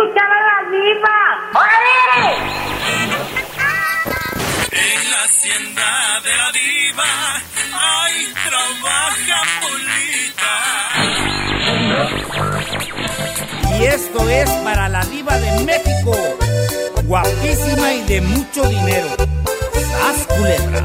Porque 0.00 0.12
voy 0.12 0.16
a 0.16 0.16
escuchar 0.16 0.30
a 0.32 0.40
la 0.48 0.58
diva. 0.70 1.16
¡Órale! 1.54 2.24
En 4.72 5.00
la 5.10 5.20
hacienda 5.24 5.90
de 6.24 6.32
la 6.36 6.48
diva, 6.52 7.10
ay, 7.74 8.14
trabaja 8.48 9.38
Polita. 9.60 10.54
Y 13.78 13.80
esto 13.84 14.28
es 14.28 14.50
para 14.64 14.88
la 14.88 15.04
diva 15.06 15.36
de 15.38 15.64
México, 15.64 16.12
guapísima 17.04 17.92
y 17.92 18.02
de 18.04 18.20
mucho 18.22 18.62
dinero. 18.64 19.08
¡Sas 19.74 20.26
culebra! 20.26 20.84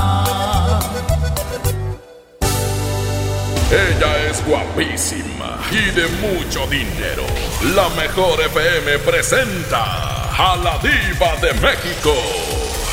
Ella 3.71 4.29
es 4.29 4.45
guapísima 4.45 5.57
y 5.71 5.91
de 5.91 6.05
mucho 6.19 6.67
dinero. 6.67 7.25
La 7.73 7.87
mejor 7.89 8.41
FM 8.41 8.99
presenta 8.99 10.29
a 10.29 10.57
la 10.57 10.77
diva 10.79 11.37
de 11.37 11.53
México 11.53 12.13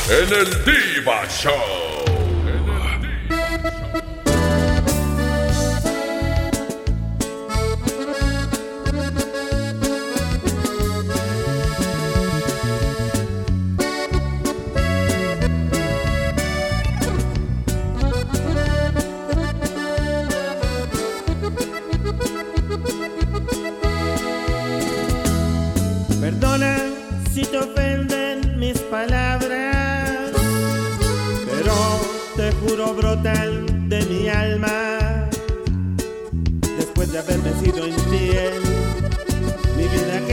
en 0.08 0.32
el 0.32 0.64
Diva 0.64 1.26
Show. 1.28 1.88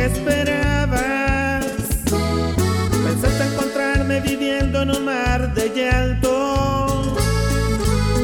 Esperabas. 0.05 1.65
Pensaste 3.03 3.43
encontrarme 3.53 4.21
viviendo 4.21 4.81
en 4.83 4.89
un 4.91 5.05
mar 5.05 5.53
de 5.53 5.69
llanto, 5.69 7.13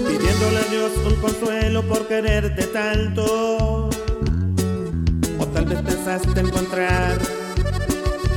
pidiéndole 0.08 0.60
a 0.60 0.70
Dios 0.70 0.92
un 1.06 1.16
consuelo 1.16 1.84
por 1.84 2.08
quererte 2.08 2.64
tanto. 2.68 3.90
O 5.40 5.46
tal 5.54 5.66
vez 5.66 5.82
pensaste 5.82 6.40
encontrar 6.40 7.18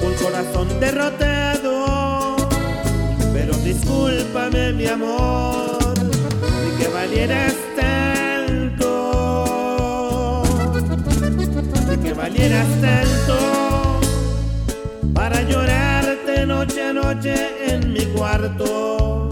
un 0.03 0.15
corazón 0.15 0.69
derrotado. 0.81 2.37
Pero 3.33 3.55
discúlpame, 3.59 4.73
mi 4.73 4.87
amor, 4.87 5.95
ni 6.63 6.83
que 6.83 6.89
valieras 6.89 7.64
tanto 12.51 14.01
para 15.15 15.41
llorarte 15.43 16.45
noche 16.47 16.83
a 16.83 16.93
noche 16.93 17.35
en 17.69 17.93
mi 17.93 18.05
cuarto, 18.07 19.31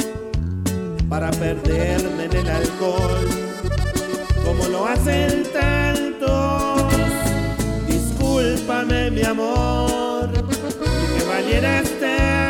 para 1.11 1.31
perderme 1.31 2.25
en 2.25 2.37
el 2.37 2.49
alcohol, 2.49 3.29
como 4.45 4.67
lo 4.69 4.87
hacen 4.87 5.43
tantos. 5.53 6.91
Discúlpame, 7.87 9.11
mi 9.11 9.23
amor, 9.23 10.31
que 10.33 11.25
valieras 11.25 11.91
tanto. 12.01 12.42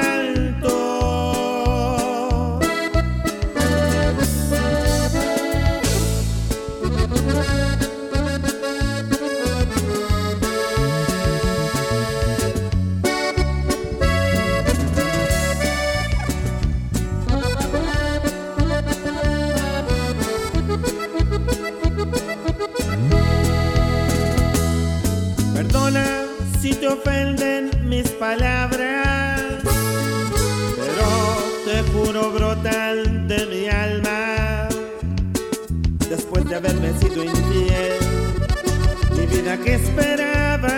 Que 39.59 39.75
esperabas. 39.75 40.73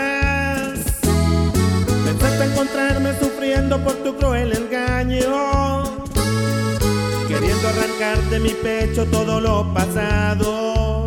Pensaste 2.05 2.45
encontrarme 2.45 3.19
sufriendo 3.21 3.79
por 3.79 3.93
tu 4.03 4.17
cruel 4.17 4.53
engaño, 4.53 5.85
queriendo 7.29 7.69
arrancar 7.69 8.19
de 8.31 8.41
mi 8.41 8.51
pecho 8.51 9.07
todo 9.07 9.41
lo 9.41 9.73
pasado. 9.73 11.07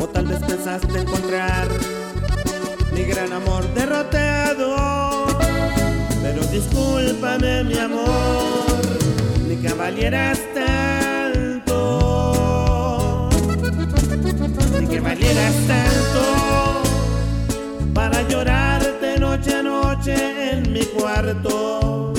O 0.00 0.08
tal 0.12 0.26
vez 0.26 0.40
pensaste 0.40 0.98
encontrar 1.00 1.68
mi 2.92 3.04
gran 3.04 3.32
amor 3.32 3.62
derrotado. 3.74 5.26
Pero 6.22 6.42
discúlpame, 6.46 7.64
mi 7.64 7.78
amor, 7.78 8.82
ni 9.46 9.56
que 9.56 9.72
valieras 9.72 10.40
tanto, 10.54 11.68
ni 14.80 14.86
que 14.86 15.00
valieras 15.00 15.54
tanto 15.68 15.97
para 17.94 18.22
llorarte 18.28 19.18
noche 19.18 19.54
a 19.54 19.62
noche 19.62 20.52
en 20.52 20.72
mi 20.72 20.84
cuarto, 20.86 22.12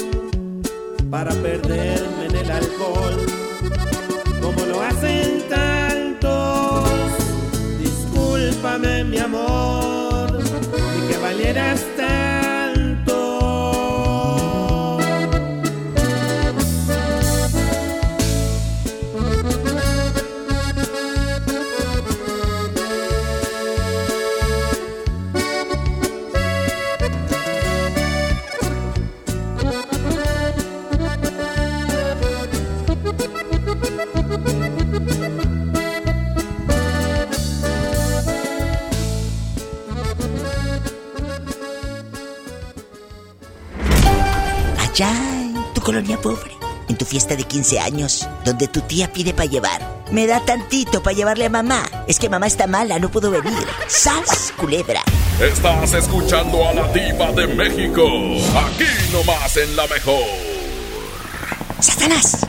para 1.10 1.32
perderme 1.32 2.26
en 2.30 2.36
el 2.36 2.52
alcohol, 2.52 3.26
como 4.42 4.66
lo 4.66 4.82
hacen 4.82 5.44
tantos. 5.50 6.90
Discúlpame, 7.80 9.04
mi 9.04 9.18
amor, 9.18 10.40
ni 10.96 11.08
que 11.08 11.18
valieras 11.18 11.86
fiesta 47.10 47.36
de 47.36 47.44
15 47.44 47.80
años, 47.80 48.30
donde 48.46 48.68
tu 48.68 48.82
tía 48.82 49.12
pide 49.12 49.34
para 49.34 49.50
llevar. 49.50 49.82
Me 50.12 50.28
da 50.28 50.40
tantito 50.46 51.02
para 51.02 51.16
llevarle 51.16 51.46
a 51.46 51.50
mamá. 51.50 51.84
Es 52.08 52.20
que 52.20 52.30
mamá 52.30 52.46
está 52.46 52.68
mala, 52.68 53.00
no 53.00 53.10
puedo 53.10 53.32
venir. 53.32 53.68
¡Sas, 53.88 54.54
culebra! 54.56 55.02
Estás 55.42 55.94
escuchando 55.94 56.68
a 56.68 56.74
la 56.74 56.88
diva 56.94 57.32
de 57.32 57.48
México. 57.48 58.06
Aquí 58.56 58.86
nomás 59.12 59.58
en 59.58 59.76
la 59.76 59.88
mejor. 59.88 60.24
¡Satanás! 61.80 62.46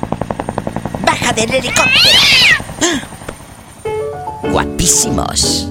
¡Baja 1.06 1.32
del 1.32 1.54
helicóptero! 1.54 2.20
¡Ah! 2.82 3.00
Guapísimos. 4.50 5.68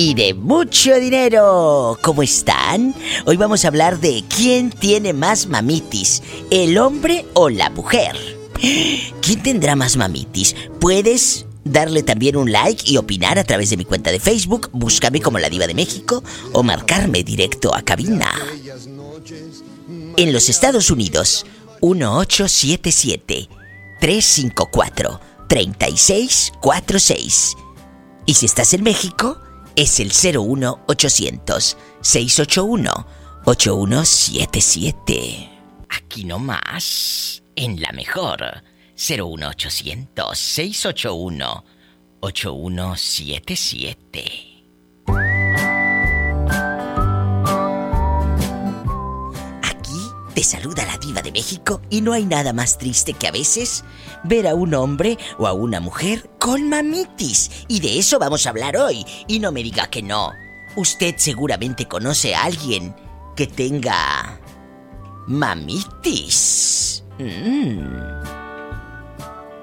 Y 0.00 0.14
de 0.14 0.32
mucho 0.32 0.94
dinero. 1.00 1.98
¿Cómo 2.04 2.22
están? 2.22 2.94
Hoy 3.26 3.36
vamos 3.36 3.64
a 3.64 3.68
hablar 3.68 3.98
de 3.98 4.22
quién 4.28 4.70
tiene 4.70 5.12
más 5.12 5.48
mamitis, 5.48 6.22
el 6.52 6.78
hombre 6.78 7.26
o 7.34 7.48
la 7.48 7.68
mujer. 7.68 8.16
¿Quién 9.20 9.42
tendrá 9.42 9.74
más 9.74 9.96
mamitis? 9.96 10.54
Puedes 10.78 11.46
darle 11.64 12.04
también 12.04 12.36
un 12.36 12.52
like 12.52 12.88
y 12.88 12.96
opinar 12.96 13.40
a 13.40 13.44
través 13.44 13.70
de 13.70 13.76
mi 13.76 13.84
cuenta 13.84 14.12
de 14.12 14.20
Facebook, 14.20 14.70
búscame 14.72 15.20
como 15.20 15.40
la 15.40 15.50
diva 15.50 15.66
de 15.66 15.74
México 15.74 16.22
o 16.52 16.62
marcarme 16.62 17.24
directo 17.24 17.74
a 17.74 17.82
cabina. 17.82 18.30
En 20.16 20.32
los 20.32 20.48
Estados 20.48 20.92
Unidos, 20.92 21.44
1877 21.82 23.48
354 23.98 25.20
3646. 25.48 27.56
Y 28.26 28.34
si 28.34 28.46
estás 28.46 28.74
en 28.74 28.84
México, 28.84 29.40
es 29.78 29.98
el 30.00 30.08
01800 30.08 31.76
681 32.00 33.06
8177. 33.44 35.48
Aquí 35.88 36.24
nomás, 36.24 37.44
en 37.54 37.80
la 37.80 37.92
mejor. 37.92 38.64
01800 38.96 40.36
681 40.36 41.64
8177. 42.20 44.47
Te 50.38 50.44
saluda 50.44 50.86
la 50.86 50.96
diva 50.98 51.20
de 51.20 51.32
México 51.32 51.82
y 51.90 52.00
no 52.00 52.12
hay 52.12 52.24
nada 52.24 52.52
más 52.52 52.78
triste 52.78 53.12
que 53.12 53.26
a 53.26 53.32
veces 53.32 53.82
ver 54.22 54.46
a 54.46 54.54
un 54.54 54.72
hombre 54.72 55.18
o 55.36 55.48
a 55.48 55.52
una 55.52 55.80
mujer 55.80 56.30
con 56.38 56.68
mamitis. 56.68 57.50
Y 57.66 57.80
de 57.80 57.98
eso 57.98 58.20
vamos 58.20 58.46
a 58.46 58.50
hablar 58.50 58.76
hoy. 58.76 59.04
Y 59.26 59.40
no 59.40 59.50
me 59.50 59.64
diga 59.64 59.88
que 59.88 60.00
no. 60.00 60.30
Usted 60.76 61.16
seguramente 61.18 61.88
conoce 61.88 62.36
a 62.36 62.44
alguien 62.44 62.94
que 63.34 63.48
tenga 63.48 64.38
mamitis. 65.26 67.02
Mm. 67.18 67.80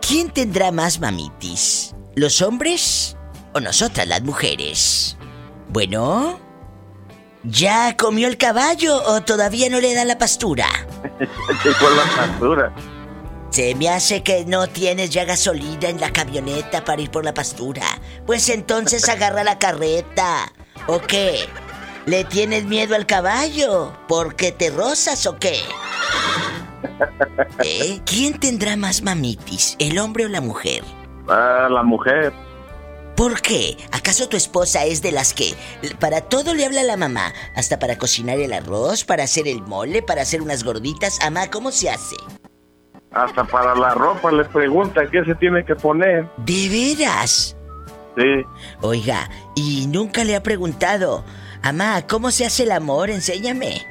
¿Quién 0.06 0.30
tendrá 0.30 0.74
más 0.74 1.00
mamitis? 1.00 1.96
¿Los 2.16 2.42
hombres 2.42 3.16
o 3.54 3.62
nosotras 3.62 4.10
las 4.10 4.24
mujeres? 4.24 5.16
Bueno, 5.70 6.38
¿ya 7.46 7.96
comió 7.98 8.28
el 8.28 8.38
caballo 8.38 9.02
o 9.04 9.22
todavía 9.22 9.70
no 9.70 9.80
le 9.80 9.94
da 9.94 10.06
la 10.06 10.18
pastura? 10.18 10.68
Llegó 11.64 11.90
la 11.90 12.04
pastura. 12.16 12.74
Se 13.50 13.74
me 13.76 13.88
hace 13.88 14.22
que 14.22 14.44
no 14.46 14.68
tienes 14.68 15.12
ya 15.12 15.24
gasolina 15.24 15.88
en 15.88 16.02
la 16.02 16.12
camioneta 16.12 16.84
para 16.84 17.02
ir 17.02 17.10
por 17.10 17.24
la 17.24 17.34
pastura. 17.34 17.86
Pues 18.26 18.50
entonces 18.50 19.08
agarra 19.10 19.44
la 19.44 19.60
carreta. 19.60 20.52
¿O 20.88 21.00
qué? 21.00 21.46
¿Le 22.06 22.24
tienes 22.26 22.66
miedo 22.66 22.96
al 22.96 23.06
caballo? 23.06 23.94
¿Porque 24.08 24.52
te 24.52 24.70
rozas 24.70 25.26
o 25.26 25.38
qué? 25.38 25.58
¿Eh? 27.64 28.02
¿Quién 28.06 28.40
tendrá 28.40 28.76
más 28.76 29.02
mamitis, 29.02 29.76
el 29.80 29.98
hombre 29.98 30.26
o 30.26 30.30
la 30.30 30.42
mujer? 30.42 30.84
Ah, 31.28 31.68
la 31.72 31.82
mujer. 31.82 32.34
¿Por 33.16 33.42
qué? 33.42 33.78
¿Acaso 33.92 34.28
tu 34.28 34.36
esposa 34.36 34.84
es 34.86 35.02
de 35.02 35.12
las 35.12 35.34
que 35.34 35.54
para 36.00 36.22
todo 36.22 36.54
le 36.54 36.66
habla 36.66 36.82
a 36.82 36.86
la 36.86 36.98
mamá? 36.98 37.34
Hasta 37.56 37.80
para 37.80 37.98
cocinar 37.98 38.40
el 38.40 38.52
arroz, 38.52 39.06
para 39.06 39.24
hacer 39.24 39.48
el 39.48 39.62
mole, 39.62 40.02
para 40.02 40.22
hacer 40.22 40.42
unas 40.42 40.64
gorditas. 40.64 41.20
Amá, 41.22 41.50
¿cómo 41.50 41.72
se 41.72 41.90
hace? 41.90 42.18
Hasta 43.12 43.46
para 43.46 43.74
la 43.76 43.94
ropa 43.94 44.32
les 44.32 44.48
pregunta 44.50 45.10
qué 45.10 45.24
se 45.24 45.36
tiene 45.36 45.64
que 45.64 45.76
poner. 45.76 46.28
¿De 46.38 46.70
veras? 46.98 47.56
Sí. 48.18 48.46
Oiga, 48.82 49.30
y 49.56 49.88
nunca 49.88 50.26
le 50.26 50.36
ha 50.36 50.44
preguntado, 50.44 51.24
Amá, 51.66 52.04
¿cómo 52.08 52.30
se 52.30 52.46
hace 52.46 52.62
el 52.62 52.72
amor? 52.72 53.10
Enséñame. 53.10 53.82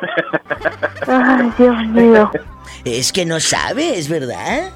Ay, 1.06 1.52
Dios 1.56 1.86
mío. 1.88 2.30
Es 2.84 3.12
que 3.12 3.24
no 3.24 3.38
sabes, 3.38 4.08
¿verdad? 4.08 4.72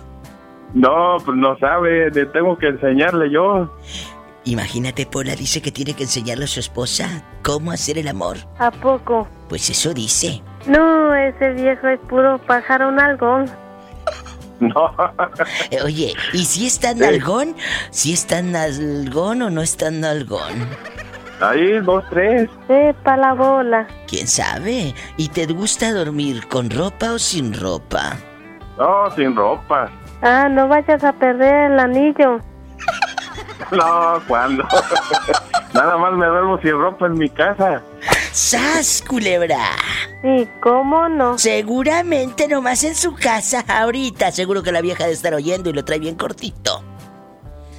No, 0.76 1.16
pues 1.24 1.38
no 1.38 1.56
sabe, 1.58 2.10
le 2.10 2.26
tengo 2.26 2.58
que 2.58 2.66
enseñarle 2.68 3.30
yo. 3.30 3.74
Imagínate, 4.44 5.06
Pola 5.06 5.34
dice 5.34 5.62
que 5.62 5.72
tiene 5.72 5.94
que 5.94 6.02
enseñarle 6.02 6.44
a 6.44 6.48
su 6.48 6.60
esposa 6.60 7.24
cómo 7.42 7.72
hacer 7.72 7.96
el 7.96 8.08
amor. 8.08 8.36
¿A 8.58 8.70
poco? 8.70 9.26
Pues 9.48 9.70
eso 9.70 9.94
dice. 9.94 10.42
No, 10.66 11.14
ese 11.14 11.52
viejo 11.54 11.88
es 11.88 11.98
puro 12.00 12.38
pájaro 12.46 12.92
nalgón. 12.92 13.46
No. 14.58 14.90
Eh, 15.70 15.82
Oye, 15.84 16.14
¿y 16.32 16.44
si 16.46 16.66
es 16.66 16.78
tan 16.80 16.98
nalgón? 17.00 17.54
¿Si 17.90 18.14
es 18.14 18.26
tan 18.26 18.52
nalgón 18.52 19.42
o 19.42 19.50
no 19.50 19.60
es 19.60 19.76
tan 19.76 20.00
nalgón? 20.00 20.66
Ahí, 21.42 21.78
dos, 21.80 22.02
tres. 22.08 22.48
Sepa 22.66 23.18
la 23.18 23.34
bola. 23.34 23.86
¿Quién 24.08 24.26
sabe? 24.26 24.94
¿Y 25.18 25.28
te 25.28 25.44
gusta 25.46 25.92
dormir 25.92 26.46
con 26.48 26.70
ropa 26.70 27.12
o 27.12 27.18
sin 27.18 27.52
ropa? 27.52 28.16
No, 28.78 29.10
sin 29.14 29.36
ropa. 29.36 29.90
Ah, 30.28 30.48
no 30.48 30.66
vayas 30.66 31.04
a 31.04 31.12
perder 31.12 31.70
el 31.70 31.78
anillo. 31.78 32.40
No, 33.72 34.20
¿cuándo? 34.28 34.64
Nada 35.74 35.96
más 35.96 36.12
me 36.12 36.26
duermo 36.26 36.58
sin 36.60 36.72
ropa 36.72 37.06
en 37.06 37.14
mi 37.14 37.28
casa. 37.28 37.82
¡Sas, 38.30 39.02
culebra! 39.08 39.58
Sí, 40.22 40.48
¿cómo 40.60 41.08
no? 41.08 41.36
Seguramente 41.36 42.46
nomás 42.46 42.84
en 42.84 42.94
su 42.94 43.16
casa 43.16 43.64
ahorita. 43.66 44.30
Seguro 44.30 44.62
que 44.62 44.70
la 44.70 44.82
vieja 44.82 45.04
debe 45.04 45.14
estar 45.14 45.34
oyendo 45.34 45.70
y 45.70 45.72
lo 45.72 45.84
trae 45.84 45.98
bien 45.98 46.16
cortito. 46.16 46.82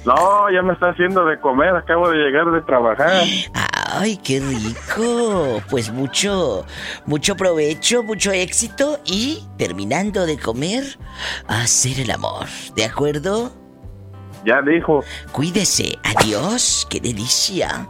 No, 0.04 0.50
ya 0.50 0.60
me 0.62 0.74
está 0.74 0.90
haciendo 0.90 1.24
de 1.24 1.38
comer, 1.40 1.74
acabo 1.74 2.10
de 2.10 2.18
llegar 2.18 2.50
de 2.50 2.60
trabajar. 2.62 3.22
¡Ay, 3.90 4.18
qué 4.18 4.40
rico! 4.40 5.62
Pues 5.70 5.90
mucho, 5.90 6.66
mucho 7.06 7.36
provecho, 7.36 8.02
mucho 8.02 8.32
éxito 8.32 9.00
y 9.04 9.42
terminando 9.56 10.26
de 10.26 10.38
comer, 10.38 10.84
hacer 11.46 12.00
el 12.00 12.10
amor. 12.10 12.46
¿De 12.76 12.84
acuerdo? 12.84 13.52
Ya 14.44 14.60
dijo. 14.62 15.02
Cuídese. 15.32 15.98
Adiós. 16.04 16.86
¡Qué 16.90 17.00
delicia! 17.00 17.88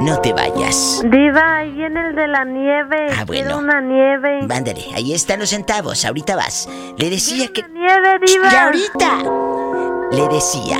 No 0.00 0.20
te 0.20 0.32
vayas. 0.32 1.02
Diva, 1.10 1.58
ahí 1.58 1.72
viene 1.72 2.08
el 2.08 2.14
de 2.14 2.28
la 2.28 2.44
nieve. 2.44 3.06
Ah, 3.10 3.24
bueno. 3.24 3.42
Quiero 3.44 3.58
una 3.58 3.80
nieve. 3.80 4.42
Mándale, 4.46 4.84
ahí 4.94 5.12
están 5.12 5.40
los 5.40 5.50
centavos. 5.50 6.04
Ahorita 6.04 6.36
vas. 6.36 6.68
Le 6.96 7.10
decía 7.10 7.48
que. 7.48 7.62
Nieve, 7.68 8.18
diva. 8.24 8.50
¡Ya 8.50 8.64
ahorita! 8.66 9.18
Le 10.12 10.28
decía. 10.28 10.78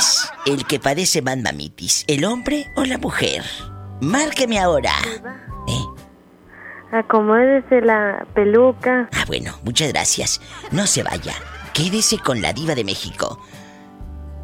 ¿Quién 0.00 0.08
es 0.08 0.32
el 0.46 0.66
que 0.66 0.80
padece 0.80 1.20
más 1.20 1.36
mamitis? 1.36 2.04
¿El 2.06 2.24
hombre 2.24 2.66
o 2.74 2.84
la 2.84 2.96
mujer? 2.96 3.44
Márqueme 4.00 4.58
ahora. 4.58 4.92
¿Eh? 5.68 5.84
Acomódese 6.92 7.82
la 7.82 8.26
peluca. 8.34 9.10
Ah, 9.12 9.24
bueno, 9.26 9.58
muchas 9.62 9.92
gracias. 9.92 10.40
No 10.70 10.86
se 10.86 11.02
vaya. 11.02 11.34
Quédese 11.74 12.18
con 12.18 12.40
la 12.40 12.54
diva 12.54 12.74
de 12.74 12.84
México. 12.84 13.38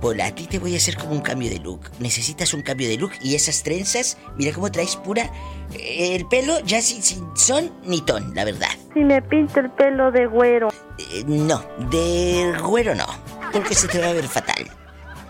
Pola, 0.01 0.27
a 0.27 0.35
ti 0.35 0.47
te 0.47 0.59
voy 0.59 0.75
a 0.75 0.77
hacer 0.77 0.99
como 0.99 1.13
un 1.13 1.23
cambio 1.23 1.49
de 1.49 1.59
look. 1.59 1.81
Necesitas 2.01 2.53
un 2.53 2.61
cambio 2.61 2.87
de 2.87 2.99
look 2.99 3.13
y 3.23 3.35
esas 3.35 3.63
trenzas, 3.63 4.19
mira 4.37 4.53
cómo 4.53 4.71
traes 4.71 4.95
pura... 4.97 5.31
eh, 5.73 6.17
El 6.17 6.29
pelo 6.29 6.61
ya 6.67 6.83
sin, 6.83 7.03
sin 7.03 7.35
son 7.35 7.73
ni 7.85 8.03
ton, 8.03 8.35
la 8.35 8.45
verdad. 8.45 8.69
Si 8.93 9.01
me 9.01 9.23
pinto 9.23 9.61
el 9.61 9.71
pelo 9.71 10.13
de 10.13 10.27
güero. 10.27 10.69
Eh, 10.99 11.25
no, 11.27 11.65
de 11.91 12.55
güero 12.63 12.95
no, 12.95 13.07
porque 13.55 13.75
se 13.75 13.89
te 13.89 13.99
va 14.01 14.09
a 14.09 14.13
ver 14.13 14.29
fatal. 14.29 14.71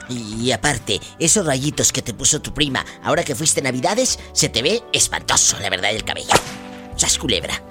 Y, 0.09 0.53
aparte, 0.53 1.01
esos 1.19 1.47
rayitos 1.47 1.93
que 1.93 2.03
te 2.03 2.15
puso 2.15 2.41
tu 2.41 2.55
prima 2.55 2.85
ahora 3.03 3.25
que 3.25 3.35
fuiste 3.35 3.63
Navidades, 3.63 4.19
se 4.33 4.49
te 4.49 4.63
ve 4.63 4.83
espantoso, 4.93 5.59
la 5.61 5.71
verdad, 5.71 5.91
el 5.91 6.05
cabello. 6.05 6.35
Sas 6.97 7.19
culebra. 7.19 7.63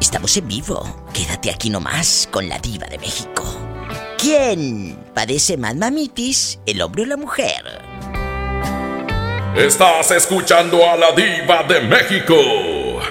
Estamos 0.00 0.36
en 0.36 0.48
vivo. 0.48 1.06
Quédate 1.12 1.50
aquí 1.50 1.70
nomás 1.70 2.28
con 2.30 2.48
la 2.48 2.58
diva 2.58 2.86
de 2.86 2.98
México. 2.98 3.44
¿Quién 4.18 4.98
padece 5.14 5.56
más 5.56 5.76
mamitis, 5.76 6.58
el 6.66 6.82
hombre 6.82 7.02
o 7.02 7.06
la 7.06 7.16
mujer? 7.16 7.64
Estás 9.56 10.10
escuchando 10.10 10.88
a 10.88 10.96
la 10.96 11.12
diva 11.12 11.62
de 11.64 11.80
México. 11.80 12.36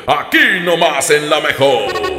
Aquí 0.07 0.59
nomás 0.61 1.09
en 1.09 1.29
la 1.29 1.39
mejor. 1.41 2.18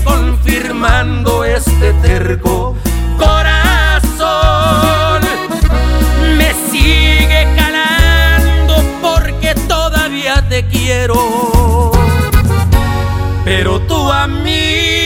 confirmando 0.00 1.44
este 1.44 1.92
terco 1.94 2.76
corazón. 3.18 4.22
Me 6.36 6.52
sigue 6.70 7.46
calando 7.56 8.82
porque 9.00 9.54
todavía 9.68 10.42
te 10.48 10.66
quiero. 10.66 11.92
Pero 13.44 13.80
tú 13.80 14.10
a 14.10 14.26
mí 14.26 15.01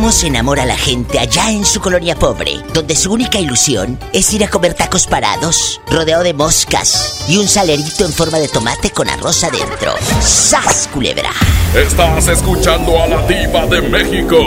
¿Cómo 0.00 0.12
se 0.12 0.30
la 0.30 0.78
gente 0.78 1.18
allá 1.18 1.50
en 1.50 1.62
su 1.62 1.78
colonia 1.78 2.14
pobre, 2.14 2.52
donde 2.72 2.96
su 2.96 3.12
única 3.12 3.38
ilusión 3.38 3.98
es 4.14 4.32
ir 4.32 4.42
a 4.42 4.48
comer 4.48 4.72
tacos 4.72 5.06
parados, 5.06 5.78
rodeado 5.90 6.22
de 6.22 6.32
moscas 6.32 7.22
y 7.28 7.36
un 7.36 7.46
salerito 7.46 8.06
en 8.06 8.12
forma 8.14 8.38
de 8.38 8.48
tomate 8.48 8.92
con 8.92 9.10
arroz 9.10 9.44
adentro? 9.44 9.92
¡Sas, 10.22 10.88
culebra! 10.90 11.32
Estás 11.74 12.28
escuchando 12.28 12.98
a 12.98 13.08
la 13.08 13.26
diva 13.26 13.66
de 13.66 13.82
México. 13.82 14.38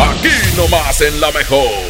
Aquí 0.00 0.56
nomás 0.56 1.00
en 1.00 1.20
la 1.20 1.32
mejor. 1.32 1.89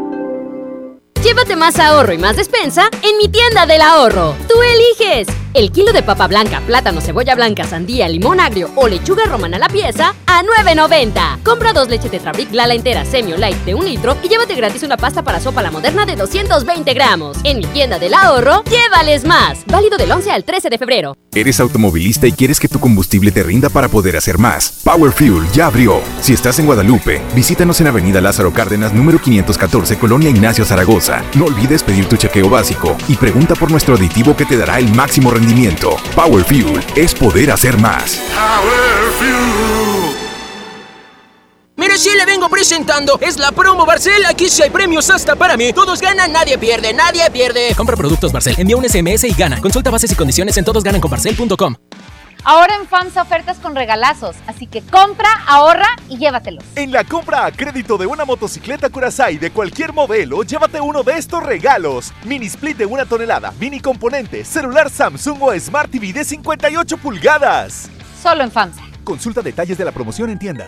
Llévate 1.23 1.55
más 1.55 1.77
ahorro 1.77 2.13
y 2.13 2.17
más 2.17 2.35
despensa 2.35 2.89
en 3.03 3.15
mi 3.17 3.29
tienda 3.29 3.67
del 3.67 3.81
ahorro. 3.81 4.35
Tú 4.47 4.55
eliges. 4.61 5.27
El 5.53 5.71
kilo 5.71 5.91
de 5.91 6.01
papa 6.01 6.27
blanca, 6.27 6.61
plátano, 6.65 7.01
cebolla 7.01 7.35
blanca, 7.35 7.65
sandía, 7.65 8.07
limón 8.07 8.39
agrio 8.39 8.71
o 8.75 8.87
lechuga 8.87 9.25
romana 9.25 9.57
a 9.57 9.59
la 9.59 9.67
pieza 9.67 10.15
a 10.25 10.43
9.90. 10.43 11.43
Compra 11.43 11.73
dos 11.73 11.89
leches 11.89 12.09
Tetrabric 12.09 12.53
Lala 12.53 12.73
entera 12.73 13.03
semi 13.03 13.33
light 13.33 13.57
de 13.65 13.75
un 13.75 13.83
litro 13.83 14.15
y 14.23 14.29
llévate 14.29 14.55
gratis 14.55 14.83
una 14.83 14.95
pasta 14.95 15.23
para 15.23 15.41
sopa 15.41 15.61
la 15.61 15.69
moderna 15.69 16.05
de 16.05 16.15
220 16.15 16.93
gramos. 16.93 17.37
En 17.43 17.57
mi 17.57 17.65
tienda 17.65 17.99
del 17.99 18.13
ahorro, 18.13 18.63
llévales 18.63 19.25
más. 19.25 19.65
Válido 19.67 19.97
del 19.97 20.11
11 20.11 20.31
al 20.31 20.45
13 20.45 20.69
de 20.69 20.77
febrero. 20.77 21.17
Eres 21.35 21.59
automovilista 21.59 22.27
y 22.27 22.31
quieres 22.31 22.59
que 22.59 22.69
tu 22.69 22.79
combustible 22.79 23.31
te 23.31 23.43
rinda 23.43 23.69
para 23.69 23.89
poder 23.89 24.15
hacer 24.15 24.37
más. 24.37 24.81
Power 24.85 25.11
Fuel 25.11 25.51
ya 25.51 25.65
abrió. 25.65 25.99
Si 26.21 26.31
estás 26.31 26.59
en 26.59 26.65
Guadalupe, 26.65 27.21
visítanos 27.35 27.79
en 27.81 27.87
Avenida 27.87 28.21
Lázaro 28.21 28.53
Cárdenas, 28.53 28.93
número 28.93 29.19
514, 29.19 29.97
Colonia 29.97 30.29
Ignacio 30.29 30.63
Zaragoza. 30.63 31.10
No 31.35 31.45
olvides 31.45 31.83
pedir 31.83 32.07
tu 32.07 32.15
chequeo 32.15 32.49
básico 32.49 32.95
y 33.07 33.15
pregunta 33.15 33.55
por 33.55 33.71
nuestro 33.71 33.95
aditivo 33.95 34.35
que 34.35 34.45
te 34.45 34.57
dará 34.57 34.79
el 34.79 34.93
máximo 34.93 35.31
rendimiento. 35.31 35.97
Power 36.15 36.43
Fuel 36.43 36.83
es 36.95 37.13
poder 37.13 37.51
hacer 37.51 37.77
más. 37.77 38.21
Power 38.33 39.11
Fuel. 39.19 40.15
Mire, 41.81 41.97
si 41.97 42.15
le 42.15 42.25
vengo 42.25 42.47
presentando, 42.47 43.17
es 43.21 43.37
la 43.37 43.51
promo 43.51 43.85
Barcel. 43.85 44.23
Aquí 44.25 44.49
sí 44.49 44.61
hay 44.61 44.69
premios 44.69 45.09
hasta 45.09 45.35
para 45.35 45.57
mí. 45.57 45.73
Todos 45.73 45.99
ganan, 45.99 46.31
nadie 46.31 46.57
pierde, 46.57 46.93
nadie 46.93 47.29
pierde. 47.31 47.73
Compra 47.75 47.95
productos 47.95 48.31
Barcel, 48.31 48.55
envía 48.57 48.77
un 48.77 48.87
SMS 48.87 49.23
y 49.23 49.33
gana. 49.33 49.59
Consulta 49.59 49.89
bases 49.89 50.11
y 50.11 50.15
condiciones 50.15 50.55
en 50.57 50.65
todosgananconbarcel.com. 50.65 51.75
Ahora 52.43 52.75
en 52.75 52.87
FAMSA 52.87 53.21
ofertas 53.21 53.57
con 53.59 53.75
regalazos, 53.75 54.35
así 54.47 54.65
que 54.65 54.81
compra, 54.81 55.29
ahorra 55.47 55.87
y 56.09 56.17
llévatelos. 56.17 56.63
En 56.75 56.91
la 56.91 57.03
compra 57.03 57.45
a 57.45 57.51
crédito 57.51 57.97
de 57.97 58.07
una 58.07 58.25
motocicleta 58.25 58.89
Curaçao 58.89 59.37
de 59.39 59.51
cualquier 59.51 59.93
modelo, 59.93 60.41
llévate 60.43 60.81
uno 60.81 61.03
de 61.03 61.17
estos 61.17 61.43
regalos. 61.43 62.11
Mini 62.25 62.47
split 62.47 62.77
de 62.77 62.87
una 62.87 63.05
tonelada, 63.05 63.53
mini 63.59 63.79
componente, 63.79 64.43
celular 64.43 64.89
Samsung 64.89 65.37
o 65.41 65.59
Smart 65.59 65.91
TV 65.91 66.13
de 66.13 66.23
58 66.23 66.97
pulgadas. 66.97 67.89
Solo 68.21 68.43
en 68.43 68.51
FAMSA. 68.51 68.81
Consulta 69.03 69.41
detalles 69.41 69.77
de 69.77 69.85
la 69.85 69.91
promoción 69.91 70.31
en 70.31 70.39
tienda. 70.39 70.67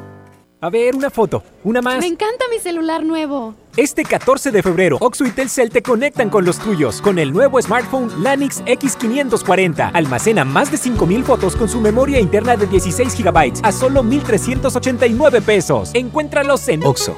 A 0.63 0.69
ver, 0.69 0.95
una 0.95 1.09
foto, 1.09 1.41
una 1.63 1.81
más. 1.81 1.97
Me 1.97 2.05
encanta 2.05 2.45
mi 2.51 2.59
celular 2.59 3.03
nuevo. 3.03 3.55
Este 3.75 4.03
14 4.03 4.51
de 4.51 4.61
febrero, 4.61 4.97
Oxo 4.99 5.25
y 5.25 5.31
Telcel 5.31 5.71
te 5.71 5.81
conectan 5.81 6.29
con 6.29 6.45
los 6.45 6.59
tuyos 6.59 7.01
con 7.01 7.17
el 7.17 7.33
nuevo 7.33 7.59
smartphone 7.59 8.21
Lanix 8.21 8.63
X540. 8.65 9.89
Almacena 9.91 10.45
más 10.45 10.69
de 10.69 10.77
5000 10.77 11.23
fotos 11.23 11.55
con 11.55 11.67
su 11.67 11.81
memoria 11.81 12.19
interna 12.19 12.57
de 12.57 12.67
16 12.67 13.23
GB 13.23 13.53
a 13.63 13.71
solo 13.71 14.03
1389 14.03 15.41
pesos. 15.41 15.89
Encuéntralos 15.95 16.67
en 16.67 16.83
Oxo 16.83 17.17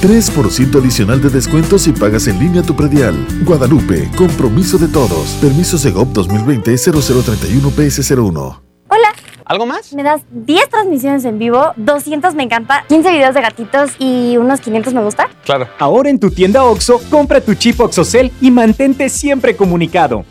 3% 0.00 0.80
adicional 0.80 1.20
de 1.20 1.28
descuento 1.28 1.76
si 1.76 1.90
pagas 1.92 2.28
en 2.28 2.38
línea 2.38 2.62
tu 2.62 2.76
predial. 2.76 3.16
Guadalupe, 3.44 4.08
compromiso 4.16 4.78
de 4.78 4.86
todos. 4.86 5.30
Permiso 5.40 5.76
Segov 5.76 6.12
2020-0031-PS01. 6.12 8.60
Hola. 8.88 9.08
¿Algo 9.44 9.66
más? 9.66 9.92
Me 9.94 10.04
das 10.04 10.22
10 10.30 10.68
transmisiones 10.68 11.24
en 11.24 11.38
vivo, 11.38 11.72
200 11.76 12.34
me 12.34 12.42
encanta, 12.44 12.84
15 12.88 13.10
videos 13.10 13.34
de 13.34 13.40
gatitos 13.40 13.90
y 13.98 14.36
unos 14.36 14.60
500 14.60 14.94
me 14.94 15.02
gusta. 15.02 15.28
Claro. 15.44 15.66
Ahora 15.78 16.10
en 16.10 16.20
tu 16.20 16.30
tienda 16.30 16.62
OXO, 16.64 17.00
compra 17.10 17.40
tu 17.40 17.54
chip 17.54 17.80
OXOCEL 17.80 18.30
y 18.40 18.52
mantente 18.52 19.08
siempre 19.08 19.56
comunicado. 19.56 20.24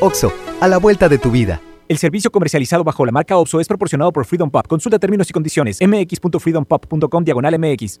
OXO, 0.00 0.32
a 0.60 0.68
la 0.68 0.78
vuelta 0.78 1.08
de 1.08 1.18
tu 1.18 1.30
vida. 1.30 1.60
El 1.88 1.98
servicio 1.98 2.30
comercializado 2.30 2.84
bajo 2.84 3.04
la 3.04 3.10
marca 3.12 3.36
OXO 3.36 3.60
es 3.60 3.66
proporcionado 3.66 4.12
por 4.12 4.24
Freedom 4.26 4.50
Pop. 4.50 4.66
Consulta 4.68 4.98
términos 5.00 5.28
y 5.30 5.32
condiciones. 5.32 5.78
mx.freedompop.com 5.80 7.24
diagonal 7.24 7.58
mx. 7.58 8.00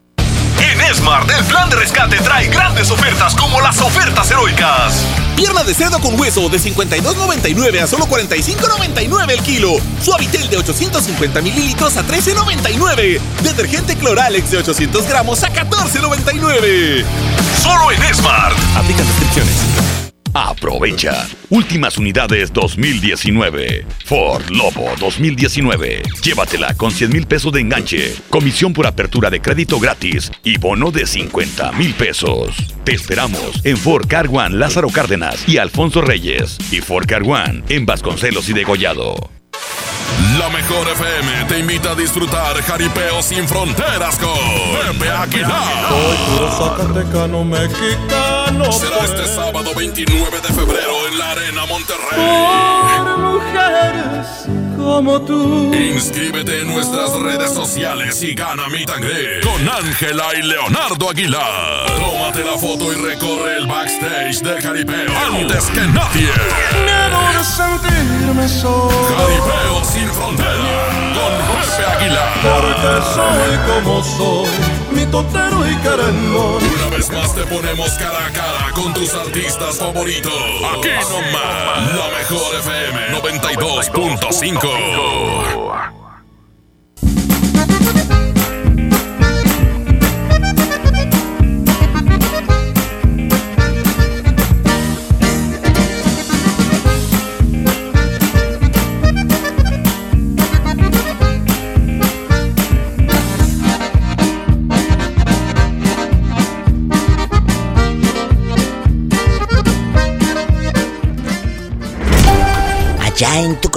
Smart, 0.93 1.29
el 1.31 1.45
plan 1.45 1.69
de 1.69 1.77
rescate 1.77 2.17
trae 2.17 2.47
grandes 2.47 2.91
ofertas 2.91 3.35
como 3.35 3.61
las 3.61 3.79
ofertas 3.81 4.29
heroicas. 4.29 5.05
Pierna 5.35 5.63
de 5.63 5.73
cerdo 5.73 5.99
con 5.99 6.19
hueso 6.19 6.49
de 6.49 6.59
52.99 6.59 7.81
a 7.81 7.87
solo 7.87 8.05
45.99 8.05 9.31
el 9.31 9.41
kilo. 9.41 9.73
Suavitel 10.03 10.49
de 10.49 10.57
850 10.57 11.41
mililitros 11.41 11.97
a 11.97 12.03
13.99. 12.03 13.19
Detergente 13.43 13.95
Cloralex 13.95 14.51
de 14.51 14.57
800 14.57 15.07
gramos 15.07 15.43
a 15.43 15.53
14.99. 15.53 17.05
Solo 17.61 17.91
en 17.91 18.15
Smart. 18.15 18.57
Aplica 18.75 19.03
descripciones. 19.03 20.00
Aprovecha. 20.33 21.27
Últimas 21.49 21.97
unidades 21.97 22.53
2019. 22.53 23.85
Ford 24.05 24.49
Lobo 24.49 24.89
2019. 24.99 26.03
Llévatela 26.23 26.73
con 26.75 26.91
100 26.91 27.11
mil 27.11 27.27
pesos 27.27 27.51
de 27.51 27.59
enganche, 27.59 28.15
comisión 28.29 28.71
por 28.71 28.87
apertura 28.87 29.29
de 29.29 29.41
crédito 29.41 29.79
gratis 29.79 30.31
y 30.43 30.57
bono 30.57 30.91
de 30.91 31.05
50 31.05 31.73
mil 31.73 31.93
pesos. 31.93 32.55
Te 32.85 32.93
esperamos 32.93 33.65
en 33.65 33.75
Ford 33.75 34.07
Car 34.07 34.27
One 34.31 34.55
Lázaro 34.55 34.89
Cárdenas 34.89 35.47
y 35.49 35.57
Alfonso 35.57 36.01
Reyes 36.01 36.57
y 36.71 36.79
Ford 36.79 37.05
Car 37.07 37.23
One 37.23 37.63
en 37.67 37.85
Vasconcelos 37.85 38.47
y 38.47 38.53
Degollado. 38.53 39.15
La 40.39 40.49
mejor 40.49 40.87
FM 40.87 41.45
te 41.49 41.59
invita 41.59 41.91
a 41.91 41.95
disfrutar 41.95 42.61
Jaripeo 42.61 43.21
sin 43.21 43.47
fronteras 43.47 44.17
con 44.17 44.37
Pepe 44.97 45.09
Aguilar. 45.09 45.89
Soy 45.89 46.17
puro 46.37 46.49
mexicano. 48.51 48.71
Será 48.71 49.05
este 49.05 49.27
sábado 49.27 49.71
29 49.75 50.41
de 50.41 50.53
febrero 50.53 51.07
en 51.07 51.17
la 51.17 51.31
Arena 51.31 51.65
Monterrey. 51.65 53.05
Por 53.05 53.17
mujeres 53.17 54.01
como 54.77 55.21
tú. 55.21 55.73
Inscríbete 55.73 56.61
en 56.61 56.67
nuestras 56.67 57.11
redes 57.19 57.51
sociales 57.51 58.21
y 58.23 58.33
gana 58.33 58.67
mi 58.67 58.85
tangre 58.85 59.41
con 59.41 59.67
Ángela 59.69 60.35
y 60.37 60.41
Leonardo 60.43 61.09
Aguilar. 61.09 61.85
Tómate 61.87 62.43
la 62.43 62.57
foto 62.57 62.91
y 62.91 62.95
recorre 62.95 63.57
el 63.57 63.67
backstage 63.67 64.41
del 64.41 64.61
Jaripeo 64.61 65.11
antes 65.27 65.65
que 65.65 65.81
nadie. 65.81 66.29
Miedo 66.83 67.21
de 67.37 67.43
sentirme 67.43 68.47
solo. 68.47 68.89
Jaripeo 68.89 69.83
sin 69.83 70.09
frontera 70.09 71.11
con 71.13 71.31
Pepe 71.51 71.85
Aguilar. 71.85 72.33
Porque 72.41 72.93
soy 73.13 73.83
como 73.83 74.03
soy, 74.03 74.49
mi 74.91 75.05
totero 75.05 75.69
y 75.69 75.75
querendón. 75.77 76.63
Una 76.63 76.89
vez 76.95 77.11
más 77.11 77.35
te 77.35 77.43
ponemos 77.43 77.91
cara 77.91 78.25
a 78.27 78.31
cara 78.31 78.71
con 78.73 78.91
tus 78.93 79.13
artistas 79.13 79.77
favoritos. 79.77 80.33
Aquí 80.33 80.89
nomás, 81.09 81.95
la 81.95 82.09
mejor 82.17 82.55
FM 82.55 83.19
92.5. 83.19 86.00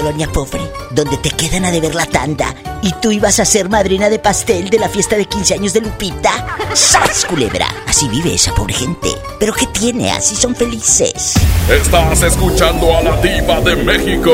colonia 0.05 0.29
pobre, 0.29 0.61
donde 0.91 1.17
te 1.17 1.31
quedan 1.31 1.65
a 1.65 1.71
deber 1.71 1.95
la 1.95 2.05
tanda 2.05 2.55
y 2.83 2.93
tú 3.01 3.11
ibas 3.11 3.41
a 3.41 3.47
ser 3.47 3.71
madrina 3.71 4.11
de 4.11 4.19
pastel 4.19 4.69
de 4.69 4.79
la 4.79 4.91
fiesta 4.91 5.17
de 5.17 5.25
15 5.25 5.55
años 5.55 5.73
de 5.73 5.81
Lupita. 5.81 6.59
¡Sas, 6.75 7.25
culebra! 7.25 7.67
Así 7.87 8.07
vive 8.11 8.35
esa 8.35 8.55
pobre 8.55 8.75
gente. 8.75 9.09
¿Pero 9.41 9.55
qué 9.55 9.67
tiene? 9.69 10.13
Así 10.13 10.37
son 10.37 10.55
felices. 10.55 11.37
Estás 11.71 12.23
escuchando 12.23 12.95
a 12.95 13.01
la 13.01 13.17
diva 13.23 13.63
de 13.63 13.77
México. 13.77 14.31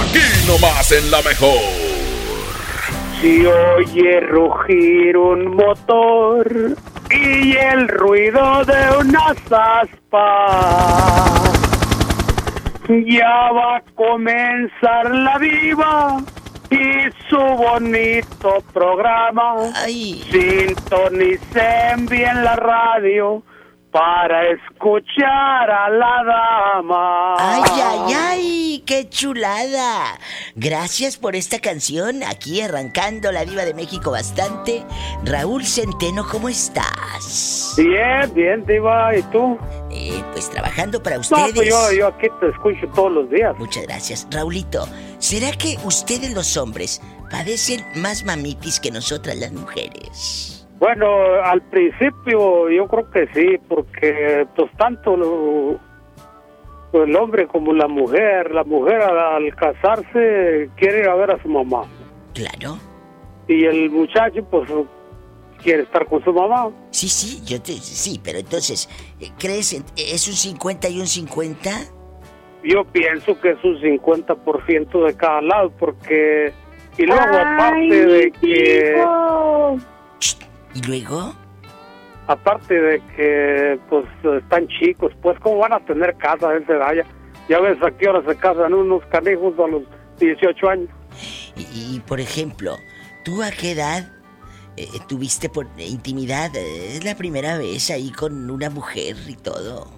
Aquí 0.00 0.22
nomás 0.46 0.92
en 0.92 1.10
la 1.10 1.20
mejor. 1.22 1.58
Si 3.20 3.44
oye 3.44 4.20
rugir 4.20 5.16
un 5.16 5.56
motor 5.56 6.76
y 7.10 7.56
el 7.56 7.88
ruido 7.88 8.64
de 8.64 8.96
unas 9.00 9.36
aspas, 9.50 9.90
ya 12.90 13.52
va 13.52 13.76
a 13.76 13.82
comenzar 13.94 15.10
la 15.10 15.38
diva 15.38 16.20
y 16.70 17.10
su 17.28 17.36
bonito 17.38 18.62
programa. 18.72 19.54
Sintonicen 20.30 22.06
bien 22.06 22.42
la 22.44 22.56
radio 22.56 23.42
para 23.90 24.48
escuchar 24.50 25.70
a 25.70 25.88
la 25.90 26.24
dama. 26.24 27.34
¡Ay, 27.38 27.62
ay, 27.82 28.14
ay! 28.16 28.82
¡Qué 28.86 29.08
chulada! 29.08 30.18
Gracias 30.54 31.16
por 31.16 31.34
esta 31.36 31.58
canción. 31.58 32.22
Aquí 32.22 32.60
arrancando 32.60 33.32
la 33.32 33.44
Diva 33.44 33.64
de 33.64 33.74
México 33.74 34.10
bastante. 34.12 34.84
Raúl 35.24 35.64
Centeno, 35.64 36.24
¿cómo 36.30 36.48
estás? 36.48 37.74
Bien, 37.76 38.32
bien, 38.34 38.64
Diva. 38.66 39.16
¿Y 39.16 39.22
tú? 39.24 39.58
Eh, 39.90 40.22
pues 40.32 40.48
trabajando 40.50 41.02
para 41.02 41.16
No, 41.16 41.22
ustedes. 41.22 41.52
pues 41.54 41.68
yo, 41.68 41.92
yo 41.92 42.06
aquí 42.08 42.28
te 42.40 42.48
escucho 42.48 42.86
todos 42.94 43.12
los 43.12 43.30
días. 43.30 43.56
Muchas 43.58 43.84
gracias. 43.84 44.26
Raulito, 44.30 44.86
¿será 45.18 45.50
que 45.52 45.76
ustedes 45.84 46.32
los 46.32 46.56
hombres 46.56 47.00
padecen 47.30 47.84
más 47.96 48.24
mamitis 48.24 48.78
que 48.78 48.90
nosotras 48.92 49.36
las 49.36 49.52
mujeres? 49.52 50.59
Bueno, 50.80 51.06
al 51.44 51.60
principio 51.60 52.68
yo 52.70 52.88
creo 52.88 53.10
que 53.10 53.28
sí, 53.34 53.58
porque 53.68 54.46
pues 54.56 54.70
tanto 54.78 55.14
lo- 55.16 55.78
el 57.04 57.14
hombre 57.14 57.46
como 57.46 57.72
la 57.74 57.86
mujer, 57.86 58.50
la 58.52 58.64
mujer 58.64 59.00
al, 59.02 59.18
al 59.44 59.54
casarse 59.54 60.70
quiere 60.76 61.00
ir 61.00 61.08
a 61.08 61.14
ver 61.14 61.30
a 61.32 61.42
su 61.42 61.48
mamá. 61.48 61.82
Claro. 62.34 62.78
Y 63.46 63.64
el 63.66 63.90
muchacho 63.90 64.42
pues 64.50 64.68
quiere 65.62 65.82
estar 65.82 66.06
con 66.06 66.24
su 66.24 66.32
mamá. 66.32 66.70
Sí, 66.90 67.08
sí, 67.08 67.42
yo 67.44 67.60
te, 67.60 67.72
sí, 67.74 68.18
pero 68.24 68.38
entonces, 68.38 68.88
eh, 69.20 69.30
¿crees 69.38 69.74
en- 69.74 69.84
es 69.96 70.26
un 70.28 70.34
50 70.34 70.88
y 70.88 70.98
un 70.98 71.06
50? 71.06 71.70
Yo 72.64 72.84
pienso 72.86 73.38
que 73.40 73.50
es 73.50 73.64
un 73.64 73.78
50% 73.80 75.04
de 75.06 75.14
cada 75.16 75.42
lado, 75.42 75.70
porque... 75.78 76.52
Y 76.98 77.04
luego 77.06 77.22
aparte 77.22 78.06
de 78.06 78.32
que... 78.32 78.96
hijo. 78.98 79.78
¿Y 80.74 80.82
luego? 80.86 81.34
Aparte 82.26 82.74
de 82.74 83.00
que 83.16 83.78
pues 83.88 84.04
están 84.42 84.68
chicos, 84.68 85.12
pues 85.22 85.38
cómo 85.40 85.58
van 85.58 85.72
a 85.72 85.80
tener 85.80 86.16
casa 86.16 86.50
a 86.50 86.56
esa 86.56 86.72
edad 86.74 86.94
ya. 86.94 87.04
Ya 87.48 87.60
ves 87.60 87.82
a 87.82 87.90
qué 87.90 88.08
hora 88.08 88.22
se 88.24 88.36
casan 88.38 88.72
unos 88.72 89.04
canijos 89.06 89.58
a 89.58 89.66
los 89.66 89.82
18 90.20 90.68
años. 90.68 90.88
Y, 91.56 91.96
y, 91.96 92.00
por 92.06 92.20
ejemplo, 92.20 92.76
¿tú 93.24 93.42
a 93.42 93.50
qué 93.50 93.72
edad 93.72 94.08
eh, 94.76 94.86
tuviste 95.08 95.48
por 95.48 95.66
intimidad? 95.76 96.54
Eh, 96.54 96.96
Es 96.96 97.04
la 97.04 97.16
primera 97.16 97.58
vez 97.58 97.90
ahí 97.90 98.12
con 98.12 98.48
una 98.48 98.70
mujer 98.70 99.16
y 99.26 99.34
todo. 99.34 99.88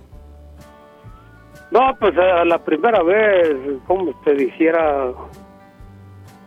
No, 1.70 1.80
pues 2.00 2.14
eh, 2.16 2.44
la 2.46 2.58
primera 2.64 3.02
vez, 3.02 3.54
como 3.86 4.18
te 4.24 4.34
dijera, 4.34 5.12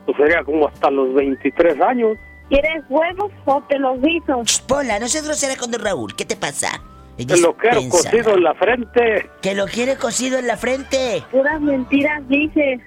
pues 0.05 0.17
sería 0.17 0.43
como 0.43 0.67
hasta 0.67 0.89
los 0.89 1.13
23 1.13 1.79
años. 1.81 2.17
¿Quieres 2.49 2.83
huevos 2.89 3.31
o 3.45 3.61
te 3.67 3.79
los 3.79 3.99
guiso? 4.01 4.43
Pola, 4.67 4.99
no 4.99 5.07
seas 5.07 5.25
grosera 5.25 5.55
con 5.55 5.71
don 5.71 5.81
Raúl. 5.81 6.15
¿Qué 6.15 6.25
te 6.25 6.35
pasa? 6.35 6.81
Que 7.17 7.37
lo 7.37 7.55
quiero 7.55 7.89
cocido 7.89 8.35
en 8.35 8.43
la 8.43 8.53
frente. 8.55 9.29
Que 9.41 9.55
lo 9.55 9.65
quiere 9.67 9.95
cocido 9.95 10.37
en 10.37 10.47
la 10.47 10.57
frente. 10.57 11.23
Puras 11.31 11.61
mentiras 11.61 12.27
dices. 12.27 12.81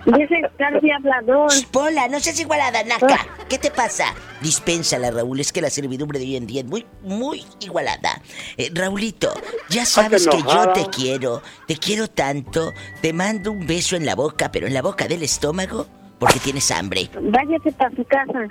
Dices 0.04 0.50
casi 0.58 0.90
hablador. 0.90 1.50
Pola, 1.70 2.08
no 2.08 2.18
seas 2.18 2.40
igualada, 2.40 2.82
Naca. 2.82 3.26
¿Qué 3.48 3.58
te 3.58 3.70
pasa? 3.70 4.14
Dispénsala, 4.40 5.10
Raúl. 5.10 5.38
Es 5.38 5.52
que 5.52 5.60
la 5.60 5.70
servidumbre 5.70 6.18
de 6.18 6.24
hoy 6.24 6.36
en 6.36 6.46
día 6.46 6.62
es 6.62 6.66
muy, 6.66 6.84
muy 7.02 7.44
igualada. 7.60 8.20
Eh, 8.56 8.70
Raulito, 8.74 9.32
ya 9.68 9.86
sabes 9.86 10.26
que 10.26 10.42
yo 10.42 10.72
te 10.72 10.86
quiero. 10.86 11.42
Te 11.66 11.76
quiero 11.76 12.08
tanto. 12.08 12.72
Te 13.00 13.12
mando 13.12 13.52
un 13.52 13.66
beso 13.66 13.94
en 13.96 14.06
la 14.06 14.16
boca, 14.16 14.50
pero 14.50 14.66
en 14.66 14.74
la 14.74 14.82
boca 14.82 15.06
del 15.06 15.22
estómago, 15.22 15.86
porque 16.18 16.38
tienes 16.38 16.70
hambre. 16.70 17.08
Váyase 17.20 17.72
para 17.72 17.94
su 17.94 18.04
casa. 18.04 18.48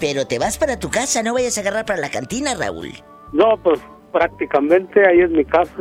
Pero 0.00 0.26
te 0.26 0.38
vas 0.38 0.58
para 0.58 0.78
tu 0.78 0.90
casa, 0.90 1.22
no 1.22 1.34
vayas 1.34 1.58
a 1.58 1.60
agarrar 1.62 1.84
para 1.84 2.00
la 2.00 2.10
cantina, 2.10 2.54
Raúl. 2.54 2.92
No, 3.32 3.56
pues 3.62 3.80
prácticamente 4.12 5.06
ahí 5.06 5.20
es 5.20 5.30
mi 5.30 5.44
casa. 5.44 5.72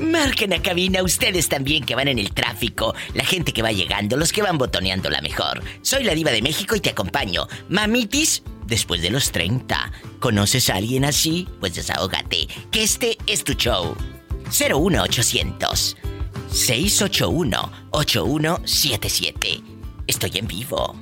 Marquen 0.00 0.52
a 0.52 0.62
cabina 0.62 1.02
ustedes 1.02 1.48
también 1.48 1.84
que 1.84 1.94
van 1.94 2.08
en 2.08 2.18
el 2.18 2.32
tráfico, 2.32 2.94
la 3.14 3.24
gente 3.24 3.52
que 3.52 3.62
va 3.62 3.72
llegando, 3.72 4.16
los 4.16 4.32
que 4.32 4.42
van 4.42 4.58
botoneando 4.58 5.10
la 5.10 5.20
mejor. 5.20 5.62
Soy 5.82 6.04
la 6.04 6.14
diva 6.14 6.30
de 6.30 6.42
México 6.42 6.76
y 6.76 6.80
te 6.80 6.90
acompaño. 6.90 7.46
Mamitis, 7.68 8.42
después 8.70 9.02
de 9.02 9.10
los 9.10 9.32
30. 9.32 9.92
¿Conoces 10.20 10.70
a 10.70 10.76
alguien 10.76 11.04
así? 11.04 11.46
Pues 11.58 11.74
desahógate, 11.74 12.48
que 12.70 12.82
este 12.82 13.18
es 13.26 13.44
tu 13.44 13.52
show. 13.52 13.94
01800 14.46 15.96
681 16.50 17.72
8177. 17.90 19.60
Estoy 20.06 20.30
en 20.34 20.46
vivo. 20.46 20.96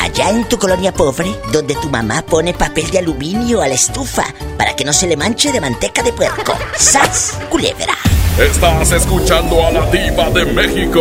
Allá 0.00 0.30
en 0.30 0.48
tu 0.48 0.58
colonia 0.58 0.92
pobre, 0.92 1.34
donde 1.52 1.74
tu 1.74 1.90
mamá 1.90 2.22
pone 2.22 2.54
papel 2.54 2.90
de 2.90 2.98
aluminio 3.00 3.60
a 3.60 3.68
la 3.68 3.74
estufa 3.74 4.24
para 4.56 4.76
que 4.76 4.84
no 4.84 4.92
se 4.92 5.08
le 5.08 5.16
manche 5.16 5.50
de 5.50 5.60
manteca 5.60 6.02
de 6.02 6.12
puerco. 6.12 6.56
¡Sas! 6.78 7.38
Culebra. 7.50 7.96
Estás 8.38 8.92
escuchando 8.92 9.64
a 9.64 9.70
la 9.70 9.90
diva 9.90 10.30
de 10.30 10.44
México. 10.44 11.00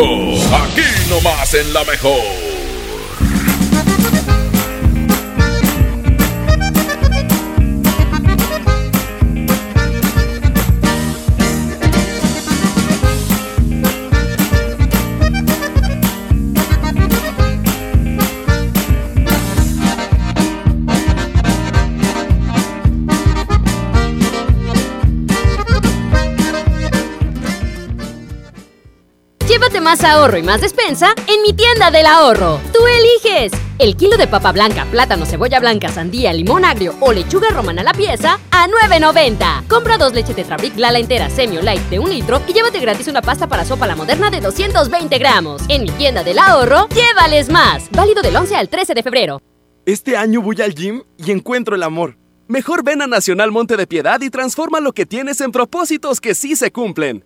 Aquí 0.51 1.09
nomás 1.09 1.53
en 1.53 1.73
la 1.73 1.83
mejor. 1.83 2.52
Más 29.83 30.03
ahorro 30.03 30.37
y 30.37 30.43
más 30.43 30.61
despensa 30.61 31.13
en 31.27 31.41
mi 31.41 31.53
tienda 31.53 31.91
del 31.91 32.05
ahorro. 32.05 32.59
Tú 32.73 32.79
eliges. 32.87 33.51
El 33.79 33.97
kilo 33.97 34.17
de 34.17 34.27
papa 34.27 34.51
blanca, 34.51 34.85
plátano, 34.89 35.25
cebolla 35.25 35.59
blanca, 35.59 35.89
sandía, 35.89 36.31
limón 36.31 36.63
agrio 36.63 36.95
o 37.01 37.11
lechuga 37.11 37.49
romana 37.49 37.81
a 37.81 37.83
la 37.83 37.93
pieza 37.93 38.39
a 38.51 38.67
9.90. 38.67 39.67
Compra 39.67 39.97
dos 39.97 40.13
leches 40.13 40.35
Tetrabric 40.35 40.77
Lala 40.77 40.99
entera 40.99 41.29
semi 41.29 41.57
o 41.57 41.61
light 41.61 41.81
de 41.89 41.99
un 41.99 42.09
litro 42.09 42.41
y 42.47 42.53
llévate 42.53 42.79
gratis 42.79 43.07
una 43.07 43.21
pasta 43.21 43.47
para 43.47 43.65
sopa 43.65 43.85
la 43.85 43.95
moderna 43.95 44.31
de 44.31 44.39
220 44.39 45.17
gramos. 45.17 45.61
En 45.67 45.83
mi 45.83 45.89
tienda 45.91 46.23
del 46.23 46.39
ahorro, 46.39 46.87
llévales 46.89 47.49
más. 47.49 47.89
Válido 47.91 48.21
del 48.21 48.35
11 48.35 48.55
al 48.55 48.69
13 48.69 48.93
de 48.93 49.03
febrero. 49.03 49.41
Este 49.85 50.15
año 50.15 50.41
voy 50.41 50.61
al 50.61 50.73
gym 50.73 51.03
y 51.17 51.31
encuentro 51.31 51.75
el 51.75 51.83
amor. 51.83 52.17
Mejor 52.47 52.83
ven 52.83 53.01
a 53.01 53.07
Nacional 53.07 53.51
Monte 53.51 53.75
de 53.75 53.87
Piedad 53.87 54.21
y 54.21 54.29
transforma 54.29 54.79
lo 54.79 54.93
que 54.93 55.05
tienes 55.05 55.41
en 55.41 55.51
propósitos 55.51 56.21
que 56.21 56.35
sí 56.35 56.55
se 56.55 56.71
cumplen. 56.71 57.25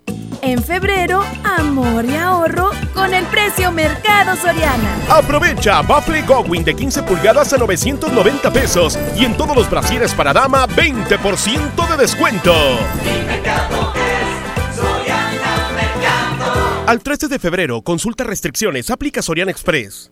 En 0.41 0.63
febrero, 0.63 1.23
amor 1.43 2.05
y 2.05 2.15
ahorro 2.15 2.71
con 2.93 3.13
el 3.13 3.25
precio 3.25 3.71
Mercado 3.71 4.35
Soriana. 4.35 4.97
Aprovecha 5.09 5.81
Buffalo 5.81 6.25
Gowin 6.25 6.63
de 6.63 6.75
15 6.75 7.03
pulgadas 7.03 7.53
a 7.53 7.57
990 7.57 8.51
pesos 8.51 8.97
y 9.17 9.25
en 9.25 9.37
todos 9.37 9.55
los 9.55 9.69
brasieres 9.69 10.13
para 10.13 10.33
dama 10.33 10.67
20% 10.67 11.89
de 11.89 11.97
descuento. 11.97 12.53
Al 16.87 17.01
13 17.01 17.27
de 17.27 17.39
febrero, 17.39 17.81
consulta 17.83 18.23
restricciones, 18.23 18.89
aplica 18.89 19.21
Soriana 19.21 19.51
Express. 19.51 20.11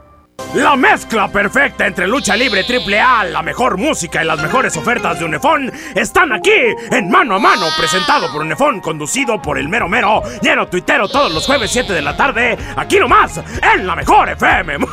La 0.53 0.75
mezcla 0.75 1.29
perfecta 1.29 1.87
entre 1.87 2.07
lucha 2.07 2.35
libre 2.35 2.65
triple 2.65 2.99
A, 2.99 3.23
la 3.23 3.41
mejor 3.41 3.77
música 3.77 4.21
y 4.21 4.27
las 4.27 4.41
mejores 4.41 4.75
ofertas 4.75 5.17
de 5.17 5.23
Unefón 5.23 5.71
están 5.95 6.33
aquí 6.33 6.51
en 6.91 7.09
Mano 7.09 7.35
a 7.35 7.39
Mano, 7.39 7.67
presentado 7.77 8.29
por 8.33 8.41
Unefón, 8.41 8.81
conducido 8.81 9.41
por 9.41 9.57
el 9.57 9.69
mero 9.69 9.87
mero, 9.87 10.21
lleno 10.41 10.67
tuitero 10.67 11.07
todos 11.07 11.31
los 11.33 11.45
jueves 11.45 11.71
7 11.71 11.93
de 11.93 12.01
la 12.01 12.17
tarde, 12.17 12.57
aquí 12.75 12.99
nomás, 12.99 13.39
en 13.75 13.87
la 13.87 13.95
mejor 13.95 14.27
FM. 14.29 14.77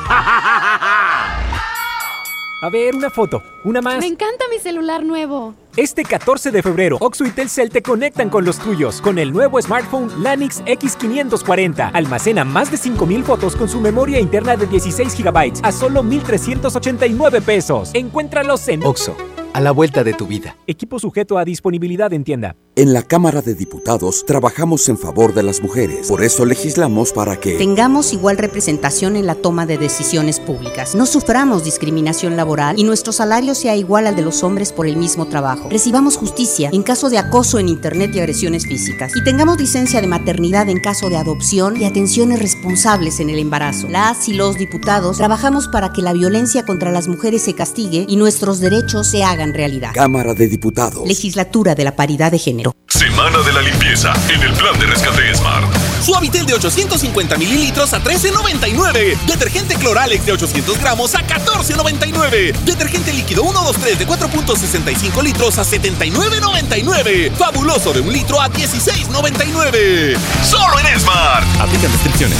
A 2.60 2.70
ver, 2.70 2.94
una 2.94 3.10
foto. 3.10 3.42
Una 3.64 3.80
más. 3.80 3.98
Me 3.98 4.06
encanta 4.06 4.44
mi 4.50 4.58
celular 4.58 5.04
nuevo. 5.04 5.54
Este 5.78 6.02
14 6.02 6.50
de 6.50 6.60
febrero, 6.60 6.96
Oxo 6.98 7.24
y 7.24 7.30
Telcel 7.30 7.70
te 7.70 7.82
conectan 7.82 8.30
con 8.30 8.44
los 8.44 8.58
tuyos 8.58 9.00
con 9.00 9.16
el 9.16 9.32
nuevo 9.32 9.62
smartphone 9.62 10.10
Lanix 10.24 10.60
X540. 10.64 11.92
Almacena 11.94 12.44
más 12.44 12.72
de 12.72 12.76
5000 12.76 13.22
fotos 13.22 13.54
con 13.54 13.68
su 13.68 13.80
memoria 13.80 14.18
interna 14.18 14.56
de 14.56 14.66
16 14.66 15.16
GB 15.22 15.60
a 15.62 15.70
solo 15.70 16.02
1389 16.02 17.42
pesos. 17.42 17.92
Encuéntralos 17.94 18.66
en 18.66 18.82
Oxo, 18.82 19.16
a 19.52 19.60
la 19.60 19.70
vuelta 19.70 20.02
de 20.02 20.14
tu 20.14 20.26
vida. 20.26 20.56
Equipo 20.66 20.98
sujeto 20.98 21.38
a 21.38 21.44
disponibilidad 21.44 22.12
en 22.12 22.24
tienda. 22.24 22.56
En 22.74 22.92
la 22.92 23.02
Cámara 23.02 23.42
de 23.42 23.54
Diputados 23.54 24.24
trabajamos 24.24 24.88
en 24.88 24.98
favor 24.98 25.34
de 25.34 25.42
las 25.42 25.60
mujeres. 25.60 26.08
Por 26.08 26.22
eso 26.22 26.44
legislamos 26.44 27.12
para 27.12 27.40
que 27.40 27.56
tengamos 27.56 28.12
igual 28.12 28.36
representación 28.38 29.16
en 29.16 29.26
la 29.26 29.34
toma 29.34 29.66
de 29.66 29.78
decisiones 29.78 30.38
públicas. 30.38 30.94
No 30.94 31.06
suframos 31.06 31.64
discriminación 31.64 32.36
laboral 32.36 32.78
y 32.78 32.84
nuestro 32.84 33.12
salario 33.12 33.56
sea 33.56 33.74
igual 33.74 34.06
al 34.06 34.14
de 34.14 34.22
los 34.22 34.44
hombres 34.44 34.72
por 34.72 34.86
el 34.86 34.96
mismo 34.96 35.26
trabajo. 35.26 35.67
Recibamos 35.70 36.16
justicia 36.16 36.70
en 36.72 36.82
caso 36.82 37.10
de 37.10 37.18
acoso 37.18 37.58
en 37.58 37.68
Internet 37.68 38.12
y 38.14 38.20
agresiones 38.20 38.66
físicas. 38.66 39.12
Y 39.14 39.22
tengamos 39.22 39.58
licencia 39.58 40.00
de 40.00 40.06
maternidad 40.06 40.68
en 40.68 40.80
caso 40.80 41.10
de 41.10 41.16
adopción 41.16 41.80
y 41.80 41.84
atenciones 41.84 42.38
responsables 42.38 43.20
en 43.20 43.28
el 43.28 43.38
embarazo. 43.38 43.88
Las 43.88 44.28
y 44.28 44.32
los 44.32 44.56
diputados 44.56 45.18
trabajamos 45.18 45.68
para 45.68 45.92
que 45.92 46.00
la 46.00 46.12
violencia 46.12 46.64
contra 46.64 46.90
las 46.90 47.08
mujeres 47.08 47.42
se 47.42 47.54
castigue 47.54 48.06
y 48.08 48.16
nuestros 48.16 48.60
derechos 48.60 49.06
se 49.08 49.24
hagan 49.24 49.52
realidad. 49.52 49.90
Cámara 49.92 50.34
de 50.34 50.48
Diputados. 50.48 51.06
Legislatura 51.06 51.74
de 51.74 51.84
la 51.84 51.94
Paridad 51.94 52.32
de 52.32 52.38
Género. 52.38 52.74
Semana 52.88 53.38
de 53.42 53.52
la 53.52 53.60
limpieza 53.60 54.14
en 54.32 54.40
el 54.40 54.52
plan 54.54 54.78
de 54.78 54.86
rescate 54.86 55.34
Smart. 55.34 55.66
Suavitel 56.02 56.46
de 56.46 56.54
850 56.54 57.36
mililitros 57.36 57.92
a 57.92 58.02
13.99. 58.02 59.18
Detergente 59.26 59.74
Cloralex 59.74 60.24
de 60.24 60.32
800 60.32 60.78
gramos 60.80 61.14
a 61.14 61.26
14.99. 61.26 62.56
Detergente 62.64 63.12
líquido 63.12 63.42
123 63.42 63.98
de 63.98 64.06
4.65 64.06 65.22
litros 65.22 65.57
a 65.58 65.64
79.99. 65.64 67.32
Fabuloso 67.32 67.92
de 67.92 68.00
un 68.00 68.12
litro 68.12 68.40
a 68.40 68.48
16.99. 68.48 70.16
Solo 70.48 70.78
en 70.78 71.00
Smart. 71.00 71.44
Aplican 71.60 71.90
descripciones. 71.90 72.38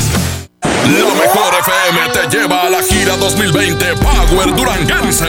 La 0.52 1.14
mejor 1.14 1.54
FM 1.61 2.12
te 2.12 2.37
lleva 2.37 2.62
a 2.62 2.70
la 2.70 2.83
gira 2.83 3.16
2020 3.16 3.94
Power 3.96 4.54
Duranguense. 4.54 5.26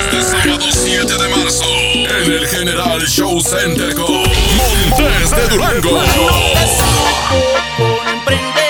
Este 0.00 0.22
sábado 0.22 0.66
7 0.70 1.12
de 1.12 1.28
marzo 1.28 1.64
en 1.64 2.32
el 2.32 2.46
General 2.48 3.00
Show 3.06 3.40
Center 3.40 3.94
con 3.94 4.22
Montes 4.56 5.30
de 5.30 5.48
Durango. 5.48 6.02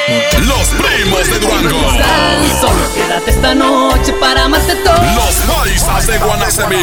Los 0.09 0.69
primos 0.69 1.29
de 1.29 1.39
Durango. 1.41 1.81
Solo 2.61 2.95
quédate 2.95 3.31
esta 3.31 3.55
noche 3.55 4.13
para 4.21 4.45
amarte 4.45 4.77
todo. 4.77 4.95
Los 4.95 5.35
paisas 5.35 6.07
de 6.07 6.19
Guanacemí. 6.19 6.77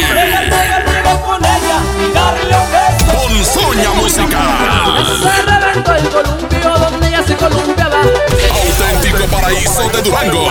con 1.24 1.42
ella 1.42 1.80
y 1.98 2.12
darle 2.12 2.54
un 2.54 2.70
beso. 2.70 3.06
Ponzoña 3.16 3.90
musical. 3.94 5.06
Se 5.22 5.42
reventó 5.42 5.94
el 5.94 6.08
columpio 6.10 6.78
donde 6.78 7.08
ella 7.08 7.22
se 7.26 7.36
columpiaba. 7.36 8.00
Auténtico 8.00 9.26
paraíso 9.28 9.88
de 9.88 10.02
Durango. 10.02 10.50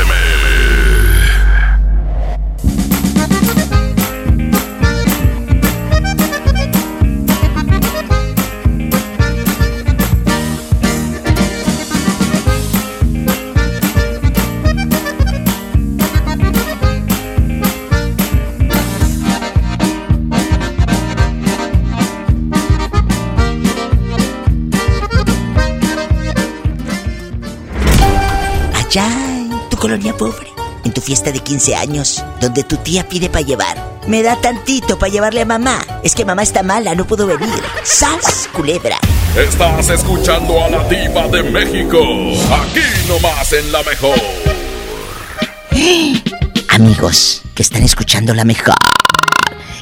Allá 28.91 29.07
en 29.07 29.69
tu 29.69 29.77
colonia 29.77 30.13
pobre, 30.17 30.51
en 30.83 30.91
tu 30.91 30.99
fiesta 30.99 31.31
de 31.31 31.39
15 31.39 31.75
años, 31.77 32.25
donde 32.41 32.65
tu 32.65 32.75
tía 32.75 33.07
pide 33.07 33.29
para 33.29 33.45
llevar. 33.45 34.01
Me 34.05 34.21
da 34.21 34.35
tantito 34.35 34.99
para 34.99 35.09
llevarle 35.09 35.39
a 35.39 35.45
mamá. 35.45 35.79
Es 36.03 36.13
que 36.13 36.25
mamá 36.25 36.43
está 36.43 36.61
mala, 36.61 36.93
no 36.93 37.07
puedo 37.07 37.25
venir. 37.25 37.63
¡Sas, 37.85 38.49
culebra! 38.51 38.97
Estás 39.37 39.87
escuchando 39.91 40.61
a 40.61 40.69
la 40.69 40.83
diva 40.89 41.25
de 41.29 41.41
México. 41.41 41.99
Aquí 42.53 42.81
nomás 43.07 43.53
en 43.53 43.71
la 43.71 43.81
mejor. 43.83 44.19
Amigos 46.67 47.43
que 47.55 47.63
están 47.63 47.83
escuchando 47.83 48.33
la 48.33 48.43
mejor. 48.43 48.75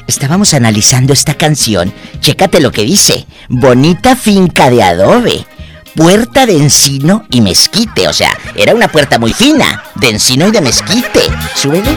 Estábamos 0.06 0.54
analizando 0.54 1.12
esta 1.12 1.34
canción. 1.34 1.92
Chécate 2.20 2.60
lo 2.60 2.70
que 2.70 2.82
dice. 2.82 3.26
Bonita 3.48 4.14
finca 4.14 4.70
de 4.70 4.84
adobe 4.84 5.46
puerta 5.94 6.46
de 6.46 6.56
encino 6.56 7.24
y 7.30 7.40
mezquite. 7.40 8.08
O 8.08 8.12
sea, 8.12 8.36
era 8.54 8.74
una 8.74 8.88
puerta 8.88 9.18
muy 9.18 9.32
fina, 9.32 9.82
de 9.96 10.10
encino 10.10 10.48
y 10.48 10.50
de 10.50 10.60
mezquite. 10.60 11.20
Súbele. 11.54 11.96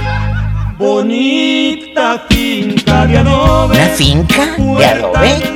Bonita 0.77 2.25
finca 2.29 3.05
de 3.05 3.17
adobe. 3.17 3.75
¿Una 3.75 3.87
finca 3.89 4.55
de 4.57 4.85
adobe? 4.85 5.53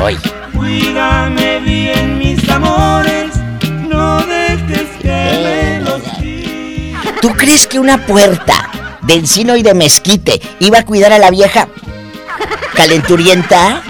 Hoy. 0.00 0.18
Cuídame 0.56 1.60
bien, 1.60 2.18
mis 2.18 2.48
amores. 2.48 3.30
No 3.88 4.18
dejes 4.26 4.88
que 5.00 5.08
eh, 5.08 5.84
¿Tú 7.20 7.30
crees 7.30 7.66
que 7.66 7.78
una 7.78 8.06
puerta 8.06 8.70
de 9.02 9.14
encino 9.14 9.56
y 9.56 9.62
de 9.62 9.74
mezquite 9.74 10.40
iba 10.60 10.78
a 10.78 10.84
cuidar 10.84 11.12
a 11.12 11.18
la 11.18 11.30
vieja 11.30 11.68
calenturienta? 12.74 13.82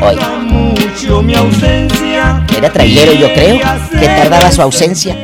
Hoy 0.00 0.57
mucho 0.78 1.22
mi 1.22 1.34
ausencia. 1.34 2.44
Era 2.56 2.72
trailero, 2.72 3.12
yo 3.12 3.32
creo, 3.32 3.58
que 3.98 4.06
tardaba 4.06 4.50
su 4.50 4.62
ausencia. 4.62 5.16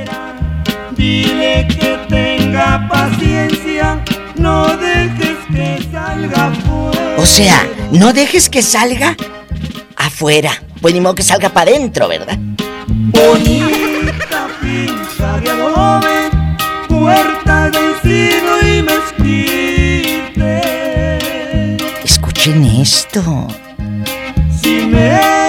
Dile 0.96 1.66
que 1.68 1.98
tenga 2.08 2.86
paciencia, 2.88 4.02
no 4.36 4.76
dejes 4.76 5.38
que 5.52 5.78
salga 5.90 6.52
fuera. 6.66 7.16
O 7.18 7.26
sea, 7.26 7.66
no 7.90 8.12
dejes 8.12 8.48
que 8.48 8.62
salga 8.62 9.16
afuera. 9.96 10.62
Pues 10.80 10.94
ni 10.94 11.00
modo 11.00 11.14
que 11.14 11.22
salga 11.22 11.48
para 11.48 11.70
adentro, 11.70 12.08
¿verdad? 12.08 12.38
Bonita 12.88 14.48
pinta 14.60 15.40
de 15.40 15.50
adobe, 15.50 16.30
puerta 16.88 17.70
de 17.70 17.80
y 18.62 18.82
mezquite. 18.82 20.60
Escuchen 22.04 22.64
esto. 22.64 23.48
Si 24.60 24.86
me 24.86 25.43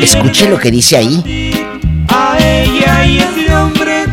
Escuche 0.00 0.48
lo 0.48 0.58
que 0.58 0.70
dice 0.70 0.96
ahí. 0.96 1.52
A 2.08 2.36
ella 2.38 3.04
y 3.04 3.18
ese 3.18 3.54
hombre 3.54 4.04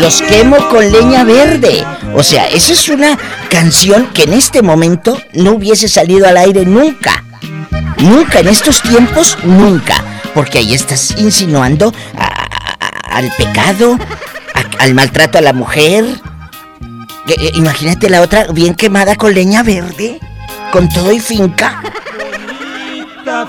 Los 0.00 0.22
quemo 0.22 0.56
con 0.68 0.90
leña 0.90 1.24
verde. 1.24 1.84
O 2.14 2.22
sea, 2.22 2.46
esa 2.48 2.72
es 2.72 2.88
una 2.88 3.18
canción 3.50 4.08
que 4.12 4.24
en 4.24 4.32
este 4.32 4.62
momento 4.62 5.18
no 5.34 5.52
hubiese 5.52 5.88
salido 5.88 6.26
al 6.26 6.36
aire 6.36 6.64
nunca. 6.64 7.22
Nunca, 7.98 8.40
en 8.40 8.48
estos 8.48 8.82
tiempos, 8.82 9.38
nunca. 9.44 10.02
Porque 10.34 10.58
ahí 10.58 10.74
estás 10.74 11.14
insinuando 11.18 11.92
a- 12.18 12.24
a- 12.24 13.16
al 13.16 13.30
pecado, 13.38 13.98
al 14.78 14.94
maltrato 14.94 15.38
a 15.38 15.40
la 15.42 15.52
mujer. 15.52 16.04
Eh, 17.28 17.34
eh, 17.38 17.50
Imagínate 17.54 18.08
la 18.10 18.20
otra 18.20 18.46
bien 18.52 18.74
quemada 18.74 19.16
con 19.16 19.34
leña 19.34 19.62
verde, 19.62 20.20
con 20.72 20.88
todo 20.88 21.10
y 21.12 21.20
finca. 21.20 21.82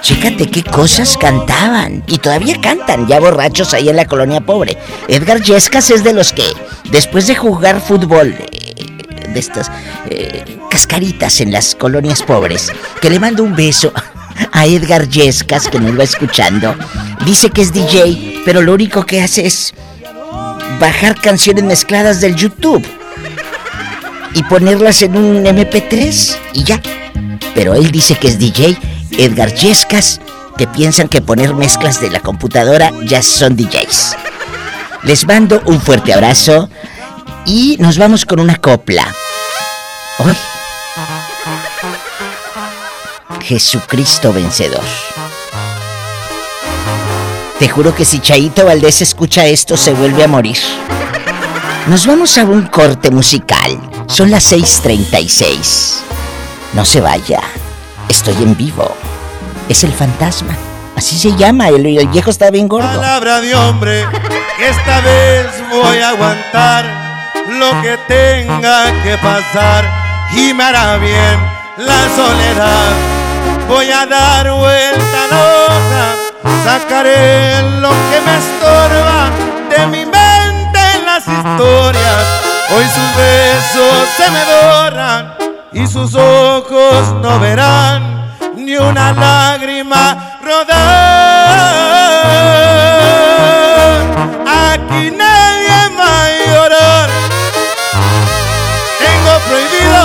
Chécate 0.01 0.47
qué 0.49 0.63
cosas 0.63 1.17
cantaban. 1.17 2.03
Y 2.07 2.17
todavía 2.17 2.59
cantan, 2.61 3.07
ya 3.07 3.19
borrachos 3.19 3.73
ahí 3.73 3.89
en 3.89 3.95
la 3.95 4.05
colonia 4.05 4.41
pobre. 4.41 4.77
Edgar 5.07 5.41
Yescas 5.41 5.89
es 5.89 6.03
de 6.03 6.13
los 6.13 6.33
que, 6.33 6.45
después 6.91 7.27
de 7.27 7.35
jugar 7.35 7.81
fútbol, 7.81 8.35
eh, 8.51 8.75
de 9.33 9.39
estas 9.39 9.71
eh, 10.09 10.57
cascaritas 10.69 11.41
en 11.41 11.51
las 11.51 11.75
colonias 11.75 12.23
pobres, 12.23 12.71
que 13.01 13.09
le 13.09 13.19
mando 13.19 13.43
un 13.43 13.55
beso 13.55 13.91
a 14.51 14.65
Edgar 14.65 15.07
Yescas, 15.07 15.67
que 15.67 15.79
nos 15.79 15.97
va 15.97 16.03
escuchando. 16.03 16.75
Dice 17.25 17.49
que 17.49 17.61
es 17.61 17.73
DJ, 17.73 18.41
pero 18.45 18.61
lo 18.61 18.73
único 18.73 19.05
que 19.05 19.21
hace 19.21 19.45
es 19.45 19.73
bajar 20.79 21.19
canciones 21.19 21.63
mezcladas 21.63 22.21
del 22.21 22.35
YouTube 22.35 22.85
y 24.33 24.43
ponerlas 24.43 25.01
en 25.01 25.17
un 25.17 25.43
MP3 25.43 26.37
y 26.53 26.63
ya. 26.63 26.81
Pero 27.55 27.73
él 27.73 27.91
dice 27.91 28.15
que 28.15 28.27
es 28.27 28.37
DJ, 28.37 28.77
Edgar 29.11 29.53
Yescas, 29.53 30.19
que 30.57 30.67
piensan 30.67 31.07
que 31.07 31.21
poner 31.21 31.53
mezclas 31.53 32.01
de 32.01 32.09
la 32.09 32.19
computadora 32.19 32.91
ya 33.05 33.21
son 33.21 33.55
DJs. 33.55 34.15
Les 35.03 35.25
mando 35.25 35.61
un 35.65 35.79
fuerte 35.79 36.13
abrazo 36.13 36.69
y 37.45 37.77
nos 37.79 37.97
vamos 37.97 38.25
con 38.25 38.39
una 38.39 38.55
copla. 38.57 39.13
Hoy, 40.19 40.35
Jesucristo 43.41 44.33
vencedor. 44.33 44.83
Te 47.59 47.69
juro 47.69 47.95
que 47.95 48.05
si 48.05 48.19
Chaito 48.19 48.65
Valdés 48.65 49.01
escucha 49.01 49.45
esto 49.47 49.77
se 49.77 49.93
vuelve 49.93 50.23
a 50.23 50.27
morir. 50.27 50.57
Nos 51.87 52.05
vamos 52.05 52.37
a 52.37 52.43
un 52.43 52.63
corte 52.67 53.09
musical. 53.09 53.79
Son 54.07 54.29
las 54.29 54.51
6:36. 54.51 56.01
No 56.73 56.83
se 56.83 57.01
vaya. 57.01 57.41
Estoy 58.09 58.35
en 58.41 58.55
vivo. 58.55 58.95
Es 59.69 59.83
el 59.83 59.93
fantasma. 59.93 60.55
Así 60.95 61.17
se 61.17 61.35
llama. 61.35 61.67
El, 61.69 61.85
el 61.85 62.07
viejo 62.07 62.29
está 62.29 62.49
bien 62.49 62.67
gordo. 62.67 62.87
Palabra 62.87 63.41
de 63.41 63.53
hombre, 63.53 64.05
esta 64.59 65.01
vez 65.01 65.47
voy 65.69 65.99
a 65.99 66.09
aguantar 66.09 66.85
lo 67.49 67.81
que 67.81 67.97
tenga 68.07 68.91
que 69.03 69.17
pasar 69.17 69.85
y 70.33 70.53
me 70.53 70.63
hará 70.63 70.97
bien 70.97 71.39
la 71.77 72.07
soledad. 72.15 72.93
Voy 73.67 73.91
a 73.91 74.05
dar 74.05 74.51
vuelta 74.51 75.23
a 75.23 75.27
la 75.27 75.41
hoja, 75.65 76.15
sacaré 76.63 77.61
lo 77.81 77.89
que 77.89 78.21
me 78.25 78.37
estorba 78.37 79.29
de 79.69 79.87
mi 79.87 80.05
mente 80.05 80.79
en 80.95 81.05
las 81.05 81.27
historias. 81.27 82.23
Hoy 82.69 82.85
sus 82.85 83.15
besos 83.15 84.09
se 84.17 84.31
me 84.31 84.39
borran 84.45 85.46
y 85.73 85.85
sus 85.87 86.15
ojos 86.15 87.13
no 87.21 87.39
verán 87.39 88.33
ni 88.55 88.75
una 88.77 89.13
lágrima 89.13 90.37
rodar. 90.43 90.77
Aquí 94.45 95.11
nadie 95.11 95.79
va 95.99 96.23
a 96.23 96.29
llorar. 96.47 97.09
Tengo 98.99 99.33
prohibido 99.47 100.01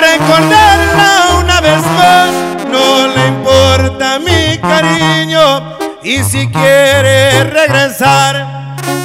recordarla 0.00 1.10
una 1.40 1.60
vez 1.60 1.82
más. 1.98 2.30
No 2.70 3.06
le 3.08 3.26
importa 3.28 4.18
mi 4.18 4.58
cariño. 4.58 5.76
Y 6.02 6.22
si 6.24 6.48
quiere 6.48 7.44
regresar, 7.44 8.46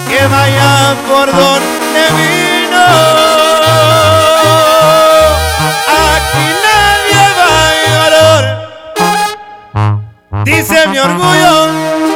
que 0.07 0.27
vaya 0.27 0.95
por 1.07 1.31
donde 1.31 1.70
Dice 10.43 10.87
mi 10.87 10.97
orgullo, 10.97 11.67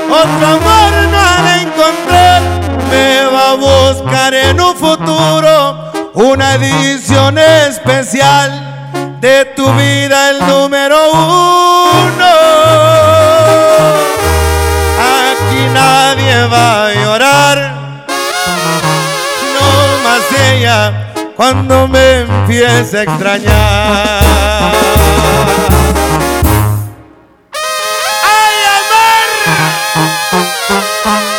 otro 0.10 0.48
amor 0.48 0.92
no 1.12 1.26
encontrar. 1.62 2.42
Me 2.90 3.26
va 3.26 3.52
a 3.52 3.56
buscar 3.56 4.34
en 4.34 4.60
un 4.60 4.76
futuro 4.76 5.92
una 6.14 6.56
edición 6.56 7.38
especial 7.38 8.50
de 9.20 9.46
tu 9.56 9.72
vida, 9.74 10.32
el 10.32 10.40
número 10.48 10.98
uno. 11.12 12.34
Aquí 14.98 15.70
nadie 15.74 16.46
va 16.48 16.88
a 16.88 16.94
llorar, 16.94 17.74
no 19.54 19.68
más 20.04 20.24
ella 20.52 21.12
cuando 21.36 21.88
me 21.88 22.22
empiece 22.22 23.00
a 23.00 23.04
extrañar. 23.04 24.66
Aquí 31.06 31.35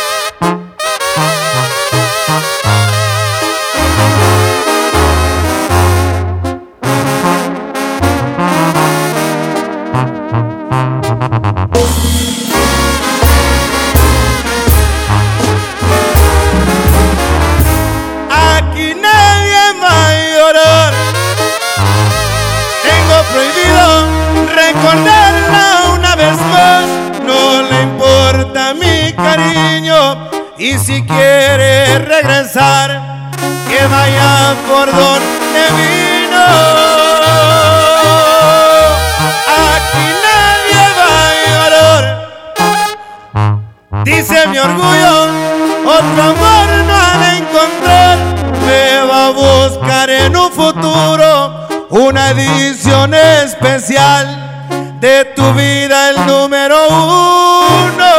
tu 55.47 55.53
vida, 55.53 56.09
el 56.09 56.25
número 56.25 56.75
uno. 56.89 58.13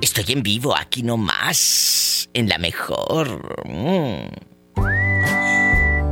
Estoy 0.00 0.24
en 0.28 0.42
vivo 0.42 0.74
aquí 0.76 1.02
nomás, 1.02 2.30
en 2.34 2.48
la 2.48 2.58
mejor. 2.58 3.58
Mm. 3.64 4.28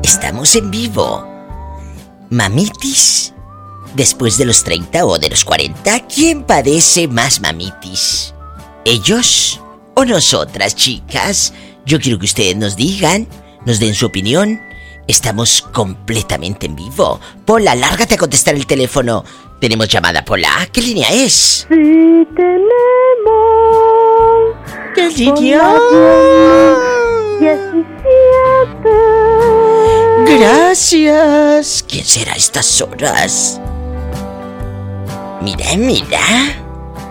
Estamos 0.03 0.57
en 0.57 0.71
vivo. 0.71 1.27
Mamitis, 2.31 3.35
después 3.95 4.39
de 4.39 4.47
los 4.47 4.64
30 4.64 5.05
o 5.05 5.19
de 5.19 5.29
los 5.29 5.45
40, 5.45 6.07
¿quién 6.07 6.45
padece 6.45 7.07
más 7.07 7.41
mamitis? 7.41 8.33
¿Ellos 8.85 9.61
o 9.95 10.05
nosotras, 10.05 10.75
chicas? 10.75 11.53
Yo 11.87 12.01
quiero 12.01 12.18
que 12.18 12.26
ustedes 12.26 12.57
nos 12.57 12.74
digan, 12.74 13.28
nos 13.64 13.78
den 13.78 13.95
su 13.95 14.07
opinión. 14.07 14.61
Estamos 15.07 15.62
completamente 15.72 16.66
en 16.66 16.74
vivo. 16.74 17.20
Pola, 17.45 17.76
lárgate 17.76 18.16
a 18.16 18.18
contestar 18.18 18.57
el 18.57 18.66
teléfono. 18.66 19.22
Tenemos 19.61 19.87
llamada, 19.87 20.24
Pola. 20.24 20.68
¿Qué 20.72 20.82
línea 20.82 21.09
es? 21.12 21.64
Sí 21.68 22.26
tenemos. 22.34 22.66
¿Qué 24.97 25.11
línea? 25.11 25.78
17. 27.39 30.37
Gracias. 30.39 31.84
¿Quién 31.89 32.05
será 32.05 32.32
a 32.32 32.37
estas 32.37 32.80
horas? 32.80 33.61
Mira, 35.41 35.76
mira. 35.76 36.18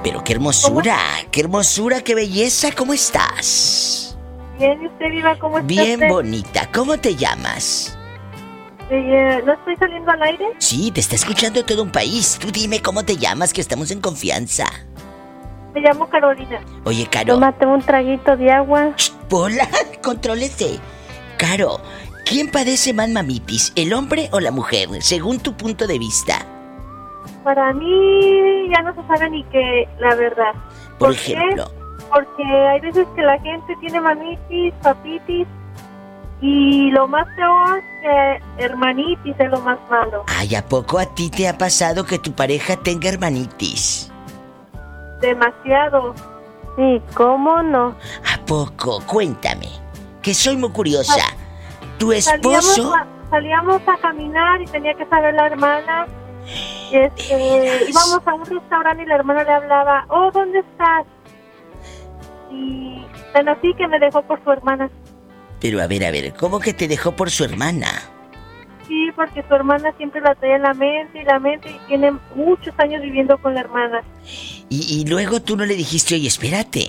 Pero 0.04 0.22
qué 0.22 0.34
hermosura, 0.34 1.00
qué 1.32 1.40
hermosura, 1.40 2.02
qué 2.02 2.14
belleza. 2.14 2.74
¿Cómo 2.74 2.94
estás? 2.94 4.05
Bien, 4.58 4.82
¿y 4.82 4.88
usted 4.88 5.12
viva 5.12 5.38
cómo 5.38 5.58
está? 5.60 5.68
Bien 5.68 5.94
usted? 5.96 6.10
bonita. 6.10 6.70
¿Cómo 6.74 6.98
te 6.98 7.16
llamas? 7.16 7.98
Eh, 8.90 9.42
¿No 9.46 9.54
estoy 9.54 9.76
saliendo 9.78 10.12
al 10.12 10.22
aire? 10.22 10.46
Sí, 10.60 10.92
te 10.92 11.00
está 11.00 11.16
escuchando 11.16 11.64
todo 11.66 11.82
un 11.84 11.92
país. 11.92 12.38
Tú 12.40 12.52
dime 12.52 12.82
cómo 12.82 13.04
te 13.04 13.18
llamas, 13.18 13.52
que 13.52 13.62
estamos 13.62 13.92
en 13.92 14.00
confianza. 14.00 14.66
Me 15.74 15.82
llamo 15.82 16.08
Carolina. 16.08 16.62
Oye, 16.86 17.06
Caro. 17.08 17.34
Tómate 17.34 17.66
un 17.66 17.82
traguito 17.82 18.38
de 18.38 18.52
agua. 18.52 18.94
Pola, 19.28 19.68
contrólese. 20.04 20.80
Caro, 21.38 21.82
¿quién 22.26 22.50
padece 22.50 22.94
más 22.94 23.10
mamitis, 23.10 23.74
el 23.76 23.92
hombre 23.92 24.30
o 24.32 24.40
la 24.40 24.52
mujer, 24.52 24.88
según 25.02 25.40
tu 25.40 25.58
punto 25.58 25.86
de 25.88 26.00
vista? 26.00 26.46
Para 27.44 27.74
mí 27.74 28.70
ya 28.70 28.82
no 28.84 28.94
se 28.96 29.06
sabe 29.08 29.30
ni 29.32 29.44
qué, 29.46 29.88
la 30.00 30.16
verdad. 30.16 30.54
Por 30.98 31.12
ejemplo. 31.12 31.66
Porque 32.16 32.44
hay 32.46 32.80
veces 32.80 33.06
que 33.14 33.22
la 33.24 33.38
gente 33.40 33.76
tiene 33.82 34.00
mamitis, 34.00 34.74
papitis 34.82 35.46
y 36.40 36.90
lo 36.92 37.10
más 37.10 37.28
peor 37.36 37.82
que 38.02 38.64
hermanitis 38.64 39.36
es 39.38 39.52
lo 39.52 39.60
más 39.60 39.78
malo. 39.90 40.24
Ay, 40.28 40.56
¿a 40.56 40.66
poco 40.66 40.98
a 40.98 41.06
ti 41.08 41.30
te 41.30 41.46
ha 41.50 41.58
pasado 41.58 42.06
que 42.06 42.18
tu 42.18 42.32
pareja 42.32 42.78
tenga 42.78 43.10
hermanitis? 43.10 44.10
Demasiado. 45.20 46.16
Sí, 46.78 47.02
¿cómo 47.16 47.62
no? 47.62 47.88
¿A 48.34 48.46
poco? 48.46 49.02
Cuéntame. 49.06 49.68
Que 50.22 50.34
soy 50.34 50.56
muy 50.56 50.70
curiosa. 50.70 51.22
¿Tu 51.98 52.14
Salíamos 52.14 52.78
esposo? 52.78 52.96
a, 52.96 53.06
salíamos 53.30 53.82
a 53.90 53.98
caminar 53.98 54.62
y 54.62 54.66
tenía 54.68 54.94
que 54.94 55.06
saber 55.08 55.34
la 55.34 55.48
hermana. 55.48 56.08
Este, 56.94 57.90
íbamos 57.90 58.22
a 58.26 58.34
un 58.36 58.46
restaurante 58.46 59.04
y 59.04 59.06
la 59.06 59.16
hermana 59.16 59.44
le 59.44 59.52
hablaba, 59.52 60.06
oh, 60.08 60.32
¿dónde 60.32 60.60
estás? 60.60 61.06
Y 62.56 63.06
tan 63.34 63.50
así 63.50 63.74
que 63.76 63.88
me 63.88 64.00
dejó 64.00 64.22
por 64.24 64.42
su 64.44 64.52
hermana. 64.52 64.90
Pero 65.60 65.82
a 65.82 65.88
ver, 65.88 66.06
a 66.06 66.12
ver, 66.12 66.34
¿cómo 66.34 66.60
que 66.60 66.74
te 66.74 66.88
dejó 66.88 67.16
por 67.16 67.30
su 67.30 67.44
hermana? 67.44 67.88
Sí, 68.88 69.10
porque 69.16 69.44
su 69.48 69.56
hermana 69.56 69.92
siempre 69.98 70.22
la 70.22 70.36
traía 70.36 70.58
en 70.58 70.62
la 70.62 70.74
mente 70.74 71.22
y 71.22 71.26
la 71.26 71.40
mente 71.40 71.72
y 71.72 71.80
tiene 71.88 72.12
muchos 72.36 72.74
años 72.78 73.02
viviendo 73.02 73.38
con 73.40 73.56
la 73.56 73.62
hermana. 73.62 74.04
Y, 74.70 75.02
y 75.02 75.06
luego 75.10 75.42
tú 75.42 75.58
no 75.58 75.66
le 75.66 75.76
dijiste, 75.76 76.16
oye, 76.16 76.28
espérate. 76.28 76.82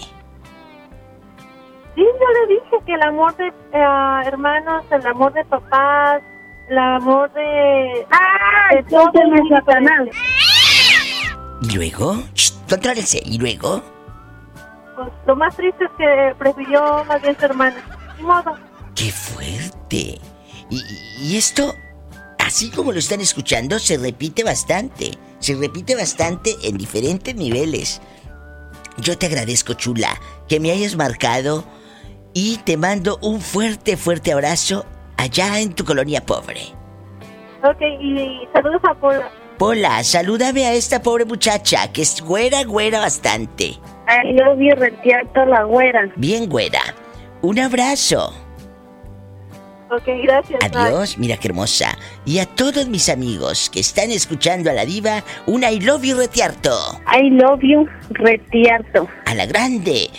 Sí, 1.95 2.03
yo 2.03 2.47
le 2.47 2.55
dije 2.55 2.77
que 2.85 2.93
el 2.93 3.03
amor 3.03 3.35
de 3.37 3.47
eh, 3.47 4.23
hermanos, 4.27 4.85
el 4.91 5.07
amor 5.07 5.33
de 5.33 5.45
papás, 5.47 6.21
el 6.69 6.79
amor 6.79 7.33
de... 7.33 8.07
¡Ah! 8.11 8.75
De 8.75 8.83
todo 8.83 9.11
es. 9.14 10.17
¿Y 11.62 11.75
luego? 11.75 12.17
Shh. 12.35 12.53
¿Y 13.25 13.39
luego? 13.39 13.95
Pues, 14.97 15.09
lo 15.26 15.36
más 15.36 15.55
triste 15.57 15.84
es 15.84 15.90
que 15.99 16.34
prefirió 16.38 17.05
más 17.05 17.20
bien 17.22 17.36
su 17.38 17.44
hermana. 17.44 17.76
Ni 18.18 18.24
modo. 18.24 18.55
¡Qué 18.94 19.11
fuerte! 19.12 20.18
Y, 20.70 20.76
y- 20.78 21.32
y 21.32 21.36
esto, 21.36 21.74
así 22.38 22.70
como 22.70 22.92
lo 22.92 22.99
están 22.99 23.20
escuchando, 23.20 23.78
se 23.78 23.99
repite 23.99 24.42
bastante. 24.42 25.12
Se 25.38 25.55
repite 25.55 25.94
bastante 25.94 26.55
en 26.62 26.76
diferentes 26.78 27.34
niveles. 27.34 28.01
Yo 28.99 29.18
te 29.18 29.26
agradezco, 29.26 29.74
chula, 29.74 30.18
que 30.49 30.59
me 30.61 30.70
hayas 30.72 30.97
marcado 30.97 31.64
y 32.32 32.57
te 32.59 32.76
mando 32.78 33.18
un 33.20 33.40
fuerte, 33.42 33.97
fuerte 33.99 34.32
abrazo 34.32 34.86
allá 35.18 35.61
en 35.61 35.74
tu 35.74 35.84
colonia 35.84 36.24
pobre. 36.24 36.62
Ok, 37.62 37.80
y 38.01 38.40
saludos 38.55 38.80
a 38.88 38.94
Pola. 38.94 39.30
Pola, 39.59 40.04
salúdame 40.04 40.66
a 40.66 40.74
esta 40.74 41.00
pobre 41.00 41.24
muchacha 41.24 41.90
que 41.90 42.02
es 42.02 42.20
güera, 42.20 42.62
güera 42.64 43.00
bastante. 43.00 43.78
Ay, 44.07 44.36
yo 44.36 44.54
vi 44.54 44.70
retiarto 44.70 45.46
la 45.46 45.64
güera. 45.64 46.12
Bien 46.16 46.46
güera. 46.46 46.80
Un 47.40 47.59
abrazo. 47.59 48.34
Ok, 49.90 50.04
gracias. 50.24 50.59
bye. 50.72 50.82
Adiós, 50.82 51.16
mira 51.16 51.38
qué 51.38 51.48
hermosa. 51.48 51.96
Y 52.26 52.38
a 52.38 52.44
todos 52.44 52.86
mis 52.88 53.09
amigos 53.09 53.70
que 53.70 53.80
están 53.80 54.11
escuchando 54.11 54.70
a 54.70 54.74
la 54.74 54.84
diva, 54.84 55.24
un 55.46 55.62
I 55.62 55.80
love 55.80 56.02
you 56.02 56.18
retiarto. 56.18 56.76
I 57.11 57.30
love 57.30 57.61
you, 57.62 57.88
retiarto. 58.11 59.09
A 59.24 59.34
la 59.34 59.46
grande. 59.46 60.11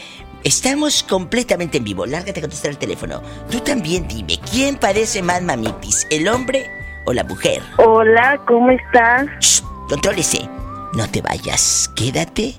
Estamos 0.43 1.03
completamente 1.03 1.77
en 1.77 1.83
vivo. 1.83 2.07
Lárgate 2.07 2.39
a 2.39 2.43
contestar 2.43 2.71
el 2.71 2.77
teléfono. 2.77 3.21
Tú 3.51 3.59
también 3.59 4.07
dime, 4.07 4.39
¿quién 4.51 4.77
padece 4.77 5.21
más 5.21 5.43
mamitis, 5.43 6.07
el 6.09 6.27
hombre 6.27 6.71
o 7.07 7.13
la 7.13 7.23
mujer? 7.23 7.63
Hola, 7.77 8.39
¿cómo 8.45 8.69
estás? 8.69 9.25
Shh, 9.39 9.61
contrólese. 9.87 10.49
No 10.93 11.09
te 11.09 11.21
vayas. 11.21 11.89
Quédate 11.95 12.55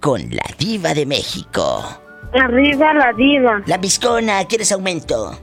con 0.00 0.22
la 0.30 0.44
diva 0.58 0.94
de 0.94 1.04
México. 1.04 1.84
Arriba 2.32 2.94
la 2.94 3.12
diva. 3.12 3.60
La 3.66 3.76
viscona, 3.76 4.44
¿quieres 4.46 4.72
aumento? 4.72 5.38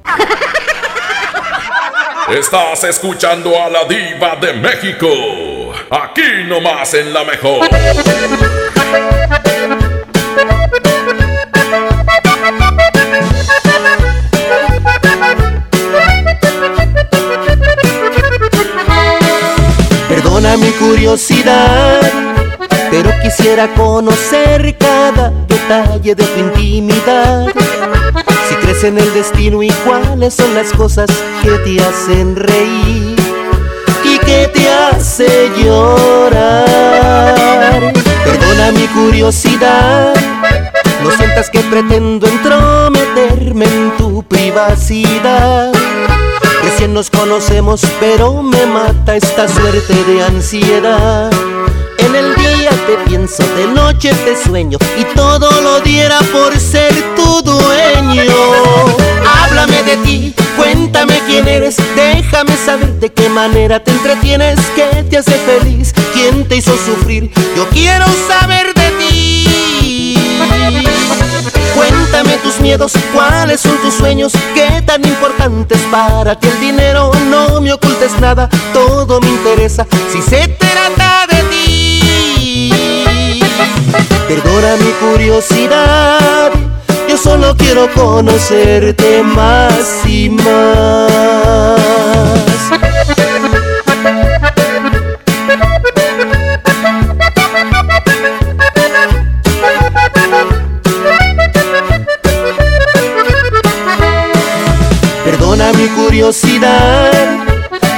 Estás 2.30 2.84
escuchando 2.84 3.51
a 3.62 3.70
la 3.70 3.84
diva 3.86 4.36
de 4.38 4.53
México. 4.53 5.08
Aquí 5.91 6.43
nomás 6.47 6.93
en 6.95 7.14
la 7.14 7.24
mejor. 7.24 7.68
Mi 20.58 20.72
curiosidad, 20.72 22.01
pero 22.89 23.12
quisiera 23.22 23.74
conocer 23.74 24.76
cada 24.78 25.32
detalle 25.47 26.16
de 26.16 26.24
tu 26.24 26.39
intimidad. 26.39 27.47
Si 28.49 28.55
crees 28.55 28.84
en 28.84 28.97
el 28.97 29.14
destino 29.14 29.62
y 29.64 29.70
cuáles 29.86 30.34
son 30.34 30.53
las 30.55 30.72
cosas 30.74 31.10
que 31.41 31.51
te 31.60 31.82
hacen 31.82 32.36
reír 32.36 33.16
y 34.03 34.18
que 34.20 34.49
te 34.53 34.70
hace 34.70 35.49
llorar. 35.64 36.93
Perdona 38.24 38.72
mi 38.72 38.88
curiosidad, 38.88 40.14
no 41.03 41.12
sientas 41.12 41.49
que 41.49 41.60
pretendo 41.60 42.28
entrometerme 42.28 43.08
meterme 43.18 43.66
en 43.66 43.97
tu 43.97 44.24
privacidad. 44.24 45.72
Recién 46.78 46.93
nos 46.93 47.09
conocemos, 47.09 47.82
pero 47.99 48.43
me 48.43 48.67
mata 48.67 49.15
esta 49.15 49.47
suerte 49.47 49.95
de 50.03 50.23
ansiedad. 50.23 51.32
En 51.97 52.15
el 52.15 52.36
día 52.36 52.69
te 52.86 52.97
pienso, 53.09 53.41
de 53.55 53.65
noche 53.65 54.13
te 54.13 54.36
sueño 54.47 54.78
y 54.95 55.03
todo 55.15 55.49
lo 55.63 55.80
diera 55.80 56.19
por 56.32 56.55
ser 56.59 56.93
tu 57.15 57.41
dueño. 57.41 58.32
Háblame 59.25 59.82
de 59.82 59.97
ti, 60.05 60.36
cuéntame 60.55 61.19
quién 61.25 61.47
eres, 61.47 61.78
déjame 61.95 62.55
saber 62.55 62.99
de 62.99 63.11
qué 63.11 63.28
manera 63.28 63.84
te 63.84 63.89
entretienes, 63.89 64.59
qué 64.75 65.03
te 65.09 65.17
hace 65.17 65.34
feliz, 65.34 65.95
quién 66.13 66.47
te 66.47 66.57
hizo 66.57 66.78
sufrir. 66.78 67.32
Yo 67.55 67.67
quiero 67.69 68.05
saber 68.28 68.75
de 68.75 68.91
ti. 68.99 69.66
Cuáles 73.13 73.61
son 73.61 73.75
tus 73.82 73.93
sueños, 73.95 74.32
qué 74.53 74.82
tan 74.86 75.03
importantes 75.05 75.80
para 75.91 76.39
ti 76.39 76.47
el 76.47 76.59
dinero. 76.59 77.11
No 77.30 77.59
me 77.59 77.73
ocultes 77.73 78.19
nada, 78.19 78.49
todo 78.73 79.19
me 79.21 79.30
interesa. 79.30 79.88
Si 80.11 80.21
se 80.21 80.47
trata 80.47 81.25
de 81.28 81.43
ti, 81.49 83.41
perdona 84.28 84.75
mi 84.78 84.91
curiosidad. 84.91 86.51
Yo 87.09 87.17
solo 87.17 87.55
quiero 87.57 87.91
conocerte 87.93 89.23
más 89.23 90.05
y 90.05 90.30
más. 90.30 91.78
Mi 105.76 105.88
curiosidad. 105.89 107.11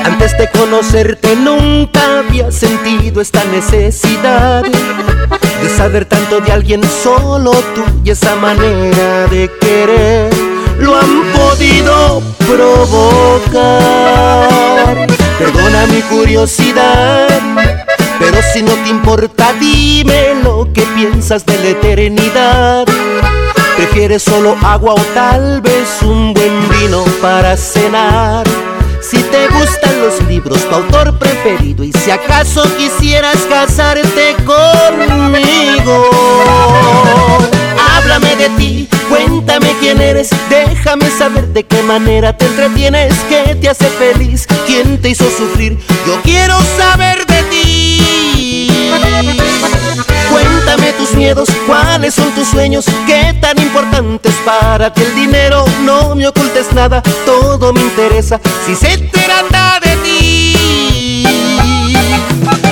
Antes 0.04 0.36
de 0.38 0.50
conocerte 0.50 1.36
nunca 1.36 2.20
había 2.20 2.52
sentido 2.52 3.22
esta 3.22 3.44
necesidad 3.46 4.64
de 4.64 5.70
saber 5.78 6.06
tanto 6.06 6.40
de 6.42 6.52
alguien 6.52 6.82
solo 6.84 7.52
tú 7.76 7.84
y 8.04 8.10
esa 8.10 8.36
manera 8.36 9.28
de 9.28 9.52
querer 9.62 10.34
lo 10.80 10.98
han 10.98 11.24
podido 11.32 12.24
provocar. 12.40 13.58
Perdona 15.38 15.86
mi 15.88 16.02
curiosidad, 16.02 17.28
pero 18.20 18.38
si 18.52 18.64
no 18.64 18.72
te 18.84 18.90
importa 18.90 19.54
dime 19.60 20.34
lo 20.44 20.68
que 20.74 20.82
piensas 20.82 21.46
de 21.46 21.58
la 21.60 21.70
eternidad. 21.70 22.86
¿Prefieres 23.80 24.24
solo 24.24 24.58
agua 24.62 24.94
o 24.94 25.02
tal 25.14 25.62
vez 25.62 26.02
un 26.02 26.34
buen 26.34 26.68
vino 26.68 27.02
para 27.22 27.56
cenar? 27.56 28.46
Si 29.00 29.16
te 29.16 29.48
gustan 29.48 30.02
los 30.02 30.22
libros, 30.28 30.60
tu 30.68 30.76
autor 30.76 31.18
preferido 31.18 31.86
y 31.86 31.94
si 31.94 32.12
acaso 32.12 32.62
quisieras 32.76 33.38
casarte 33.50 34.36
conmigo. 34.46 36.10
Háblame 37.96 38.36
de 38.36 38.50
ti, 38.58 38.90
cuéntame 39.08 39.74
quién 39.80 40.02
eres, 40.02 40.30
déjame 40.50 41.10
saber 41.10 41.48
de 41.48 41.64
qué 41.64 41.82
manera 41.84 42.36
te 42.36 42.48
entretienes, 42.48 43.14
qué 43.30 43.56
te 43.56 43.70
hace 43.70 43.88
feliz, 43.92 44.46
quién 44.68 45.02
te 45.02 45.12
hizo 45.12 45.24
sufrir. 45.32 45.80
Yo 46.06 46.22
quiero 46.22 46.58
saber 46.78 47.26
de 47.26 47.44
ti. 47.44 48.09
Miedos, 51.20 51.50
cuáles 51.68 52.16
son 52.16 52.32
tus 52.32 52.48
sueños, 52.48 52.86
qué 53.06 53.38
tan 53.42 53.60
importantes 53.62 54.34
para 54.46 54.94
ti 54.94 55.02
el 55.02 55.16
dinero. 55.16 55.66
No 55.84 56.16
me 56.16 56.26
ocultes 56.26 56.72
nada, 56.74 57.04
todo 57.26 57.74
me 57.74 57.82
interesa. 57.82 58.40
Si 58.66 58.74
se 58.74 58.98
trata 58.98 59.82
de 59.82 59.98
ti, 59.98 61.24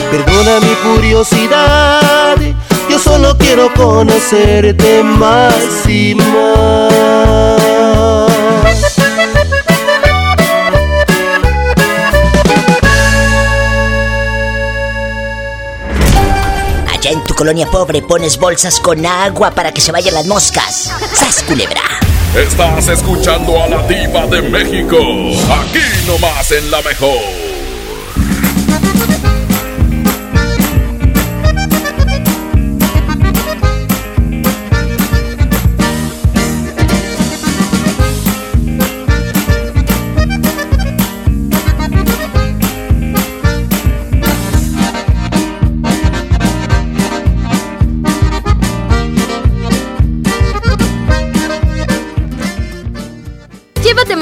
perdona 0.10 0.62
mi 0.62 0.74
curiosidad. 0.76 2.38
Yo 2.90 2.98
solo 2.98 3.38
quiero 3.38 3.74
conocerte 3.74 5.04
más 5.04 5.86
y 5.86 6.16
más. 6.16 7.97
Colonia 17.38 17.68
pobre 17.68 18.02
pones 18.02 18.38
bolsas 18.38 18.80
con 18.80 19.06
agua 19.06 19.52
para 19.52 19.72
que 19.72 19.80
se 19.80 19.92
vayan 19.92 20.16
las 20.16 20.26
moscas. 20.26 20.92
¡Sas, 21.14 21.44
culebra! 21.44 21.82
Estás 22.36 22.88
escuchando 22.88 23.64
a 23.64 23.68
la 23.68 23.88
diva 23.88 24.26
de 24.26 24.42
México. 24.42 24.98
Aquí 24.98 25.80
nomás 26.08 26.52
en 26.52 26.70
la 26.72 26.82
mejor. 26.82 27.47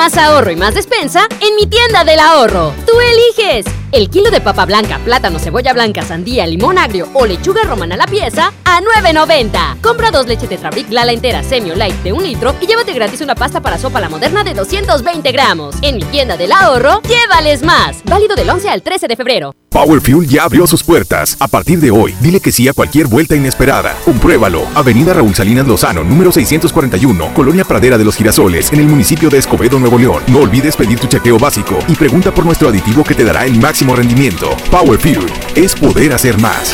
Más 0.06 0.18
ahorro 0.18 0.52
y 0.52 0.56
más 0.56 0.76
despensa 0.76 1.28
en 1.40 1.56
mi 1.56 1.66
tienda 1.66 2.04
del 2.04 2.20
ahorro. 2.20 2.74
Tú 2.86 2.94
eliges. 3.00 3.66
El 3.92 4.10
kilo 4.10 4.30
de 4.32 4.42
papa 4.42 4.66
blanca, 4.66 5.00
plátano, 5.00 5.40
cebolla 5.40 5.74
blanca, 5.74 6.02
sandía, 6.02 6.46
limón 6.46 6.78
agrio 6.78 7.08
o 7.14 7.26
lechuga 7.26 7.64
romana 7.64 7.96
a 7.96 7.98
la 7.98 8.08
pieza 8.08 8.52
a 8.66 8.82
9.90. 8.82 9.82
Compra 9.82 10.12
dos 10.12 10.28
leches 10.28 10.50
Tetrabric 10.50 10.92
Lala 10.92 11.14
entera 11.14 11.44
semi 11.44 11.72
o 11.72 11.76
light 11.76 11.96
de 12.04 12.12
un 12.12 12.24
litro 12.24 12.56
y 12.60 12.68
llévate 12.68 12.94
gratis 12.94 13.22
una 13.22 13.36
pasta 13.36 13.62
para 13.62 13.78
sopa 13.78 14.02
la 14.02 14.10
moderna 14.10 14.44
de 14.44 14.54
220 14.54 15.32
gramos. 15.32 15.76
En 15.82 15.96
mi 15.96 16.04
tienda 16.04 16.36
del 16.36 16.52
ahorro, 16.52 17.02
llévales 17.04 17.64
más. 17.64 18.04
Válido 18.04 18.36
del 18.36 18.50
11 18.50 18.70
al 18.70 18.82
13 18.82 19.08
de 19.08 19.16
febrero. 19.16 19.56
Power 19.70 20.00
Fuel 20.00 20.26
ya 20.26 20.44
abrió 20.44 20.66
sus 20.68 20.84
puertas. 20.84 21.36
A 21.42 21.50
partir 21.50 21.80
de 21.80 21.92
hoy, 21.92 22.16
dile 22.22 22.40
que 22.40 22.54
sí 22.54 22.66
a 22.70 22.74
cualquier 22.74 23.08
vuelta 23.08 23.36
inesperada. 23.36 23.94
Compruébalo. 24.06 24.66
Avenida 24.74 25.14
Raúl 25.14 25.36
Salinas 25.36 25.68
Lozano, 25.68 26.02
número 26.02 26.32
641, 26.32 27.34
Colonia 27.34 27.66
Pradera 27.66 27.98
de 27.98 28.06
los 28.06 28.16
Girasoles, 28.16 28.72
en 28.72 28.80
el 28.80 28.88
municipio 28.88 29.30
de 29.30 29.38
Escobedo, 29.38 29.78
Nuevo 29.78 30.00
León. 30.00 30.24
No 30.28 30.40
olvides 30.40 30.78
pedir 30.78 30.98
tu 30.98 31.08
chequeo 31.08 31.38
básico 31.38 31.78
y 31.90 31.96
pregunta 31.96 32.34
por 32.34 32.46
nuestro 32.46 32.70
aditivo 32.70 33.04
que 33.04 33.16
te 33.16 33.26
dará 33.26 33.46
el 33.46 33.60
máximo 33.60 33.75
rendimiento. 33.96 34.56
Power 34.72 34.98
Fuel 34.98 35.26
es 35.56 35.76
poder 35.76 36.14
hacer 36.14 36.40
más. 36.40 36.74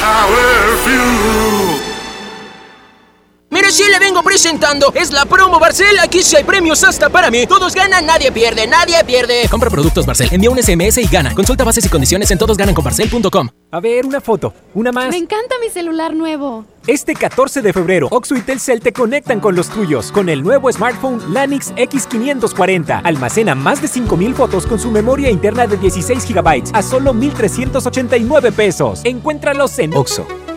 Mire, 3.51 3.69
sí 3.69 3.83
le 3.91 3.99
vengo 3.99 4.23
presentando. 4.23 4.93
Es 4.95 5.11
la 5.11 5.25
promo 5.25 5.59
Barcel. 5.59 5.99
Aquí 5.99 6.23
sí 6.23 6.37
hay 6.37 6.45
premios 6.45 6.85
hasta 6.85 7.09
para 7.09 7.29
mí. 7.29 7.45
Todos 7.45 7.75
ganan, 7.75 8.05
nadie 8.05 8.31
pierde, 8.31 8.65
nadie 8.65 9.03
pierde. 9.03 9.47
Compra 9.49 9.69
productos 9.69 10.05
Barcel, 10.05 10.29
envía 10.31 10.49
un 10.49 10.57
SMS 10.63 10.97
y 10.99 11.07
gana. 11.07 11.35
Consulta 11.35 11.65
bases 11.65 11.85
y 11.85 11.89
condiciones 11.89 12.31
en 12.31 12.37
todosgananconbarcel.com. 12.37 13.49
A 13.71 13.79
ver, 13.81 14.05
una 14.05 14.21
foto, 14.21 14.53
una 14.73 14.93
más. 14.93 15.09
Me 15.09 15.17
encanta 15.17 15.55
mi 15.61 15.69
celular 15.69 16.13
nuevo. 16.13 16.65
Este 16.87 17.13
14 17.13 17.61
de 17.61 17.73
febrero, 17.73 18.07
Oxo 18.09 18.35
y 18.35 18.41
Telcel 18.41 18.79
te 18.79 18.91
conectan 18.91 19.39
con 19.39 19.55
los 19.55 19.69
tuyos 19.69 20.11
con 20.11 20.29
el 20.29 20.41
nuevo 20.41 20.71
smartphone 20.71 21.33
Lanix 21.33 21.71
X540. 21.75 23.01
Almacena 23.03 23.53
más 23.53 23.81
de 23.81 23.87
5000 23.87 24.33
fotos 24.33 24.65
con 24.65 24.79
su 24.79 24.89
memoria 24.91 25.29
interna 25.29 25.67
de 25.67 25.77
16 25.77 26.25
GB 26.33 26.71
a 26.73 26.81
solo 26.81 27.13
1389 27.13 28.51
pesos. 28.53 29.01
Encuéntralos 29.03 29.77
en 29.79 29.93
Oxo, 29.93 30.25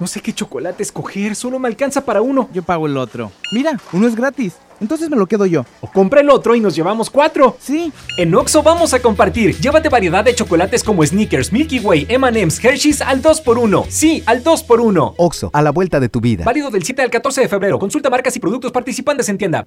No 0.00 0.06
sé 0.06 0.22
qué 0.22 0.32
chocolate 0.32 0.82
escoger, 0.82 1.36
solo 1.36 1.58
me 1.58 1.68
alcanza 1.68 2.00
para 2.06 2.22
uno. 2.22 2.48
Yo 2.54 2.62
pago 2.62 2.86
el 2.86 2.96
otro. 2.96 3.30
Mira, 3.52 3.78
uno 3.92 4.08
es 4.08 4.16
gratis. 4.16 4.54
Entonces 4.80 5.10
me 5.10 5.16
lo 5.16 5.26
quedo 5.26 5.44
yo. 5.44 5.66
O 5.82 5.90
compra 5.90 6.22
el 6.22 6.30
otro 6.30 6.54
y 6.54 6.60
nos 6.60 6.74
llevamos 6.74 7.10
cuatro. 7.10 7.58
Sí. 7.60 7.92
En 8.16 8.34
Oxo 8.34 8.62
vamos 8.62 8.94
a 8.94 9.00
compartir. 9.00 9.58
Llévate 9.60 9.90
variedad 9.90 10.24
de 10.24 10.34
chocolates 10.34 10.82
como 10.82 11.04
Snickers, 11.04 11.52
Milky 11.52 11.80
Way, 11.80 12.06
M&M's, 12.08 12.64
Hershey's 12.64 13.02
al 13.02 13.20
2x1. 13.20 13.84
Sí, 13.90 14.22
al 14.24 14.42
2x1. 14.42 15.14
Oxo, 15.18 15.50
a 15.52 15.60
la 15.60 15.70
vuelta 15.70 16.00
de 16.00 16.08
tu 16.08 16.22
vida. 16.22 16.44
Válido 16.46 16.70
del 16.70 16.82
7 16.82 17.02
al 17.02 17.10
14 17.10 17.42
de 17.42 17.48
febrero. 17.48 17.78
Consulta 17.78 18.08
marcas 18.08 18.34
y 18.34 18.40
productos 18.40 18.72
participantes 18.72 19.28
en 19.28 19.36
tienda. 19.36 19.66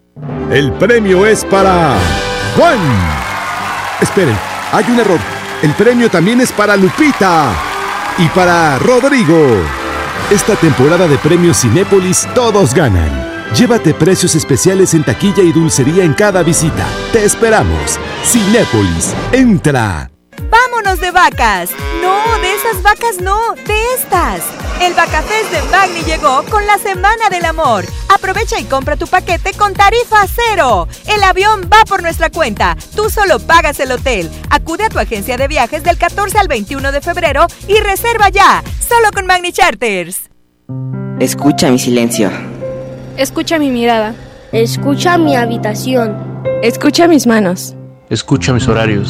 El 0.49 0.73
premio 0.73 1.27
es 1.27 1.45
para 1.45 1.95
Juan. 2.57 2.79
Esperen, 4.01 4.35
hay 4.71 4.85
un 4.89 4.99
error. 4.99 5.19
El 5.61 5.73
premio 5.73 6.09
también 6.09 6.41
es 6.41 6.51
para 6.51 6.75
Lupita 6.75 7.53
y 8.17 8.27
para 8.29 8.79
Rodrigo. 8.79 9.82
Esta 10.33 10.55
temporada 10.55 11.07
de 11.07 11.19
premios 11.19 11.61
Cinépolis 11.61 12.27
todos 12.33 12.73
ganan. 12.73 13.11
Llévate 13.53 13.93
precios 13.93 14.33
especiales 14.33 14.95
en 14.95 15.03
taquilla 15.03 15.43
y 15.43 15.51
dulcería 15.51 16.03
en 16.03 16.15
cada 16.15 16.41
visita. 16.41 16.87
Te 17.11 17.23
esperamos. 17.23 17.99
Cinépolis, 18.23 19.13
entra. 19.31 20.12
¡Vámonos 20.53 20.99
de 20.99 21.09
vacas! 21.09 21.71
No, 21.99 22.37
de 22.39 22.53
esas 22.53 22.83
vacas 22.83 23.19
no, 23.19 23.55
de 23.65 23.73
estas. 23.95 24.43
El 24.81 24.93
Vacafest 24.93 25.51
de 25.51 25.63
Magni 25.71 26.03
llegó 26.03 26.43
con 26.43 26.67
la 26.67 26.77
Semana 26.77 27.27
del 27.31 27.45
Amor. 27.45 27.85
Aprovecha 28.13 28.59
y 28.59 28.65
compra 28.65 28.95
tu 28.95 29.07
paquete 29.07 29.53
con 29.53 29.73
tarifa 29.73 30.27
cero. 30.27 30.87
El 31.07 31.23
avión 31.23 31.67
va 31.73 31.83
por 31.85 32.03
nuestra 32.03 32.29
cuenta. 32.29 32.77
Tú 32.95 33.09
solo 33.09 33.39
pagas 33.39 33.79
el 33.79 33.93
hotel. 33.93 34.29
Acude 34.51 34.83
a 34.83 34.89
tu 34.89 34.99
agencia 34.99 35.37
de 35.37 35.47
viajes 35.47 35.83
del 35.83 35.97
14 35.97 36.37
al 36.37 36.47
21 36.47 36.91
de 36.91 37.01
febrero 37.01 37.47
y 37.67 37.79
reserva 37.79 38.29
ya. 38.29 38.63
Solo 38.79 39.11
con 39.11 39.25
Magni 39.25 39.51
Charters. 39.51 40.29
Escucha 41.19 41.71
mi 41.71 41.79
silencio. 41.79 42.29
Escucha 43.17 43.57
mi 43.57 43.71
mirada. 43.71 44.13
Escucha 44.51 45.17
mi 45.17 45.35
habitación. 45.35 46.43
Escucha 46.61 47.07
mis 47.07 47.25
manos. 47.25 47.75
Escucha 48.11 48.53
mis 48.53 48.67
horarios. 48.67 49.09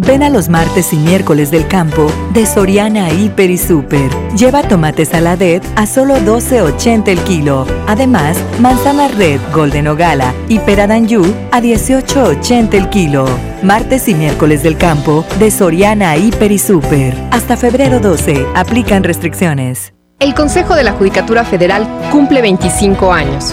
Ven 0.00 0.22
a 0.22 0.30
los 0.30 0.48
martes 0.48 0.92
y 0.92 0.96
miércoles 0.96 1.50
del 1.50 1.66
campo 1.66 2.06
de 2.32 2.46
Soriana 2.46 3.10
Hiper 3.10 3.50
y 3.50 3.58
Super. 3.58 4.08
Lleva 4.36 4.62
tomate 4.62 5.04
saladet 5.04 5.64
a 5.74 5.86
solo 5.86 6.18
12.80 6.18 7.08
el 7.08 7.18
kilo. 7.22 7.66
Además, 7.88 8.38
manzana 8.60 9.08
red 9.08 9.40
Golden 9.52 9.88
Ogala 9.88 10.32
y 10.48 10.60
pera 10.60 10.86
Danju 10.86 11.24
a 11.50 11.60
18.80 11.60 12.74
el 12.74 12.88
kilo. 12.90 13.26
Martes 13.64 14.06
y 14.06 14.14
miércoles 14.14 14.62
del 14.62 14.76
campo 14.76 15.24
de 15.40 15.50
Soriana 15.50 16.16
Hiper 16.16 16.52
y 16.52 16.58
Super. 16.58 17.16
Hasta 17.32 17.56
febrero 17.56 17.98
12. 17.98 18.46
Aplican 18.54 19.02
restricciones. 19.02 19.94
El 20.20 20.32
Consejo 20.34 20.76
de 20.76 20.84
la 20.84 20.92
Judicatura 20.92 21.44
Federal 21.44 21.88
cumple 22.12 22.40
25 22.40 23.12
años. 23.12 23.52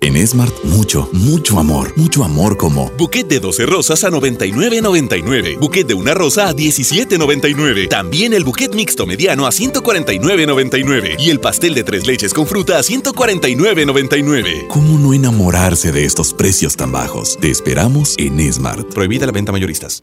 En 0.00 0.26
Smart, 0.26 0.54
mucho, 0.64 1.08
mucho 1.12 1.58
amor. 1.58 1.92
Mucho 1.96 2.22
amor 2.22 2.56
como. 2.56 2.90
Buquet 2.98 3.26
de 3.26 3.40
12 3.40 3.66
rosas 3.66 4.04
a 4.04 4.10
99.99. 4.10 5.58
Buquet 5.58 5.86
de 5.86 5.94
una 5.94 6.14
rosa 6.14 6.48
a 6.48 6.54
17.99. 6.54 7.88
También 7.88 8.32
el 8.32 8.44
buquet 8.44 8.74
mixto 8.74 9.06
mediano 9.06 9.46
a 9.46 9.50
149.99. 9.50 11.16
Y 11.18 11.30
el 11.30 11.40
pastel 11.40 11.74
de 11.74 11.82
tres 11.84 12.06
leches 12.06 12.34
con 12.34 12.46
fruta 12.46 12.78
a 12.78 12.82
149.99. 12.82 14.66
¿Cómo 14.68 14.98
no 14.98 15.14
enamorarse 15.14 15.92
de 15.92 16.04
estos 16.04 16.34
precios 16.34 16.76
tan 16.76 16.92
bajos? 16.92 17.38
Te 17.40 17.50
esperamos 17.50 18.14
en 18.18 18.52
Smart. 18.52 18.92
Prohibida 18.92 19.26
la 19.26 19.32
venta 19.32 19.50
mayoristas. 19.52 20.02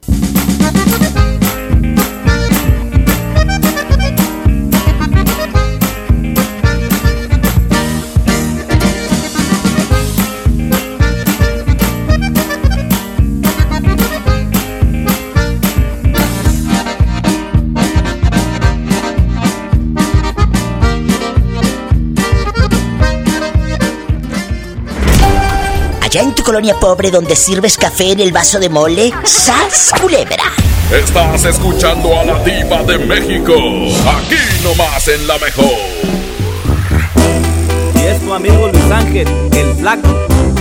Tu 26.44 26.48
colonia 26.48 26.76
pobre 26.80 27.10
donde 27.10 27.36
sirves 27.36 27.78
café 27.78 28.12
en 28.12 28.20
el 28.20 28.32
vaso 28.32 28.60
de 28.60 28.70
mole, 28.70 29.14
¡sas 29.24 29.92
culebra! 30.02 30.44
Estás 30.92 31.46
escuchando 31.46 32.20
a 32.20 32.26
la 32.26 32.44
diva 32.44 32.84
de 32.84 32.98
México, 32.98 33.54
aquí 34.06 34.36
nomás 34.62 35.08
en 35.08 35.26
la 35.26 35.38
mejor. 35.38 35.72
Y 37.96 38.00
es 38.00 38.20
tu 38.22 38.34
amigo 38.34 38.68
Luis 38.68 38.92
Ángel, 38.92 39.28
el 39.54 39.76
flaco. 39.76 40.10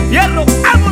¡Fierro! 0.08 0.44
¡Vámonos, 0.62 0.91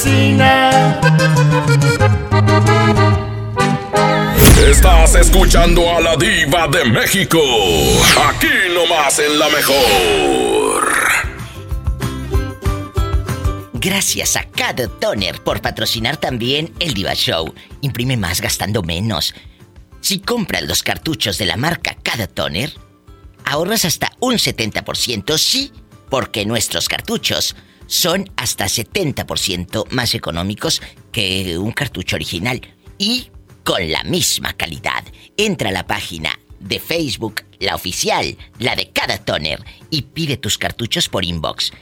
Vecina. 0.00 1.00
Estás 4.68 5.14
escuchando 5.14 5.94
a 5.94 6.00
la 6.00 6.16
diva 6.16 6.68
de 6.68 6.84
México. 6.86 7.40
Aquí 8.28 8.48
nomás 8.74 9.18
en 9.18 9.38
la 9.38 9.48
mejor. 9.48 10.88
Gracias 13.74 14.36
a 14.36 14.44
Cad 14.44 14.88
Toner 15.00 15.42
por 15.42 15.62
patrocinar 15.62 16.18
también 16.18 16.72
el 16.80 16.94
Diva 16.94 17.14
Show. 17.14 17.54
Imprime 17.80 18.16
más 18.16 18.40
gastando 18.40 18.82
menos. 18.82 19.34
Si 20.00 20.20
compras 20.20 20.62
los 20.62 20.82
cartuchos 20.82 21.38
de 21.38 21.46
la 21.46 21.56
marca 21.56 21.96
Cad 22.02 22.28
Toner, 22.28 22.72
ahorras 23.44 23.84
hasta 23.86 24.12
un 24.20 24.34
70%, 24.34 25.36
sí, 25.38 25.72
porque 26.10 26.44
nuestros 26.44 26.88
cartuchos 26.88 27.56
son 27.90 28.30
hasta 28.36 28.66
70% 28.66 29.90
más 29.90 30.14
económicos 30.14 30.80
que 31.10 31.58
un 31.58 31.72
cartucho 31.72 32.14
original. 32.14 32.60
Y 32.98 33.30
con 33.64 33.90
la 33.90 34.04
misma 34.04 34.52
calidad. 34.52 35.04
Entra 35.36 35.70
a 35.70 35.72
la 35.72 35.86
página 35.86 36.38
de 36.60 36.78
Facebook, 36.78 37.42
la 37.58 37.74
oficial, 37.74 38.36
la 38.58 38.76
de 38.76 38.90
cada 38.90 39.18
toner, 39.18 39.64
y 39.90 40.02
pide 40.02 40.36
tus 40.36 40.56
cartuchos 40.56 41.08
por 41.08 41.24
inbox. 41.24 41.72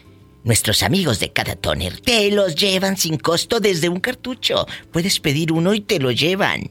Nuestros 0.44 0.82
amigos 0.82 1.20
de 1.20 1.32
cada 1.32 1.56
toner 1.56 2.00
te 2.00 2.30
los 2.30 2.54
llevan 2.54 2.96
sin 2.96 3.18
costo 3.18 3.60
desde 3.60 3.90
un 3.90 4.00
cartucho. 4.00 4.66
Puedes 4.90 5.20
pedir 5.20 5.52
uno 5.52 5.74
y 5.74 5.82
te 5.82 5.98
lo 5.98 6.10
llevan. 6.10 6.70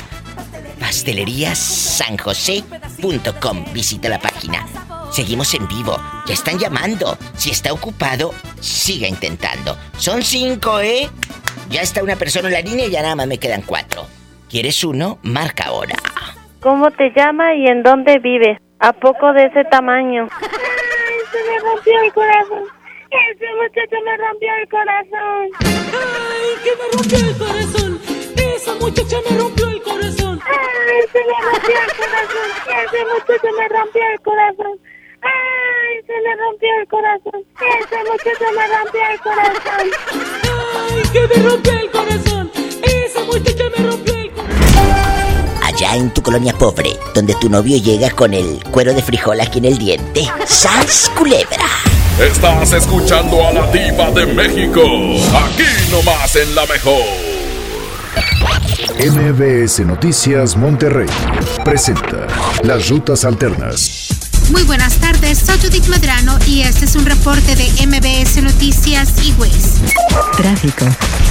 Pasteleriasanjose.com. 0.80 3.66
Visita 3.74 4.07
la 4.07 4.20
página. 4.20 4.66
Seguimos 5.12 5.53
en 5.55 5.68
vivo. 5.68 5.97
Ya 6.26 6.34
están 6.34 6.57
llamando. 6.57 7.18
Si 7.36 7.51
está 7.51 7.74
ocupado, 7.74 8.34
siga 8.62 9.09
intentando. 9.09 9.78
Son 9.97 10.24
cinco, 10.24 10.80
¿eh? 10.80 11.09
Ya 11.70 11.82
está 11.82 12.01
una 12.01 12.16
persona 12.16 12.47
en 12.47 12.53
la 12.53 12.62
línea 12.62 12.86
y 12.86 12.91
ya 12.91 13.01
nada 13.01 13.18
más 13.18 13.28
me 13.28 13.39
quedan 13.39 13.64
cuatro. 13.64 14.07
¿Quieres 14.49 14.86
uno? 14.86 15.20
Marca 15.22 15.66
ahora. 15.66 15.97
¿Cómo 16.62 16.91
te 16.91 17.12
llama 17.14 17.55
y 17.55 17.68
en 17.68 17.84
dónde 17.84 18.18
vives? 18.20 18.57
¿A 18.84 18.93
poco 18.93 19.32
de 19.34 19.45
ese 19.45 19.63
tamaño? 19.65 20.27
Ay, 20.41 21.17
se 21.32 21.38
me 21.43 21.59
rompió 21.59 22.01
el 22.01 22.11
corazón. 22.13 22.63
Ese 23.11 23.45
muchacho 23.61 23.97
me 24.03 24.17
rompió 24.17 24.49
el 24.55 24.69
corazón. 24.69 25.49
Ay, 25.61 26.49
que 26.63 26.71
me 26.75 26.86
rompió 26.91 27.17
el 27.29 27.38
corazón. 27.38 28.01
Esa 28.38 28.73
muchacha 28.75 29.17
me 29.29 29.38
rompió 29.38 29.67
el 29.67 29.82
corazón. 29.84 30.39
Ay, 30.47 31.01
se 31.13 31.19
me 31.19 31.38
rompió 31.45 31.77
el 31.77 31.93
corazón. 31.93 32.49
Ese 32.82 33.05
muchacho 33.05 33.47
me 33.55 33.67
rompió 33.69 34.01
el 34.13 34.21
corazón. 34.21 34.79
Ay, 35.21 36.01
se 36.07 36.13
me 36.21 36.36
rompió 36.41 36.69
el 36.82 36.88
corazón. 36.88 37.45
Ese 37.61 37.97
muchacho 38.09 38.45
me 38.55 38.67
rompió 38.67 39.01
el 39.11 39.19
corazón. 39.21 39.91
Ay, 40.89 41.03
que 41.13 41.21
me 41.27 41.49
rompió 41.49 41.73
el 41.73 41.91
corazón. 41.91 42.51
Esa 42.82 43.23
muchacha 43.25 43.61
Allá 45.82 45.95
en 45.95 46.11
tu 46.11 46.21
colonia 46.21 46.53
pobre, 46.53 46.95
donde 47.15 47.34
tu 47.41 47.49
novio 47.49 47.75
llega 47.75 48.11
con 48.11 48.36
el 48.36 48.63
cuero 48.69 48.93
de 48.93 49.01
frijol 49.01 49.41
aquí 49.41 49.57
en 49.57 49.65
el 49.65 49.79
diente. 49.79 50.29
¡Sas 50.45 51.11
culebra! 51.17 51.65
Estás 52.19 52.71
escuchando 52.73 53.47
a 53.47 53.51
la 53.51 53.65
diva 53.71 54.11
de 54.11 54.27
México. 54.27 54.84
Aquí 55.34 55.63
nomás 55.89 56.36
en 56.36 56.53
la 56.53 56.67
mejor. 56.67 57.01
MBS 58.99 59.79
Noticias 59.79 60.55
Monterrey 60.55 61.09
presenta 61.65 62.27
Las 62.61 62.88
Rutas 62.88 63.25
Alternas. 63.25 64.11
Muy 64.52 64.64
buenas 64.64 64.95
tardes, 64.95 65.39
soy 65.45 65.58
Judith 65.60 65.88
Medrano 65.88 66.38
y 66.45 66.62
este 66.62 66.84
es 66.84 66.95
un 66.95 67.06
reporte 67.06 67.56
de 67.56 67.88
MBS 67.88 68.43
Noticias 68.43 69.14
y 69.24 69.32
West. 69.34 69.78
Tráfico. 70.36 70.86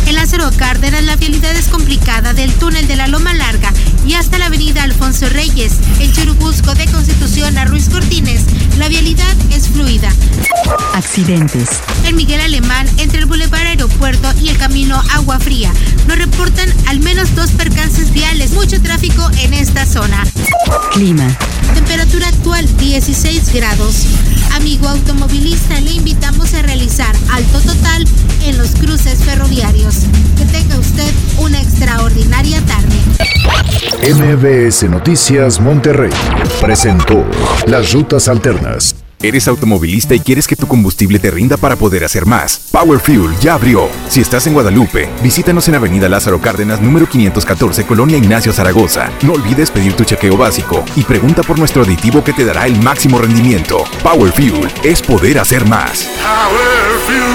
En 0.07 0.14
Lázaro 0.14 0.51
Cárdenas 0.57 1.05
la 1.05 1.16
vialidad 1.16 1.55
es 1.55 1.68
complicada 1.68 2.33
del 2.33 2.51
túnel 2.55 2.89
de 2.89 2.97
la 2.97 3.09
Loma 3.09 3.35
Larga 3.35 3.73
y 4.07 4.14
hasta 4.14 4.39
la 4.39 4.47
avenida 4.47 4.83
Alfonso 4.83 5.29
Reyes. 5.29 5.75
En 6.01 6.11
Churubusco 6.12 6.75
de 6.75 6.87
Constitución 6.87 7.59
a 7.59 7.66
Ruiz 7.66 7.91
Cortines 7.91 8.43
la 8.79 8.89
vialidad 8.89 9.37
es 9.51 9.68
fluida. 9.68 10.11
Accidentes. 10.95 11.68
En 12.05 12.16
Miguel 12.16 12.41
Alemán, 12.41 12.89
entre 12.97 13.18
el 13.18 13.27
Boulevard 13.27 13.59
Aeropuerto 14.01 14.40
y 14.42 14.48
el 14.48 14.57
Camino 14.57 15.01
Agua 15.12 15.38
Fría, 15.38 15.70
nos 16.09 16.16
reportan 16.16 16.68
al 16.88 17.01
menos 17.01 17.34
dos 17.34 17.51
percances 17.51 18.11
viales, 18.12 18.53
mucho 18.53 18.80
tráfico 18.80 19.28
en 19.42 19.53
esta 19.53 19.84
zona. 19.84 20.24
Clima. 20.92 21.26
Temperatura 21.74 22.28
actual 22.28 22.66
16 22.78 23.53
grados. 23.53 24.07
Amigo 24.55 24.88
automovilista, 24.88 25.78
le 25.80 25.92
invitamos 25.92 26.55
a 26.55 26.62
realizar 26.62 27.14
alto 27.30 27.61
total 27.61 28.07
en 28.44 28.57
los 28.57 28.70
cruces 28.70 29.18
ferroviarios. 29.18 30.07
Que 30.38 30.46
tenga 30.46 30.78
usted 30.78 31.12
una 31.38 31.61
extraordinaria 31.61 32.62
tarde. 32.62 32.96
MBS 34.14 34.84
Noticias 34.84 35.61
Monterrey 35.61 36.11
presentó 36.61 37.26
Las 37.66 37.92
Rutas 37.92 38.28
Alternas. 38.28 38.99
¿Eres 39.23 39.49
automovilista 39.49 40.14
y 40.14 40.21
quieres 40.21 40.47
que 40.47 40.57
tu 40.57 40.66
combustible 40.66 41.18
te 41.18 41.31
rinda 41.31 41.59
para 41.59 41.77
poder 41.77 42.05
hacer 42.05 42.25
más? 42.25 42.59
Power 42.73 42.99
Fuel 43.01 43.37
ya 43.39 43.53
abrió. 43.53 43.91
Si 44.09 44.23
estás 44.23 44.47
en 44.47 44.55
Guadalupe, 44.55 45.11
visítanos 45.23 45.68
en 45.68 45.75
Avenida 45.75 46.09
Lázaro 46.09 46.41
Cárdenas, 46.41 46.81
número 46.81 47.07
514, 47.07 47.85
Colonia 47.85 48.16
Ignacio 48.16 48.51
Zaragoza. 48.51 49.11
No 49.23 49.35
olvides 49.35 49.71
pedir 49.71 49.93
tu 49.93 50.05
chequeo 50.05 50.39
básico 50.39 50.83
y 50.97 51.03
pregunta 51.03 51.43
por 51.43 51.59
nuestro 51.59 51.83
aditivo 51.83 52.25
que 52.25 52.33
te 52.33 52.47
dará 52.47 52.66
el 52.66 52.83
máximo 52.83 53.18
rendimiento. 53.18 53.85
Power 54.03 54.33
Fuel 54.33 54.66
es 54.85 55.03
poder 55.03 55.39
hacer 55.39 55.66
más. 55.66 56.09
Power 56.23 57.01
Fuel. 57.05 57.31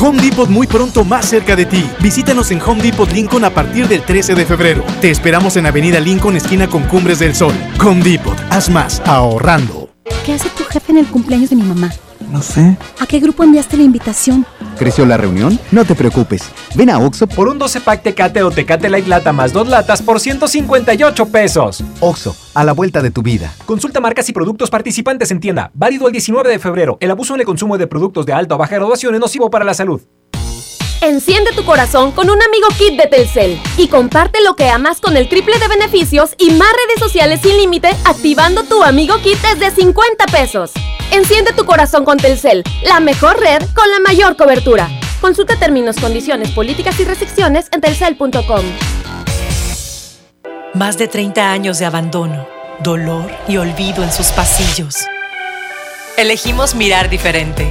Home 0.00 0.22
Depot 0.22 0.48
muy 0.48 0.66
pronto 0.66 1.04
más 1.04 1.28
cerca 1.28 1.54
de 1.54 1.66
ti. 1.66 1.84
Visítanos 2.00 2.50
en 2.50 2.62
Home 2.62 2.82
Depot 2.82 3.10
Lincoln 3.12 3.44
a 3.44 3.50
partir 3.50 3.86
del 3.88 4.00
13 4.00 4.34
de 4.36 4.46
febrero. 4.46 4.84
Te 5.02 5.10
esperamos 5.10 5.58
en 5.58 5.66
Avenida 5.66 6.00
Lincoln, 6.00 6.36
esquina 6.36 6.66
con 6.66 6.84
Cumbres 6.84 7.18
del 7.18 7.34
Sol. 7.34 7.52
Home 7.84 8.02
Depot, 8.02 8.38
haz 8.48 8.70
más, 8.70 9.02
ahorrando. 9.04 9.87
¿Qué 10.24 10.32
hace 10.34 10.50
tu 10.50 10.64
jefe 10.64 10.92
en 10.92 10.98
el 10.98 11.06
cumpleaños 11.06 11.50
de 11.50 11.56
mi 11.56 11.62
mamá? 11.62 11.90
No 12.30 12.42
sé. 12.42 12.76
¿A 13.00 13.06
qué 13.06 13.20
grupo 13.20 13.42
enviaste 13.42 13.76
la 13.76 13.84
invitación? 13.84 14.44
¿Creció 14.78 15.06
la 15.06 15.16
reunión? 15.16 15.58
No 15.72 15.84
te 15.84 15.94
preocupes. 15.94 16.50
Ven 16.74 16.90
a 16.90 16.98
Oxo 16.98 17.26
por 17.26 17.48
un 17.48 17.58
12 17.58 17.80
pack 17.80 18.02
Tecate 18.02 18.42
o 18.42 18.50
Tecate 18.50 18.90
Light 18.90 19.06
Lata 19.06 19.32
más 19.32 19.52
dos 19.52 19.68
latas 19.68 20.02
por 20.02 20.20
158 20.20 21.26
pesos. 21.26 21.82
Oxo, 22.00 22.36
a 22.54 22.64
la 22.64 22.72
vuelta 22.72 23.00
de 23.00 23.10
tu 23.10 23.22
vida. 23.22 23.52
Consulta 23.64 24.00
marcas 24.00 24.28
y 24.28 24.32
productos 24.32 24.70
participantes 24.70 25.30
en 25.30 25.40
tienda. 25.40 25.70
Válido 25.74 26.06
el 26.06 26.12
19 26.12 26.48
de 26.50 26.58
febrero. 26.58 26.98
El 27.00 27.10
abuso 27.10 27.34
en 27.34 27.40
el 27.40 27.46
consumo 27.46 27.78
de 27.78 27.86
productos 27.86 28.26
de 28.26 28.34
alta 28.34 28.54
o 28.56 28.58
baja 28.58 28.76
graduación 28.76 29.14
es 29.14 29.20
nocivo 29.20 29.50
para 29.50 29.64
la 29.64 29.74
salud. 29.74 30.02
Enciende 31.00 31.52
tu 31.52 31.64
corazón 31.64 32.10
con 32.10 32.28
un 32.28 32.42
amigo 32.42 32.66
kit 32.76 32.98
de 33.00 33.06
Telcel 33.06 33.60
y 33.76 33.86
comparte 33.86 34.42
lo 34.42 34.56
que 34.56 34.68
amas 34.68 35.00
con 35.00 35.16
el 35.16 35.28
triple 35.28 35.56
de 35.60 35.68
beneficios 35.68 36.34
y 36.38 36.50
más 36.50 36.68
redes 36.72 36.98
sociales 36.98 37.40
sin 37.40 37.56
límite 37.56 37.90
activando 38.04 38.64
tu 38.64 38.82
amigo 38.82 39.16
kit 39.22 39.38
desde 39.40 39.70
50 39.70 40.26
pesos. 40.26 40.72
Enciende 41.12 41.52
tu 41.52 41.64
corazón 41.66 42.04
con 42.04 42.18
Telcel, 42.18 42.64
la 42.82 42.98
mejor 42.98 43.38
red 43.38 43.62
con 43.76 43.88
la 43.92 44.00
mayor 44.00 44.36
cobertura. 44.36 44.88
Consulta 45.20 45.56
términos, 45.56 45.96
condiciones, 46.00 46.50
políticas 46.50 46.98
y 46.98 47.04
restricciones 47.04 47.68
en 47.70 47.80
telcel.com. 47.80 48.64
Más 50.74 50.98
de 50.98 51.06
30 51.06 51.52
años 51.52 51.78
de 51.78 51.86
abandono, 51.86 52.44
dolor 52.80 53.30
y 53.46 53.56
olvido 53.56 54.02
en 54.02 54.12
sus 54.12 54.28
pasillos. 54.32 54.96
Elegimos 56.16 56.74
mirar 56.74 57.08
diferente 57.08 57.70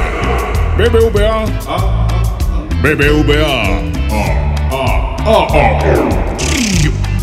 BBVA. 0.77 1.45
BBVA. 2.81 3.91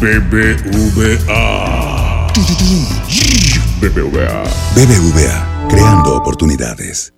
BBVA. 0.01 1.29
BBVA. 3.81 4.43
BBVA, 4.75 5.67
creando 5.69 6.15
oportunidades. 6.17 7.18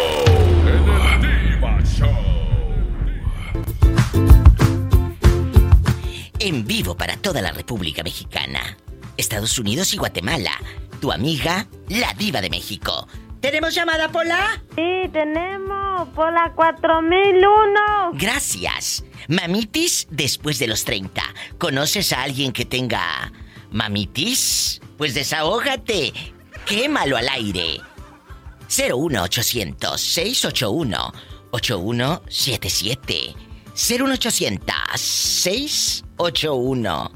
En 6.43 6.65
vivo 6.65 6.97
para 6.97 7.17
toda 7.17 7.39
la 7.39 7.51
República 7.51 8.01
Mexicana, 8.01 8.75
Estados 9.15 9.59
Unidos 9.59 9.93
y 9.93 9.97
Guatemala. 9.97 10.49
Tu 10.99 11.11
amiga, 11.11 11.67
la 11.87 12.13
diva 12.13 12.41
de 12.41 12.49
México. 12.49 13.07
¿Tenemos 13.41 13.75
llamada, 13.75 14.11
Pola? 14.11 14.59
Sí, 14.75 15.07
tenemos 15.13 16.09
Pola 16.15 16.51
4001. 16.55 18.13
Gracias. 18.13 19.03
Mamitis 19.27 20.07
después 20.09 20.57
de 20.57 20.65
los 20.65 20.83
30. 20.83 21.21
¿Conoces 21.59 22.11
a 22.11 22.23
alguien 22.23 22.53
que 22.53 22.65
tenga 22.65 23.31
mamitis? 23.69 24.81
Pues 24.97 25.13
desahógate. 25.13 26.11
Quémalo 26.65 27.17
al 27.17 27.29
aire. 27.29 27.81
01800 28.67 30.01
681 30.01 31.13
8177 31.51 33.50
01800 33.75 34.73
681 34.95 37.11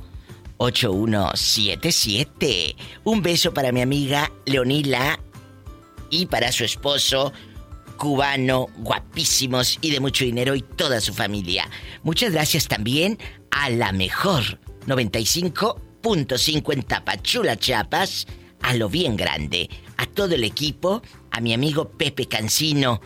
8177 0.57 2.75
Un 3.03 3.21
beso 3.21 3.53
para 3.53 3.71
mi 3.71 3.81
amiga 3.81 4.31
Leonila 4.45 5.19
y 6.09 6.25
para 6.27 6.51
su 6.51 6.63
esposo 6.63 7.33
cubano, 7.97 8.67
guapísimos 8.77 9.77
y 9.81 9.91
de 9.91 9.99
mucho 9.99 10.25
dinero 10.25 10.55
y 10.55 10.61
toda 10.61 11.01
su 11.01 11.13
familia. 11.13 11.69
Muchas 12.03 12.33
gracias 12.33 12.67
también 12.67 13.19
a 13.51 13.69
la 13.69 13.91
mejor 13.91 14.59
95.5 14.87 16.73
en 16.73 16.83
Tapachula, 16.83 17.57
Chiapas, 17.57 18.27
a 18.61 18.73
lo 18.75 18.89
bien 18.89 19.15
grande, 19.15 19.69
a 19.97 20.05
todo 20.05 20.35
el 20.35 20.43
equipo, 20.43 21.01
a 21.31 21.41
mi 21.41 21.53
amigo 21.53 21.89
Pepe 21.89 22.27
Cancino, 22.27 23.01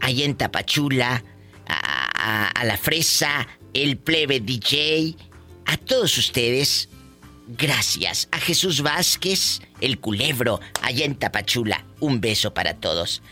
allá 0.00 0.24
en 0.24 0.36
Tapachula, 0.36 1.24
a, 2.24 2.64
la 2.64 2.76
Fresa, 2.78 3.46
el 3.74 3.98
plebe 3.98 4.40
DJ, 4.40 5.14
a 5.66 5.76
todos 5.76 6.16
ustedes, 6.16 6.88
gracias. 7.46 8.28
A 8.32 8.38
Jesús 8.38 8.80
Vázquez, 8.82 9.60
el 9.80 10.00
culebro, 10.00 10.60
allá 10.82 11.04
en 11.04 11.16
Tapachula, 11.16 11.84
un 12.00 12.22
beso 12.22 12.54
para 12.54 12.74
todos. 12.74 13.22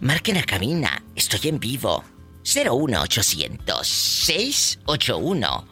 Marquen 0.00 0.36
a 0.38 0.42
cabina, 0.42 1.04
estoy 1.14 1.48
en 1.48 1.60
vivo. 1.60 2.02
01800 2.42 3.86
681 3.86 5.64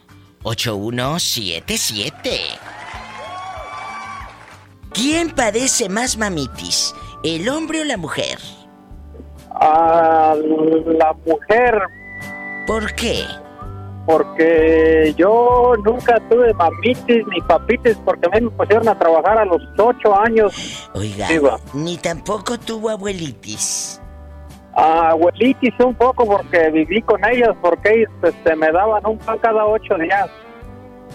8177. 0.43 2.39
¿Quién 4.93 5.31
padece 5.31 5.89
más 5.89 6.17
mamitis? 6.17 6.93
¿El 7.23 7.49
hombre 7.49 7.81
o 7.81 7.83
la 7.83 7.97
mujer? 7.97 8.37
A 9.59 10.35
la 10.35 11.13
mujer. 11.25 11.96
¿Por 12.67 12.93
qué? 12.95 13.23
Porque 14.05 15.13
yo 15.17 15.73
nunca 15.83 16.19
tuve 16.29 16.53
mamitis 16.53 17.25
ni 17.27 17.41
papitis 17.47 17.97
porque 18.05 18.29
me 18.29 18.49
pusieron 18.51 18.87
a 18.87 18.97
trabajar 18.97 19.37
a 19.39 19.45
los 19.45 19.61
ocho 19.77 20.17
años. 20.17 20.89
Oiga, 20.93 21.27
ni 21.73 21.97
tampoco 21.97 22.57
tuvo 22.57 22.89
abuelitis. 22.89 23.99
abuelitis 24.73 25.73
un 25.79 25.95
poco 25.95 26.25
porque 26.25 26.69
viví 26.69 27.01
con 27.01 27.23
ellas 27.25 27.55
porque 27.61 27.93
ellos 27.93 28.11
este, 28.23 28.55
me 28.55 28.71
daban 28.71 29.05
un 29.05 29.17
pan 29.17 29.37
cada 29.39 29.65
ocho 29.65 29.95
días. 29.95 30.29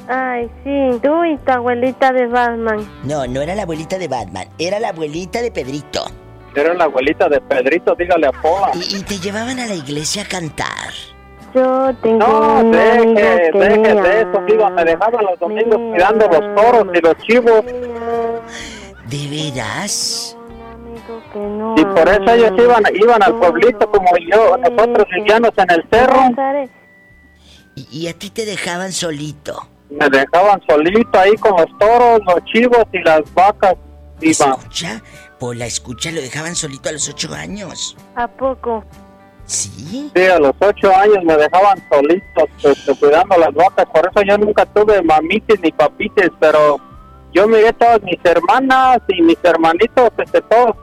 Ay, 0.08 0.50
sí, 0.64 0.98
tú 1.02 1.24
y 1.24 1.36
tu 1.38 1.52
abuelita 1.52 2.12
de 2.12 2.26
Batman. 2.26 2.86
No, 3.04 3.26
no 3.26 3.40
era 3.40 3.54
la 3.54 3.62
abuelita 3.62 3.98
de 3.98 4.08
Batman, 4.08 4.48
era 4.58 4.80
la 4.80 4.88
abuelita 4.88 5.40
de 5.40 5.50
Pedrito. 5.50 6.04
Era 6.54 6.74
la 6.74 6.84
abuelita 6.84 7.28
de 7.28 7.40
Pedrito, 7.40 7.94
dígale 7.94 8.26
a 8.26 8.32
Pola. 8.32 8.72
Y, 8.74 8.96
y 8.96 9.02
te 9.02 9.18
llevaban 9.18 9.58
a 9.60 9.66
la 9.66 9.74
iglesia 9.74 10.22
a 10.22 10.26
cantar. 10.26 10.92
Yo 11.54 11.94
tengo 12.02 12.18
No, 12.18 12.60
un 12.60 12.72
deje, 12.72 12.98
amigo 12.98 13.16
que 13.52 13.58
deje 13.58 13.78
me 13.94 14.00
de 14.02 14.20
eso, 14.22 14.42
digo, 14.46 14.70
me 14.70 14.84
dejaban 14.84 15.24
los 15.24 15.38
domingos 15.38 15.76
cuidando 15.76 16.26
los 16.28 16.54
toros 16.54 16.86
y 16.94 17.00
los 17.00 17.16
chivos. 17.18 17.64
¿De 19.06 19.28
veras? 19.28 20.36
Y 21.76 21.84
por 21.84 22.08
eso 22.08 22.30
ellos 22.32 22.52
iban, 22.56 22.82
iban 22.94 23.22
al 23.22 23.38
pueblito 23.38 23.90
como 23.90 24.10
yo, 24.30 24.56
nosotros 24.56 25.06
vivíamos 25.14 25.50
en 25.56 25.70
el 25.70 25.88
cerro. 25.90 26.20
Y, 27.74 27.88
y 27.90 28.08
a 28.08 28.14
ti 28.18 28.30
te 28.30 28.44
dejaban 28.44 28.92
solito. 28.92 29.68
Me 29.90 30.08
dejaban 30.08 30.62
solito 30.68 31.18
ahí 31.18 31.34
con 31.36 31.52
los 31.52 31.78
toros, 31.78 32.20
los 32.26 32.44
chivos 32.46 32.84
y 32.92 32.98
las 33.00 33.20
vacas. 33.34 33.74
Iba. 34.20 34.30
¿Escucha? 34.30 35.02
Pola, 35.38 35.66
escucha, 35.66 36.12
lo 36.12 36.20
dejaban 36.20 36.54
solito 36.54 36.88
a 36.88 36.92
los 36.92 37.08
ocho 37.08 37.32
años. 37.34 37.96
¿A 38.14 38.28
poco? 38.28 38.84
¿Sí? 39.44 40.10
Sí, 40.14 40.22
a 40.26 40.38
los 40.38 40.52
ocho 40.60 40.94
años 40.94 41.18
me 41.24 41.36
dejaban 41.36 41.82
solitos 41.90 42.44
este, 42.62 42.94
cuidando 42.96 43.36
las 43.38 43.52
vacas. 43.54 43.86
Por 43.92 44.08
eso 44.08 44.22
yo 44.26 44.38
nunca 44.38 44.64
tuve 44.66 45.02
mamitis 45.02 45.60
ni 45.60 45.72
papitis, 45.72 46.30
pero 46.40 46.80
yo 47.32 47.46
miré 47.48 47.72
todas 47.74 48.00
mis 48.02 48.18
hermanas 48.24 48.98
y 49.08 49.20
mis 49.22 49.38
hermanitos, 49.42 50.10
este, 50.18 50.40
todos, 50.42 50.76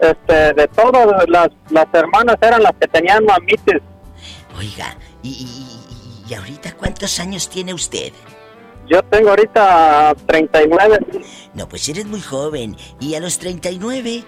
este, 0.00 0.54
de 0.54 0.68
todas 0.68 1.28
las, 1.28 1.48
las 1.70 1.86
hermanas 1.92 2.36
eran 2.40 2.62
las 2.62 2.72
que 2.80 2.88
tenían 2.88 3.24
mamitis. 3.24 3.80
Oiga, 4.58 4.96
¿y, 5.22 5.28
y, 5.28 5.32
y- 5.44 6.30
y 6.30 6.34
ahorita 6.34 6.74
cuántos 6.76 7.18
años 7.20 7.48
tiene 7.48 7.74
usted? 7.74 8.12
Yo 8.88 9.02
tengo 9.04 9.30
ahorita 9.30 10.14
39. 10.26 10.98
No, 11.54 11.68
pues 11.68 11.88
eres 11.88 12.06
muy 12.06 12.20
joven. 12.20 12.76
Y 12.98 13.14
a 13.14 13.20
los 13.20 13.38
39, 13.38 14.24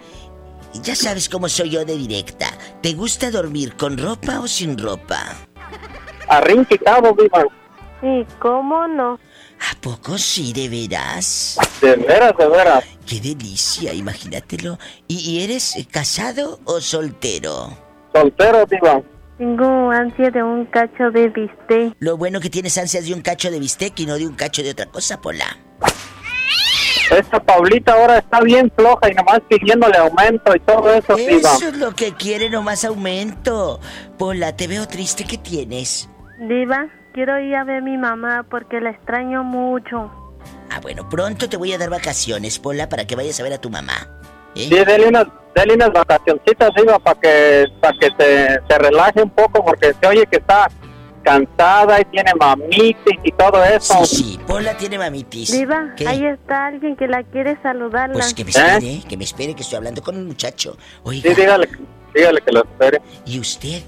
ya 0.80 0.96
sabes 0.96 1.28
cómo 1.28 1.48
soy 1.48 1.70
yo 1.70 1.84
de 1.84 1.96
directa. 1.96 2.46
¿Te 2.80 2.94
gusta 2.94 3.30
dormir 3.30 3.76
con 3.76 3.98
ropa 3.98 4.40
o 4.40 4.48
sin 4.48 4.78
ropa? 4.78 5.34
Arrinquitado, 6.28 7.14
viva. 7.14 7.44
Sí, 8.00 8.26
¿cómo 8.38 8.88
no? 8.88 9.18
¿A 9.70 9.80
poco 9.80 10.18
sí, 10.18 10.52
de 10.52 10.68
veras? 10.68 11.56
De 11.80 11.94
veras, 11.96 12.32
de 12.36 12.48
veras. 12.48 12.84
Qué 13.06 13.20
delicia, 13.20 13.92
imagínatelo. 13.92 14.78
¿Y, 15.06 15.18
y 15.18 15.44
eres 15.44 15.76
eh, 15.76 15.86
casado 15.88 16.58
o 16.64 16.80
soltero? 16.80 17.76
Soltero, 18.12 18.66
viva. 18.66 19.02
Tengo 19.38 19.90
ansia 19.90 20.30
de 20.30 20.42
un 20.42 20.66
cacho 20.66 21.10
de 21.10 21.28
bistec. 21.28 21.94
Lo 21.98 22.16
bueno 22.16 22.40
que 22.40 22.50
tienes 22.50 22.76
ansias 22.78 23.06
de 23.06 23.14
un 23.14 23.22
cacho 23.22 23.50
de 23.50 23.58
bistec 23.60 23.98
y 24.00 24.06
no 24.06 24.16
de 24.16 24.26
un 24.26 24.34
cacho 24.34 24.62
de 24.62 24.70
otra 24.70 24.86
cosa, 24.86 25.20
Pola. 25.20 25.56
Esta 27.16 27.40
Paulita 27.40 27.92
ahora 27.92 28.18
está 28.18 28.40
bien 28.40 28.72
floja 28.74 29.10
y 29.10 29.14
nomás 29.14 29.40
pidiéndole 29.48 29.98
aumento 29.98 30.54
y 30.54 30.60
todo 30.60 30.92
eso. 30.92 31.16
Eso 31.16 31.68
es 31.68 31.76
lo 31.76 31.94
que 31.94 32.12
quiere, 32.14 32.48
nomás 32.48 32.84
aumento. 32.84 33.80
Pola, 34.18 34.56
te 34.56 34.66
veo 34.66 34.86
triste, 34.88 35.24
¿qué 35.24 35.36
tienes? 35.36 36.08
Diva, 36.38 36.88
quiero 37.12 37.38
ir 37.38 37.54
a 37.54 37.64
ver 37.64 37.78
a 37.78 37.80
mi 37.82 37.98
mamá 37.98 38.46
porque 38.50 38.80
la 38.80 38.90
extraño 38.90 39.44
mucho. 39.44 40.10
Ah, 40.70 40.80
bueno, 40.80 41.08
pronto 41.08 41.48
te 41.48 41.56
voy 41.56 41.72
a 41.72 41.78
dar 41.78 41.90
vacaciones, 41.90 42.58
Pola, 42.58 42.88
para 42.88 43.06
que 43.06 43.14
vayas 43.14 43.38
a 43.40 43.42
ver 43.42 43.52
a 43.52 43.58
tu 43.58 43.68
mamá. 43.68 44.08
¿eh? 44.54 44.66
Sí, 44.68 44.84
dele 44.84 45.08
unas, 45.08 45.26
dele 45.54 45.74
unas 45.74 45.92
vacacioncitas, 45.92 46.70
viva, 46.74 46.98
para 46.98 47.20
que, 47.20 47.66
para 47.80 47.98
que 47.98 48.08
se, 48.18 48.60
se 48.66 48.78
relaje 48.78 49.22
un 49.22 49.30
poco 49.30 49.62
porque 49.62 49.92
se 50.00 50.06
oye 50.06 50.26
que 50.26 50.38
está 50.38 50.68
cansada 51.22 52.00
y 52.00 52.04
tiene 52.06 52.32
mamitis 52.38 52.96
y 53.22 53.32
todo 53.32 53.64
eso. 53.64 54.04
Sí, 54.04 54.16
sí, 54.16 54.40
Pola 54.46 54.76
tiene 54.76 54.98
mamitis. 54.98 55.52
Diva, 55.52 55.94
¿Qué? 55.96 56.06
ahí 56.06 56.24
está 56.26 56.66
alguien 56.66 56.96
que 56.96 57.06
la 57.06 57.22
quiere 57.24 57.58
saludarla. 57.62 58.14
Pues 58.14 58.34
que 58.34 58.44
me 58.44 58.50
espere, 58.50 59.02
que 59.08 59.16
me 59.16 59.24
espere, 59.24 59.54
que 59.54 59.62
estoy 59.62 59.76
hablando 59.76 60.02
con 60.02 60.16
un 60.16 60.26
muchacho. 60.26 60.76
Oiga. 61.02 61.30
Sí, 61.30 61.40
dígale, 61.40 61.68
dígale 62.14 62.40
que 62.40 62.52
lo 62.52 62.64
espere. 62.64 63.00
Y 63.24 63.38
usted, 63.38 63.82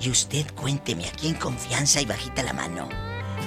y 0.00 0.10
usted 0.10 0.46
cuénteme 0.54 1.06
aquí 1.06 1.28
en 1.28 1.34
confianza 1.34 2.00
y 2.00 2.06
bajita 2.06 2.42
la 2.42 2.52
mano. 2.52 2.88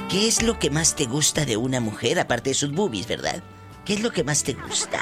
¿Qué 0.09 0.27
es 0.27 0.43
lo 0.43 0.59
que 0.59 0.69
más 0.69 0.95
te 0.95 1.05
gusta 1.05 1.45
de 1.45 1.55
una 1.55 1.79
mujer, 1.79 2.19
aparte 2.19 2.49
de 2.49 2.53
sus 2.53 2.73
boobies, 2.73 3.07
verdad? 3.07 3.41
¿Qué 3.85 3.93
es 3.93 4.01
lo 4.01 4.11
que 4.11 4.23
más 4.23 4.43
te 4.43 4.53
gusta? 4.53 4.99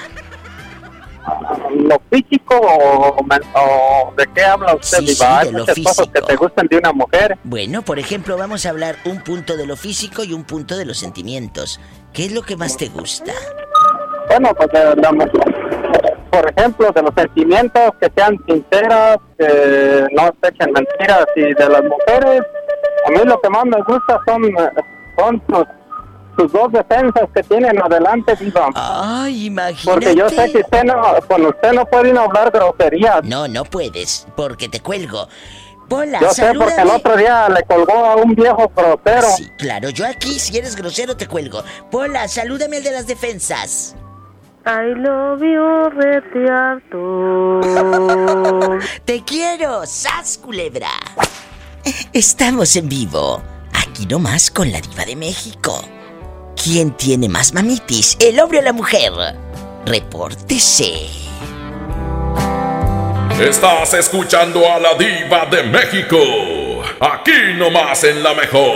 ¿Lo 1.76 2.02
físico 2.12 2.56
o, 2.60 4.14
de 4.18 4.28
qué 4.34 4.44
habla 4.44 4.76
usted, 4.76 4.98
Sí, 5.00 5.06
Diva? 5.06 5.16
sí, 5.16 5.24
Hay 5.26 5.46
de 5.48 5.52
lo 5.54 5.60
muchas 5.60 5.80
cosas 5.80 6.08
que 6.14 6.22
te 6.22 6.36
gustan 6.36 6.68
de 6.68 6.78
una 6.78 6.92
mujer. 6.94 7.38
Bueno, 7.44 7.82
por 7.82 8.00
ejemplo, 8.00 8.38
vamos 8.38 8.66
a 8.66 8.70
hablar 8.70 8.96
un 9.06 9.22
punto 9.24 9.56
de 9.58 9.66
lo 9.66 9.76
físico 9.76 10.24
y 10.24 10.34
un 10.34 10.44
punto 10.44 10.78
de 10.78 10.86
los 10.86 10.98
sentimientos. 10.98 11.80
¿Qué 12.14 12.26
es 12.26 12.32
lo 12.34 12.42
que 12.42 12.56
más 12.58 12.76
te 12.78 12.88
gusta? 12.90 13.32
Bueno, 14.30 14.50
pues 14.56 14.70
mu- 15.14 15.26
por 16.32 16.54
ejemplo, 16.56 16.92
de 16.92 17.02
los 17.02 17.12
sentimientos, 17.16 17.92
que 18.00 18.12
sean 18.16 18.38
sinceras, 18.48 19.18
que 19.38 20.06
no 20.16 20.32
se 20.42 20.50
echen 20.50 20.72
mentiras. 20.74 21.26
Y 21.36 21.42
de 21.54 21.70
las 21.70 21.84
mujeres, 21.84 22.42
a 23.08 23.12
mí 23.12 23.18
lo 23.26 23.40
que 23.42 23.50
más 23.50 23.66
me 23.66 23.82
gusta 23.82 24.20
son, 24.28 24.44
eh, 24.46 24.70
son 25.18 25.42
sus, 25.50 25.66
sus 26.40 26.52
dos 26.52 26.72
defensas 26.72 27.30
que 27.34 27.44
tienen 27.44 27.82
adelante, 27.82 28.36
Diva. 28.36 28.70
Ay, 28.76 29.48
imagínate. 29.48 29.92
Porque 29.92 30.16
yo 30.16 30.30
sé 30.30 30.52
que 30.52 30.60
usted 30.60 30.84
no, 30.84 30.96
con 31.28 31.46
usted 31.46 31.74
no 31.74 31.86
puede 31.86 32.18
hablar 32.18 32.52
groserías. 32.52 33.24
No, 33.24 33.48
no 33.48 33.66
puedes, 33.66 34.26
porque 34.36 34.70
te 34.70 34.80
cuelgo. 34.80 35.28
Pola, 35.90 36.20
Yo 36.22 36.30
sé 36.32 36.54
porque 36.56 36.82
el 36.82 36.90
otro 36.90 37.18
día 37.18 37.50
le 37.50 37.64
colgó 37.64 38.06
a 38.06 38.16
un 38.16 38.36
viejo 38.36 38.72
grosero. 38.76 39.28
Sí, 39.36 39.50
claro, 39.58 39.90
yo 39.90 40.06
aquí, 40.06 40.40
si 40.40 40.56
eres 40.58 40.76
grosero, 40.76 41.18
te 41.18 41.28
cuelgo. 41.28 41.64
Pola, 41.90 42.28
salúdame 42.28 42.78
al 42.78 42.84
de 42.84 42.92
las 42.92 43.08
defensas. 43.08 43.96
I 44.66 44.94
love 44.96 45.42
you, 45.42 45.90
Retiarto. 46.00 47.60
Te 49.06 49.24
quiero, 49.24 49.86
sas 49.88 50.38
culebra. 50.38 50.92
Estamos 52.14 52.76
en 52.76 52.88
vivo, 52.88 53.42
aquí 53.74 54.06
nomás 54.06 54.52
con 54.52 54.72
la 54.72 54.80
diva 54.82 55.06
de 55.06 55.16
México. 55.16 55.82
¿Quién 56.62 56.92
tiene 56.92 57.30
más 57.30 57.54
mamitis, 57.54 58.18
el 58.20 58.38
hombre 58.38 58.60
o 58.60 58.62
la 58.62 58.74
mujer? 58.74 59.14
Repórtese. 59.86 61.08
Estás 63.40 63.94
escuchando 63.94 64.70
a 64.70 64.78
la 64.78 64.94
diva 64.96 65.46
de 65.46 65.64
México. 65.64 66.18
Aquí 67.00 67.54
nomás 67.56 68.04
en 68.04 68.22
la 68.22 68.34
mejor. 68.34 68.76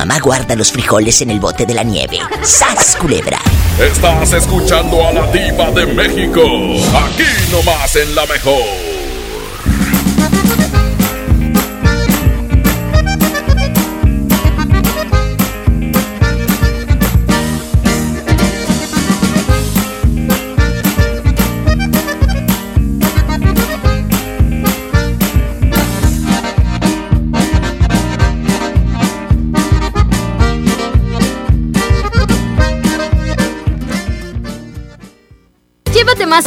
Mamá 0.00 0.18
guarda 0.18 0.56
los 0.56 0.72
frijoles 0.72 1.20
en 1.20 1.30
el 1.30 1.40
bote 1.40 1.66
de 1.66 1.74
la 1.74 1.82
nieve. 1.82 2.20
¡Sas, 2.42 2.96
culebra! 2.96 3.38
Estás 3.78 4.32
escuchando 4.32 5.06
a 5.06 5.12
la 5.12 5.26
diva 5.30 5.70
de 5.72 5.84
México. 5.84 6.40
Aquí 6.94 7.52
nomás 7.52 7.94
en 7.96 8.14
la 8.14 8.24
mejor. 8.24 8.89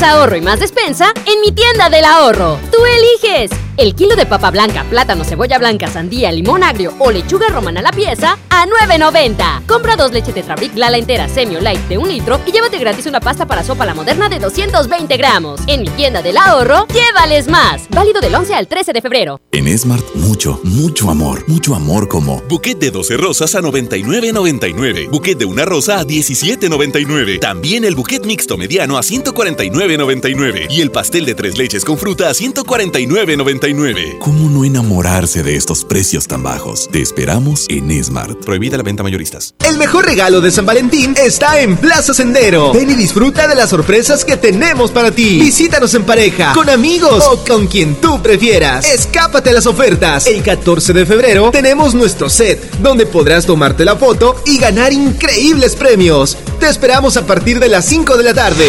Ahorro 0.03 0.35
y 0.35 0.41
más 0.41 0.59
despensa 0.59 1.13
en 1.25 1.41
mi 1.41 1.51
tienda 1.51 1.89
del 1.89 2.05
ahorro. 2.05 2.59
Tú 2.71 2.77
eliges. 2.85 3.51
El 3.77 3.95
kilo 3.95 4.15
de 4.15 4.25
papa 4.25 4.51
blanca, 4.51 4.85
plátano, 4.89 5.23
cebolla 5.23 5.57
blanca, 5.57 5.87
sandía, 5.87 6.31
limón 6.31 6.63
agrio 6.63 6.93
o 6.99 7.11
lechuga 7.11 7.47
romana 7.47 7.79
a 7.79 7.83
la 7.83 7.91
pieza 7.91 8.37
a 8.49 8.65
9.90. 8.65 9.62
Compra 9.73 9.95
dos 9.95 10.11
leches 10.11 10.35
Tetrabric 10.35 10.75
Lala 10.75 10.99
entera 10.99 11.27
semi 11.27 11.55
o 11.55 11.59
light 11.59 11.81
de 11.87 11.97
un 11.97 12.07
litro 12.07 12.39
y 12.45 12.51
llévate 12.51 12.77
gratis 12.77 13.07
una 13.07 13.19
pasta 13.19 13.47
para 13.47 13.63
sopa 13.63 13.87
la 13.87 13.95
moderna 13.95 14.29
de 14.29 14.37
220 14.37 15.17
gramos. 15.17 15.61
En 15.65 15.81
mi 15.81 15.89
tienda 15.89 16.21
del 16.21 16.37
ahorro, 16.37 16.85
llévales 16.93 17.47
más. 17.47 17.89
Válido 17.89 18.21
del 18.21 18.35
11 18.35 18.53
al 18.53 18.67
13 18.67 18.93
de 18.93 19.01
febrero. 19.01 19.41
En 19.51 19.75
Smart, 19.75 20.05
mucho, 20.13 20.59
mucho 20.63 21.09
amor. 21.09 21.43
Mucho 21.47 21.73
amor 21.73 22.07
como 22.07 22.43
buquet 22.43 22.77
de 22.77 22.91
12 22.91 23.17
rosas 23.17 23.55
a 23.55 23.61
99.99. 23.61 25.09
Buquet 25.09 25.39
de 25.39 25.45
una 25.45 25.65
rosa 25.65 25.97
a 25.97 26.03
17.99. 26.03 27.39
También 27.39 27.83
el 27.83 27.95
buquet 27.95 28.27
mixto 28.27 28.57
mediano 28.57 28.99
a 28.99 29.01
149.99. 29.01 30.67
Y 30.69 30.81
el 30.81 30.91
pastel 30.91 31.25
de 31.25 31.33
tres 31.33 31.57
leches 31.57 31.83
con 31.83 31.97
fruta 31.97 32.29
a 32.29 32.33
149.99. 32.33 34.19
¿Cómo 34.19 34.51
no 34.51 34.65
enamorarse 34.65 35.41
de 35.41 35.55
estos 35.55 35.83
precios 35.83 36.27
tan 36.27 36.43
bajos? 36.43 36.89
Te 36.91 37.01
esperamos 37.01 37.65
en 37.69 38.03
Smart. 38.03 38.37
Prohibida 38.45 38.77
la 38.77 38.83
venta 38.83 39.01
mayoristas. 39.01 39.55
El 39.63 39.77
mejor 39.77 40.05
regalo 40.05 40.41
de 40.41 40.51
San 40.51 40.65
Valentín 40.65 41.15
está 41.17 41.59
en 41.61 41.77
Plaza 41.77 42.13
Sendero. 42.13 42.73
Ven 42.73 42.89
y 42.89 42.95
disfruta 42.95 43.47
de 43.47 43.55
las 43.55 43.69
sorpresas 43.69 44.25
que 44.25 44.35
tenemos 44.35 44.91
para 44.91 45.11
ti. 45.11 45.39
Visítanos 45.39 45.93
en 45.93 46.03
pareja, 46.03 46.51
con 46.53 46.69
amigos 46.69 47.23
o 47.29 47.43
con 47.45 47.67
quien 47.67 47.95
tú 47.95 48.21
prefieras. 48.21 48.85
Escápate 48.85 49.51
a 49.51 49.53
las 49.53 49.65
ofertas. 49.65 50.27
El 50.27 50.43
14 50.43 50.91
de 50.91 51.05
febrero 51.05 51.49
tenemos 51.51 51.93
nuestro 51.93 52.29
set, 52.29 52.71
donde 52.79 53.05
podrás 53.05 53.45
tomarte 53.45 53.85
la 53.85 53.95
foto 53.95 54.35
y 54.45 54.57
ganar 54.57 54.91
increíbles 54.91 55.75
premios. 55.77 56.37
Te 56.59 56.67
esperamos 56.67 57.15
a 57.15 57.25
partir 57.25 57.59
de 57.59 57.69
las 57.69 57.85
5 57.85 58.17
de 58.17 58.23
la 58.23 58.33
tarde. 58.33 58.67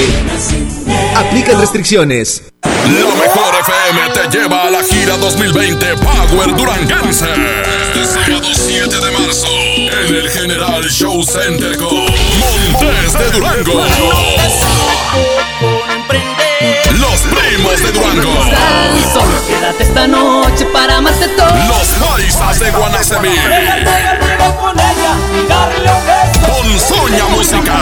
Aplican 1.17 1.61
restricciones. 1.61 2.45
La 2.63 3.15
mejor 3.15 3.55
FM 3.63 4.31
te 4.31 4.39
lleva 4.39 4.69
a 4.69 4.71
la 4.71 4.83
gira 4.85 5.17
2020 5.17 5.87
Power 5.97 6.57
Duranguense. 6.57 7.27
Este 7.89 8.05
sábado 8.05 8.49
7 8.55 8.97
de 8.97 9.11
marzo 9.11 9.64
en 10.01 10.15
el 10.15 10.29
General 10.29 10.83
Show 10.91 11.23
Center 11.23 11.77
con 11.77 11.95
Montes 11.95 13.13
de 13.13 13.31
Durango. 13.31 13.85
Los 16.99 17.21
primos 17.21 17.83
de 17.83 17.93
Durango. 17.93 18.33
Solo 19.13 19.47
quédate 19.47 19.83
esta 19.85 20.07
noche 20.07 20.67
para 20.67 20.97
amarte 20.97 21.29
todo. 21.29 21.49
Los 21.69 21.89
paisas 22.07 22.59
de 22.59 22.71
Guanacemí. 22.73 23.37
con. 24.59 24.75
Ponzoña 26.47 27.25
Musical. 27.29 27.77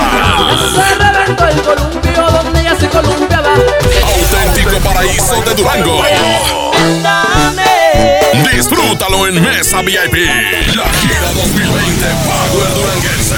Auténtico 4.05 4.77
paraíso 4.85 5.43
de 5.43 5.55
Durango. 5.55 6.03
Disfrútalo 8.33 9.27
en 9.27 9.43
Mesa 9.43 9.83
VIP. 9.83 10.15
La 10.75 10.89
gira 10.89 11.33
2020 11.35 12.07
Power 12.25 12.73
Duranguense. 12.75 13.35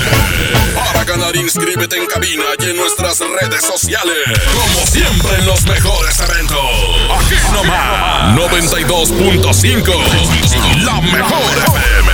Para 0.75 1.03
ganar, 1.05 1.35
inscríbete 1.35 1.97
en 1.97 2.07
cabina 2.07 2.45
y 2.61 2.67
en 2.71 2.77
nuestras 2.77 3.19
redes 3.19 3.65
sociales. 3.65 4.15
Como 4.55 4.87
siempre 4.87 5.37
en 5.39 5.47
los 5.47 5.67
mejores 5.67 6.21
eventos. 6.21 6.61
Aquí 7.19 7.35
nomás. 7.53 8.37
92.5. 8.39 10.85
La 10.85 11.01
mejor 11.01 11.59
FM. 11.59 12.14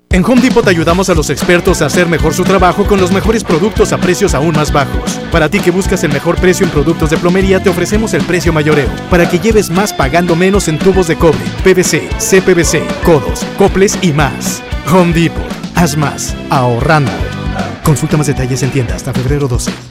En 0.13 0.25
Home 0.25 0.41
Depot 0.41 0.61
te 0.61 0.69
ayudamos 0.69 1.09
a 1.09 1.15
los 1.15 1.29
expertos 1.29 1.81
a 1.81 1.85
hacer 1.85 2.09
mejor 2.09 2.33
su 2.33 2.43
trabajo 2.43 2.85
con 2.85 2.99
los 2.99 3.13
mejores 3.13 3.45
productos 3.45 3.93
a 3.93 3.97
precios 3.97 4.33
aún 4.33 4.53
más 4.53 4.73
bajos. 4.73 5.17
Para 5.31 5.47
ti 5.47 5.61
que 5.61 5.71
buscas 5.71 6.03
el 6.03 6.11
mejor 6.11 6.35
precio 6.35 6.65
en 6.65 6.71
productos 6.71 7.09
de 7.11 7.17
plomería, 7.17 7.63
te 7.63 7.69
ofrecemos 7.69 8.13
el 8.13 8.21
precio 8.23 8.51
mayoreo, 8.51 8.89
para 9.09 9.29
que 9.29 9.39
lleves 9.39 9.69
más 9.69 9.93
pagando 9.93 10.35
menos 10.35 10.67
en 10.67 10.77
tubos 10.79 11.07
de 11.07 11.15
cobre, 11.15 11.39
PVC, 11.63 12.09
CPVC, 12.19 12.83
codos, 13.05 13.45
coples 13.57 13.97
y 14.01 14.11
más. 14.11 14.61
Home 14.91 15.13
Depot, 15.13 15.45
haz 15.75 15.95
más, 15.95 16.35
ahorrando. 16.49 17.11
Consulta 17.81 18.17
más 18.17 18.27
detalles 18.27 18.63
en 18.63 18.71
tienda 18.71 18.95
hasta 18.95 19.13
febrero 19.13 19.47
12. 19.47 19.90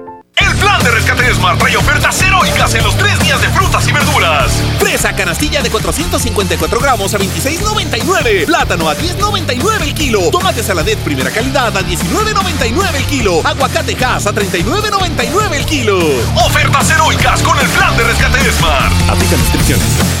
De 0.91 0.97
rescate 0.97 1.33
Smart 1.33 1.57
trae 1.57 1.77
ofertas 1.77 2.21
heroicas 2.21 2.73
en 2.75 2.83
los 2.83 2.97
tres 2.97 3.17
días 3.19 3.41
de 3.41 3.47
frutas 3.49 3.87
y 3.87 3.93
verduras. 3.93 4.51
Fresa 4.77 5.13
canastilla 5.13 5.61
de 5.61 5.69
454 5.69 6.79
gramos 6.81 7.13
a 7.13 7.17
26,99. 7.17 8.45
Plátano 8.45 8.89
a 8.89 8.97
10,99 8.97 9.83
el 9.83 9.93
kilo. 9.93 10.29
Tomate 10.31 10.61
saladet 10.61 10.99
primera 10.99 11.31
calidad 11.31 11.75
a 11.77 11.81
19,99 11.81 12.95
el 12.95 13.05
kilo. 13.05 13.41
Aguacate 13.45 13.95
Hass 14.03 14.27
a 14.27 14.33
39,99 14.33 15.53
el 15.53 15.65
kilo. 15.65 15.97
Ofertas 16.45 16.89
heroicas 16.89 17.41
con 17.41 17.57
el 17.57 17.67
plan 17.67 17.95
de 17.95 18.03
rescate 18.03 18.51
Smart. 18.51 18.91
Aplican 19.09 19.39
restricciones. 19.39 20.20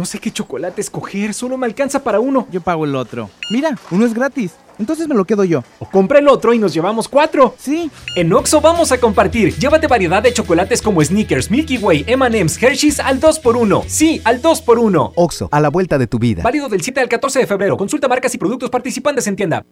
No 0.00 0.06
sé 0.06 0.18
qué 0.18 0.30
chocolate 0.30 0.80
escoger, 0.80 1.34
solo 1.34 1.58
me 1.58 1.66
alcanza 1.66 2.02
para 2.02 2.20
uno. 2.20 2.48
Yo 2.50 2.62
pago 2.62 2.86
el 2.86 2.96
otro. 2.96 3.28
Mira, 3.50 3.76
uno 3.90 4.06
es 4.06 4.14
gratis. 4.14 4.52
Entonces 4.78 5.06
me 5.06 5.14
lo 5.14 5.26
quedo 5.26 5.44
yo. 5.44 5.62
O 5.78 5.84
compra 5.90 6.20
el 6.20 6.28
otro 6.28 6.54
y 6.54 6.58
nos 6.58 6.72
llevamos 6.72 7.06
cuatro. 7.06 7.54
Sí. 7.58 7.90
En 8.16 8.32
Oxo 8.32 8.62
vamos 8.62 8.92
a 8.92 8.98
compartir. 8.98 9.54
Llévate 9.56 9.88
variedad 9.88 10.22
de 10.22 10.32
chocolates 10.32 10.80
como 10.80 11.04
Snickers, 11.04 11.50
Milky 11.50 11.76
Way, 11.76 12.06
M&M's, 12.06 12.62
Hershey's 12.62 12.98
al 12.98 13.20
2x1. 13.20 13.84
Sí, 13.88 14.22
al 14.24 14.40
2x1. 14.40 15.12
Oxo, 15.16 15.50
a 15.52 15.60
la 15.60 15.68
vuelta 15.68 15.98
de 15.98 16.06
tu 16.06 16.18
vida. 16.18 16.42
Válido 16.42 16.70
del 16.70 16.80
7 16.80 16.98
al 16.98 17.08
14 17.10 17.40
de 17.40 17.46
febrero. 17.46 17.76
Consulta 17.76 18.08
marcas 18.08 18.34
y 18.34 18.38
productos 18.38 18.70
participantes 18.70 19.26
en 19.26 19.36
tienda. 19.36 19.66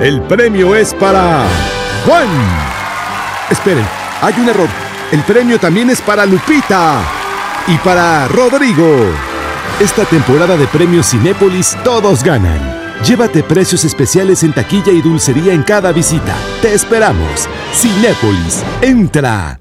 El 0.00 0.22
premio 0.22 0.74
es 0.74 0.94
para 0.94 1.46
Juan. 2.06 2.28
Esperen, 3.50 3.84
hay 4.22 4.32
un 4.40 4.48
error. 4.48 4.68
El 5.12 5.20
premio 5.24 5.60
también 5.60 5.90
es 5.90 6.00
para 6.00 6.24
Lupita 6.24 7.02
y 7.66 7.76
para 7.76 8.28
Rodrigo. 8.28 9.33
Esta 9.80 10.04
temporada 10.04 10.56
de 10.56 10.68
premios 10.68 11.10
Cinépolis 11.10 11.76
todos 11.82 12.22
ganan. 12.22 12.60
Llévate 13.04 13.42
precios 13.42 13.84
especiales 13.84 14.44
en 14.44 14.52
taquilla 14.52 14.92
y 14.92 15.02
dulcería 15.02 15.52
en 15.52 15.64
cada 15.64 15.90
visita. 15.90 16.36
Te 16.62 16.72
esperamos. 16.72 17.48
Cinépolis, 17.72 18.62
entra. 18.82 19.58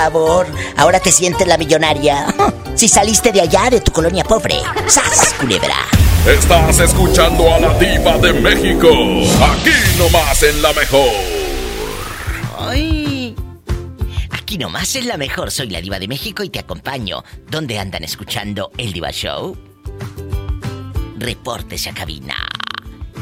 Favor, 0.00 0.46
ahora 0.78 0.98
te 0.98 1.12
sientes 1.12 1.46
la 1.46 1.58
millonaria. 1.58 2.26
Si 2.76 2.88
saliste 2.88 3.30
de 3.30 3.42
allá, 3.42 3.68
de 3.68 3.80
tu 3.82 3.92
colonia 3.92 4.24
pobre. 4.24 4.54
¡Sas, 4.86 5.34
culebra! 5.38 5.74
Estás 6.26 6.78
escuchando 6.78 7.52
a 7.52 7.58
la 7.58 7.78
diva 7.78 8.16
de 8.16 8.32
México. 8.32 8.88
Aquí 8.88 9.98
nomás 9.98 10.42
en 10.42 10.62
la 10.62 10.72
mejor. 10.72 11.10
Ay. 12.58 13.36
Aquí 14.30 14.56
nomás 14.56 14.96
es 14.96 15.04
la 15.04 15.18
mejor. 15.18 15.50
Soy 15.50 15.68
la 15.68 15.82
diva 15.82 15.98
de 15.98 16.08
México 16.08 16.42
y 16.42 16.48
te 16.48 16.60
acompaño. 16.60 17.22
¿Dónde 17.50 17.78
andan 17.78 18.02
escuchando 18.02 18.70
el 18.78 18.94
Diva 18.94 19.10
Show? 19.10 19.58
Reportes 21.18 21.86
a 21.86 21.92
cabina. 21.92 22.48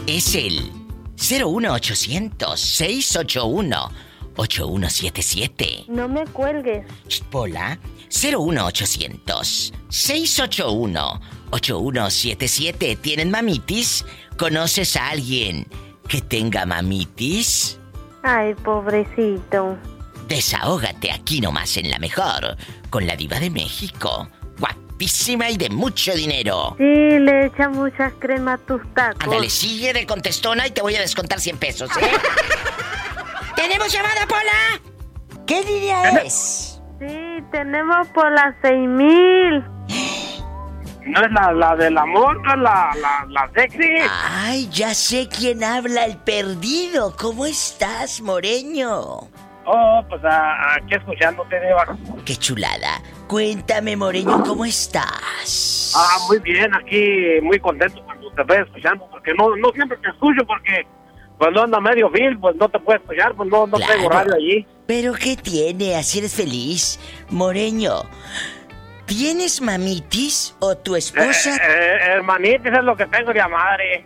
Es 0.07 0.37
el 0.37 0.71
01800 1.17 2.61
681 2.61 4.08
8177. 4.39 5.85
No 5.89 6.09
me 6.09 6.25
cuelgues. 6.27 6.87
Pola 7.31 7.79
01800 8.09 9.75
681 9.89 11.21
8177. 11.51 12.97
¿Tienen 12.97 13.31
mamitis? 13.31 14.05
¿Conoces 14.37 14.97
a 14.97 15.11
alguien 15.11 15.67
que 16.09 16.21
tenga 16.23 16.65
mamitis? 16.65 17.79
Ay, 18.23 18.55
pobrecito. 18.55 19.77
Desahógate 20.29 21.11
aquí 21.11 21.41
nomás 21.41 21.77
en 21.77 21.91
la 21.91 21.99
mejor 21.99 22.57
con 22.91 23.07
la 23.07 23.17
diva 23.17 23.41
de 23.41 23.51
México. 23.51 24.29
Guapísima 24.59 25.51
y 25.51 25.57
de 25.57 25.71
mucho 25.71 26.15
dinero. 26.15 26.75
Sí, 26.79 26.85
le 26.85 27.47
echa 27.47 27.69
muchas 27.69 28.13
crema 28.19 28.55
a 28.55 28.59
tus 28.59 28.83
tacos. 28.95 29.23
Ándale, 29.25 29.51
sigue 29.51 29.93
de 29.93 30.07
contestona 30.07 30.67
y 30.67 30.71
te 30.71 30.83
voy 30.83 30.97
a 30.97 31.01
descontar 31.01 31.41
100 31.41 31.59
pesos, 31.59 31.91
¿eh? 31.97 32.11
¿Tenemos 33.61 33.93
llamada, 33.93 34.27
Pola? 34.29 35.43
¿Qué 35.47 35.63
línea 35.65 36.11
es? 36.23 36.81
Sí, 37.01 37.43
tenemos 37.51 38.07
por 38.09 38.31
las 38.33 38.55
seis 38.63 38.89
mil. 38.89 39.65
No 41.07 41.23
es 41.25 41.33
la, 41.33 41.53
la 41.53 41.75
del 41.77 41.97
amor, 41.97 42.41
no 42.43 42.51
es 42.53 42.59
la, 42.61 42.91
la, 43.01 43.27
la 43.31 43.51
sexy. 43.55 43.89
Ay, 44.31 44.69
ya 44.71 44.95
sé 44.95 45.29
quién 45.29 45.65
habla, 45.65 46.05
el 46.05 46.19
perdido. 46.19 47.17
¿Cómo 47.17 47.47
estás, 47.47 48.21
Moreño? 48.21 48.91
Oh, 49.71 50.05
pues 50.09 50.23
a- 50.25 50.75
aquí 50.77 50.95
escuchándote, 50.95 51.59
Diva. 51.61 51.97
Qué 52.25 52.37
chulada. 52.37 53.01
Cuéntame, 53.27 53.97
Moreño, 53.97 54.43
¿cómo 54.45 54.65
estás? 54.67 55.93
Ah, 55.97 56.19
muy 56.29 56.39
bien, 56.41 56.75
aquí 56.75 57.41
muy 57.43 57.59
contento 57.59 58.03
cuando 58.05 58.31
te 58.33 58.43
estoy 58.43 58.59
escuchando, 58.59 59.09
porque 59.11 59.33
no, 59.35 59.57
no 59.57 59.71
siempre 59.73 59.97
te 59.99 60.09
escucho, 60.11 60.43
porque 60.47 60.87
cuando 61.39 61.63
anda 61.63 61.81
medio 61.81 62.11
film, 62.11 62.41
pues 62.41 62.57
no 62.57 62.69
te 62.69 62.79
puedo 62.81 62.99
escuchar, 62.99 63.35
pues 63.35 63.49
no, 63.49 63.67
no 63.67 63.79
tengo 63.79 64.11
radio 64.11 64.35
allí. 64.35 64.67
¿Pero 64.87 65.13
qué 65.15 65.37
tiene? 65.37 65.95
Así 65.97 66.19
eres 66.19 66.35
feliz. 66.35 66.99
Moreño, 67.31 68.03
¿tienes 69.07 69.61
mamitis 69.61 70.57
o 70.59 70.77
tu 70.77 70.97
esposa? 70.97 71.55
Eh, 71.55 71.61
eh, 71.63 71.99
hermanitis 72.15 72.73
es 72.73 72.85
lo 72.85 72.97
que 72.97 73.07
tengo 73.07 73.33
de 73.33 73.49
madre. 73.49 74.05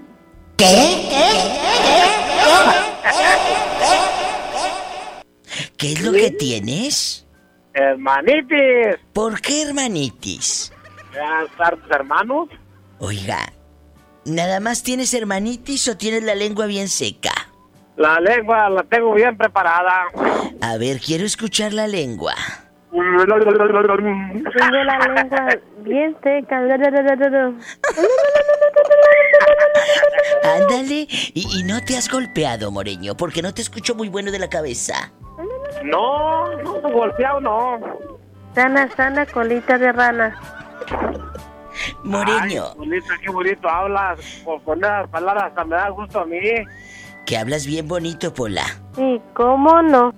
¿Qué 5.78 5.92
es 5.92 6.02
lo 6.02 6.12
que 6.12 6.30
tienes? 6.32 7.26
Hermanitis. 7.72 9.00
¿Por 9.14 9.40
qué 9.40 9.62
hermanitis? 9.62 10.72
¿Ya 11.14 11.42
estar 11.50 11.76
tus 11.76 11.90
hermanos? 11.90 12.48
Oiga, 12.98 13.52
¿nada 14.24 14.60
más 14.60 14.82
tienes 14.82 15.12
hermanitis 15.14 15.88
o 15.88 15.96
tienes 15.96 16.22
la 16.22 16.34
lengua 16.34 16.66
bien 16.66 16.88
seca? 16.88 17.32
La 17.96 18.18
lengua 18.20 18.68
la 18.70 18.82
tengo 18.84 19.14
bien 19.14 19.36
preparada. 19.36 20.06
A 20.60 20.76
ver, 20.76 20.98
quiero 21.00 21.24
escuchar 21.24 21.72
la 21.72 21.86
lengua. 21.86 22.34
Tengo 22.90 23.24
la 23.24 23.36
lengua 24.98 25.48
bien 25.78 26.16
seca. 26.22 26.56
Ándale, 30.44 31.06
y, 31.34 31.58
y 31.58 31.62
no 31.64 31.80
te 31.80 31.96
has 31.96 32.10
golpeado, 32.10 32.70
Moreño, 32.70 33.16
porque 33.16 33.42
no 33.42 33.52
te 33.54 33.62
escucho 33.62 33.94
muy 33.94 34.08
bueno 34.08 34.30
de 34.30 34.38
la 34.38 34.48
cabeza. 34.48 35.12
No, 35.84 36.56
no, 36.62 36.80
no, 36.80 36.90
golpeado 36.90 37.40
no. 37.40 37.80
Sana, 38.54 38.88
sana, 38.96 39.26
colita 39.26 39.78
de 39.78 39.92
rana. 39.92 40.38
Moreño, 42.04 42.64
Ay, 42.70 42.76
bonita, 42.78 43.14
qué 43.22 43.30
bonito 43.30 43.68
hablas. 43.68 44.18
Con, 44.44 44.60
con 44.60 44.78
esas 44.78 45.08
palabras 45.08 45.44
hasta 45.48 45.64
me 45.64 45.76
da 45.76 45.88
gusto 45.90 46.20
a 46.20 46.26
mí. 46.26 46.38
que 47.26 47.36
hablas 47.36 47.66
bien 47.66 47.86
bonito, 47.88 48.32
Pola. 48.34 48.64
Sí, 48.96 49.20
¿cómo 49.34 49.80
no? 49.82 50.12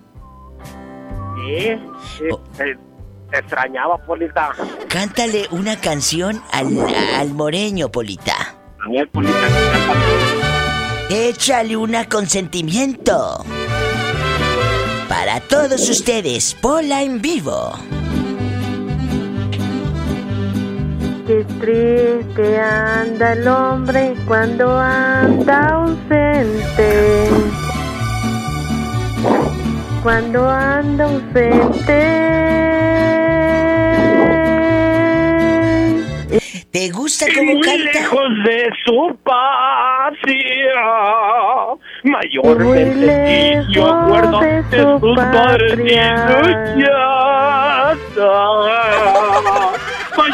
Sí, 1.36 1.77
sí, 2.16 2.24
te, 2.56 2.78
te 3.31 3.39
extrañaba, 3.39 3.98
Polita. 3.98 4.51
Cántale 4.89 5.47
una 5.51 5.77
canción 5.81 6.43
al, 6.52 6.69
al 7.19 7.35
Moreño, 7.35 7.90
Polita. 7.90 8.55
A 8.85 8.90
ver, 8.90 9.09
Polita, 9.11 9.35
Échale 11.11 11.77
una 11.77 12.09
consentimiento. 12.09 13.44
Para 15.09 15.40
todos 15.40 15.89
ustedes, 15.90 16.55
Pola 16.55 17.02
en 17.02 17.20
vivo. 17.20 17.73
Qué 21.26 21.42
triste 21.59 22.60
anda 22.60 23.32
el 23.32 23.48
hombre 23.48 24.14
cuando 24.28 24.78
anda 24.78 25.68
ausente. 25.68 27.28
Cuando 30.02 30.46
anda 30.48 31.05
ausente. 31.05 32.24
¿Te 36.70 36.90
gusta 36.90 37.26
Y 37.30 37.34
cómo 37.36 37.52
muy 37.52 37.62
canta? 37.62 38.01
lejos 38.01 38.28
de 38.44 38.70
su 38.84 39.16
patria, 39.22 40.74
mayormente 42.02 43.62
sí, 43.66 43.72
yo 43.72 43.86
acuerdo 43.86 44.40
de 44.40 44.62
de 44.62 44.82
su 44.82 44.98
sus 44.98 45.16
patria. 45.16 46.26
partidas. 46.42 47.98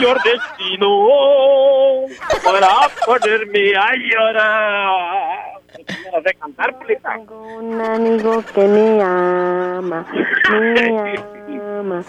Mayor 0.01 0.19
destino 0.23 2.07
para 2.43 2.69
ponerme 3.05 3.77
a 3.77 3.93
llorar. 3.97 5.61
No 6.11 6.23
sé 6.23 6.35
cantar, 6.41 6.79
Polita. 6.79 7.19
Un 7.29 7.79
amigo 7.83 8.43
que 8.55 8.63
me 8.63 9.03
ama, 9.03 10.07
me 10.51 11.19
ama. 11.81 12.03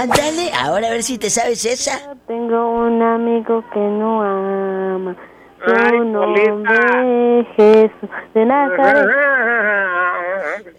Ándale, 0.00 0.50
ahora 0.52 0.88
a 0.88 0.90
ver 0.90 1.04
si 1.04 1.16
te 1.16 1.30
sabes 1.30 1.64
esa. 1.64 2.12
Tengo 2.26 2.86
un 2.86 3.00
amigo 3.00 3.62
que 3.72 3.78
no 3.78 4.20
ama. 4.22 5.14
Ay, 5.64 5.98
nombre 6.00 6.42
es 7.40 7.46
Jesús 7.54 8.10
de 8.34 8.44
Nazaret. 8.46 9.06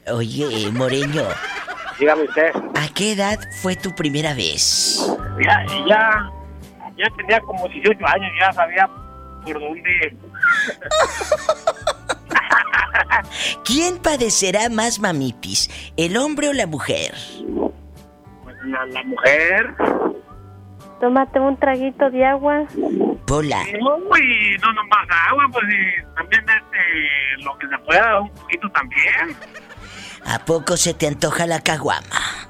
Oye, 0.13 0.69
Moreño, 0.73 1.23
Dígame 1.97 2.23
usted. 2.23 2.51
¿a 2.75 2.93
qué 2.93 3.13
edad 3.13 3.39
fue 3.61 3.77
tu 3.77 3.93
primera 3.95 4.33
vez? 4.33 5.09
Ya, 5.45 5.65
ya, 5.87 6.29
ya 6.99 7.09
tenía 7.15 7.39
como 7.41 7.67
18 7.67 8.05
años, 8.05 8.31
ya 8.39 8.53
sabía 8.53 8.89
por 9.43 9.59
dónde. 9.59 10.17
¿Quién 13.65 13.97
padecerá 13.99 14.69
más 14.69 14.99
mamitis, 14.99 15.69
el 15.97 16.17
hombre 16.17 16.49
o 16.49 16.53
la 16.53 16.67
mujer? 16.67 17.13
Pues 18.43 18.55
la, 18.65 18.85
la 18.87 19.03
mujer. 19.03 19.75
Tómate 20.99 21.39
un 21.39 21.57
traguito 21.57 22.09
de 22.09 22.25
agua. 22.25 22.65
Pola, 23.25 23.61
Uy, 23.61 24.57
no 24.61 24.73
nomás 24.73 25.07
agua, 25.29 25.45
pues 25.51 25.63
y 25.65 26.15
también 26.15 26.41
este, 26.41 27.43
lo 27.43 27.57
que 27.57 27.67
se 27.67 27.77
pueda, 27.85 28.19
un 28.19 28.29
poquito 28.31 28.69
también. 28.71 29.37
¿a 30.25 30.39
poco 30.39 30.75
se 30.77 30.93
te 30.93 31.07
antoja 31.07 31.45
la 31.47 31.61
caguama? 31.61 32.48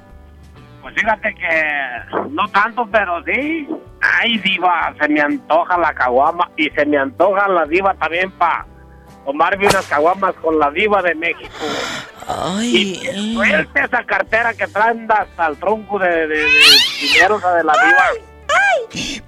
Pues 0.82 0.96
fíjate 0.96 1.36
que 1.36 2.28
no 2.30 2.48
tanto, 2.50 2.88
pero 2.92 3.24
sí. 3.24 3.68
Ay, 4.02 4.38
diva, 4.38 4.94
se 5.00 5.10
me 5.10 5.20
antoja 5.20 5.78
la 5.78 5.94
caguama 5.94 6.50
y 6.56 6.70
se 6.70 6.86
me 6.86 6.98
antoja 6.98 7.48
la 7.50 7.66
diva 7.66 7.94
también 7.96 8.32
para 8.32 8.66
tomarme 9.26 9.68
unas 9.68 9.86
caguamas 9.88 10.34
con 10.36 10.58
la 10.58 10.72
diva 10.72 11.02
de 11.02 11.16
México. 11.16 11.66
Ay. 12.28 13.02
Y 13.04 13.34
suelte 13.34 13.82
esa 13.82 14.04
cartera 14.06 14.54
que 14.54 14.68
traen 14.68 15.06
hasta 15.12 15.48
el 15.48 15.58
tronco 15.58 16.00
de, 16.00 16.28
de, 16.28 16.38
de 16.38 16.46
dinero 17.02 17.38
esa 17.38 17.54
de 17.56 17.64
la 17.64 17.74
diva. 17.74 18.29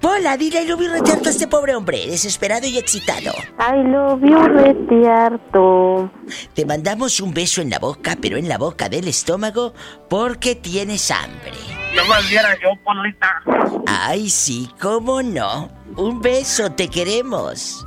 Pola, 0.00 0.36
dile 0.36 0.62
I 0.62 0.66
love 0.66 0.80
you 0.80 0.88
retearto 0.90 1.28
a 1.28 1.32
este 1.32 1.46
pobre 1.46 1.74
hombre, 1.74 2.06
desesperado 2.06 2.66
y 2.66 2.78
excitado. 2.78 3.32
I 3.58 3.82
love 3.84 4.20
you, 4.20 4.38
retiarto. 4.42 6.10
Te 6.54 6.66
mandamos 6.66 7.20
un 7.20 7.32
beso 7.32 7.62
en 7.62 7.70
la 7.70 7.78
boca, 7.78 8.16
pero 8.20 8.36
en 8.36 8.48
la 8.48 8.58
boca 8.58 8.88
del 8.88 9.08
estómago, 9.08 9.74
porque 10.08 10.54
tienes 10.54 11.10
hambre. 11.10 11.52
No 11.94 12.04
más 12.06 12.28
viera 12.28 12.54
yo, 12.60 12.70
Polita. 12.84 13.42
Ay, 13.86 14.28
sí, 14.28 14.68
cómo 14.80 15.22
no. 15.22 15.70
Un 15.96 16.20
beso, 16.20 16.72
te 16.72 16.88
queremos. 16.88 17.86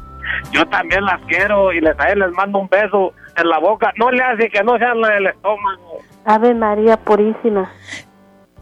Yo 0.51 0.65
también 0.67 1.03
las 1.05 1.19
quiero 1.27 1.73
y 1.73 1.81
les, 1.81 1.99
a 1.99 2.09
él 2.09 2.19
les 2.19 2.31
mando 2.31 2.59
un 2.59 2.69
beso 2.69 3.13
en 3.35 3.49
la 3.49 3.59
boca. 3.59 3.91
No 3.97 4.11
le 4.11 4.21
hace 4.23 4.49
que 4.49 4.63
no 4.63 4.77
sea 4.77 4.91
en 4.91 5.05
el 5.05 5.27
estómago. 5.27 5.99
Ave 6.25 6.53
María 6.53 6.97
Purísima. 6.97 7.71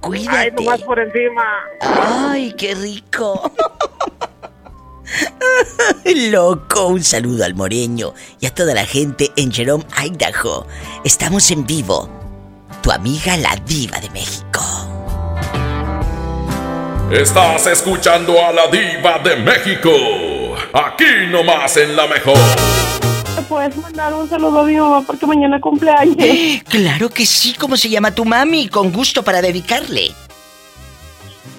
Cuídate. 0.03 0.37
Ay, 0.37 0.51
nomás 0.51 0.81
por 0.81 0.99
encima. 0.99 1.43
Ay, 1.79 2.53
qué 2.57 2.75
rico. 2.75 3.53
Loco, 6.29 6.87
un 6.87 7.01
saludo 7.01 7.45
al 7.45 7.55
moreño 7.55 8.13
y 8.41 8.45
a 8.45 8.53
toda 8.53 8.73
la 8.73 8.85
gente 8.85 9.31
en 9.37 9.53
Jerome, 9.53 9.85
Idaho. 10.03 10.67
Estamos 11.05 11.49
en 11.51 11.65
vivo. 11.65 12.09
Tu 12.81 12.91
amiga 12.91 13.37
la 13.37 13.55
diva 13.65 13.97
de 14.01 14.09
México. 14.09 14.61
Estás 17.09 17.67
escuchando 17.67 18.43
a 18.43 18.51
la 18.51 18.67
diva 18.67 19.19
de 19.19 19.37
México. 19.37 19.89
Aquí 20.73 21.27
nomás 21.29 21.77
en 21.77 21.95
la 21.95 22.07
mejor. 22.07 22.37
¿Me 23.35 23.41
puedes 23.43 23.75
mandar 23.77 24.13
un 24.13 24.29
saludo 24.29 24.59
a 24.59 24.63
mi 24.63 24.75
mamá 24.75 25.01
porque 25.05 25.25
mañana 25.25 25.59
cumpleaños? 25.59 26.17
Claro 26.69 27.09
que 27.09 27.25
sí, 27.25 27.53
¿cómo 27.59 27.77
se 27.77 27.89
llama 27.89 28.11
tu 28.11 28.25
mami? 28.25 28.67
Con 28.67 28.91
gusto 28.91 29.23
para 29.23 29.41
dedicarle. 29.41 30.11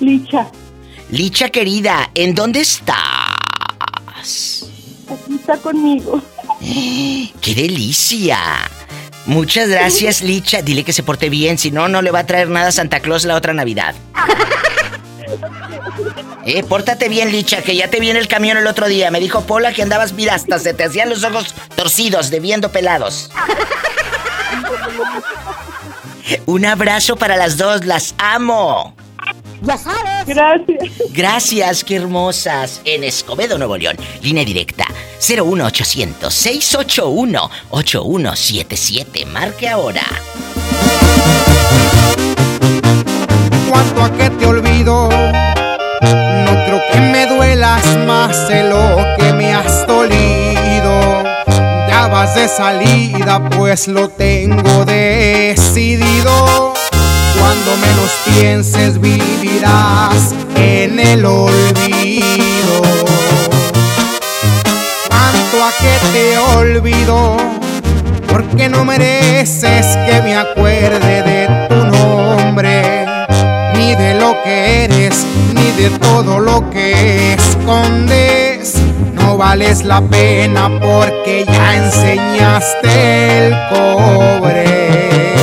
Licha, 0.01 0.47
Licha 1.11 1.49
querida, 1.51 2.11
¿en 2.15 2.35
dónde 2.35 2.61
estás? 2.61 2.97
aquí 5.09 5.35
está 5.35 5.57
conmigo. 5.59 6.23
¡Qué 6.61 7.55
delicia! 7.55 8.39
Muchas 9.27 9.69
gracias, 9.69 10.23
Licha. 10.23 10.63
Dile 10.63 10.85
que 10.85 10.93
se 10.93 11.03
porte 11.03 11.29
bien, 11.29 11.59
si 11.59 11.71
no, 11.71 11.89
no 11.89 12.03
le 12.03 12.11
va 12.11 12.21
a 12.21 12.27
traer 12.27 12.49
nada 12.49 12.69
a 12.69 12.73
Santa 12.73 13.01
Claus 13.01 13.25
la 13.25 13.37
otra 13.37 13.53
Navidad. 13.53 13.95
Eh, 16.47 16.63
pórtate 16.63 17.09
bien, 17.09 17.33
Licha, 17.33 17.63
que 17.63 17.75
ya 17.75 17.89
te 17.89 18.01
vi 18.01 18.11
en 18.11 18.17
el 18.17 18.29
camión 18.29 18.57
el 18.59 18.67
otro 18.67 18.87
día. 18.87 19.11
Me 19.11 19.21
dijo 19.21 19.43
Pola 19.43 19.73
que 19.73 19.83
andabas, 19.83 20.13
mira, 20.13 20.35
hasta 20.35 20.59
se 20.59 20.75
te 20.75 20.85
hacían 20.85 21.09
los 21.09 21.25
ojos 21.25 21.55
torcidos 21.75 22.31
de 22.31 22.41
viendo 22.41 22.71
pelados. 22.71 23.31
Un 26.47 26.65
abrazo 26.67 27.17
para 27.17 27.37
las 27.37 27.57
dos, 27.57 27.85
las 27.85 28.15
amo. 28.19 28.95
Ya 29.63 29.79
sabes. 29.79 30.27
Gracias. 30.27 30.93
Gracias, 31.11 31.85
qué 31.85 31.97
hermosas. 31.97 32.83
En 32.85 33.05
Escobedo, 33.05 33.57
Nuevo 33.57 33.77
León. 33.79 33.97
Línea 34.23 34.45
directa 34.45 34.87
01800 35.27 36.33
681 36.33 37.51
8177. 37.71 39.27
Marque 39.27 39.69
ahora. 39.69 40.05
cuanto 43.71 44.05
a 44.05 44.13
que 44.13 44.31
te 44.31 44.47
olvido. 44.47 45.09
Más 47.99 48.49
de 48.49 48.65
lo 48.65 49.05
que 49.19 49.33
me 49.33 49.55
has 49.55 49.87
dolido. 49.87 51.23
Ya 51.89 52.09
vas 52.11 52.35
de 52.35 52.49
salida, 52.49 53.49
pues 53.51 53.89
lo 53.89 54.09
tengo 54.09 54.85
decidido. 54.85 56.75
Cuando 57.39 57.77
menos 57.77 58.11
pienses, 58.25 59.01
vivirás 59.01 60.35
en 60.57 60.99
el 60.99 61.25
olvido. 61.25 62.83
Cuanto 65.09 65.65
a 65.65 65.71
que 65.81 65.99
te 66.13 66.39
olvido, 66.39 67.37
porque 68.29 68.69
no 68.69 68.85
mereces 68.85 69.97
que 70.07 70.23
me 70.23 70.37
acuerde 70.37 71.23
de 71.23 71.69
tu 71.69 71.85
nombre 71.85 73.07
ni 73.77 73.95
de 73.95 74.15
lo 74.15 74.43
que 74.43 74.85
eres, 74.85 74.94
ni 75.55 75.71
de 75.73 75.91
todo 75.99 76.39
lo 76.39 76.69
que 76.71 77.35
escondes. 77.35 78.75
No 79.15 79.37
vales 79.37 79.85
la 79.85 80.01
pena 80.01 80.69
porque 80.81 81.45
ya 81.47 81.77
enseñaste 81.77 83.47
el 83.47 83.55
cobre. 83.71 85.35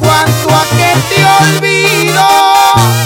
Cuanto 0.00 0.48
a 0.60 0.64
que 0.76 0.90
te 1.10 1.20
olvido, 1.42 2.26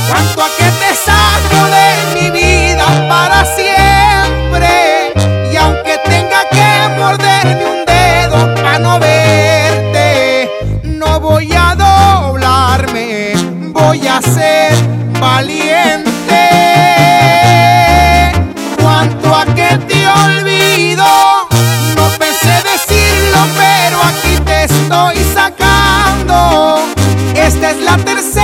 cuanto 0.08 0.42
a 0.42 0.48
que 0.58 0.68
te 0.82 0.90
saco 1.06 1.60
de 1.76 1.88
mi 2.14 2.30
vida 2.30 2.86
para 3.08 3.44
siempre. 3.44 5.12
Y 5.52 5.56
aunque 5.56 5.98
tenga 6.04 6.40
que 6.50 6.70
morderme 6.98 7.64
un 7.64 7.84
dedo 7.84 8.54
para 8.54 8.78
no 8.78 8.98
verte, 8.98 10.50
no 10.84 11.20
voy 11.20 11.52
a 11.52 11.74
doblarme 11.74 13.32
voy 13.72 14.06
a 14.06 14.20
ser 14.20 14.97
valiente. 15.38 16.44
Cuanto 18.82 19.36
a 19.36 19.44
que 19.58 19.70
te 19.88 20.00
olvido, 20.24 21.06
no 21.96 22.04
pensé 22.18 22.54
decirlo, 22.72 23.40
pero 23.56 24.02
aquí 24.10 24.34
te 24.44 24.64
estoy 24.64 25.16
sacando. 25.38 26.80
Esta 27.36 27.70
es 27.70 27.80
la 27.82 27.96
tercera 27.98 28.37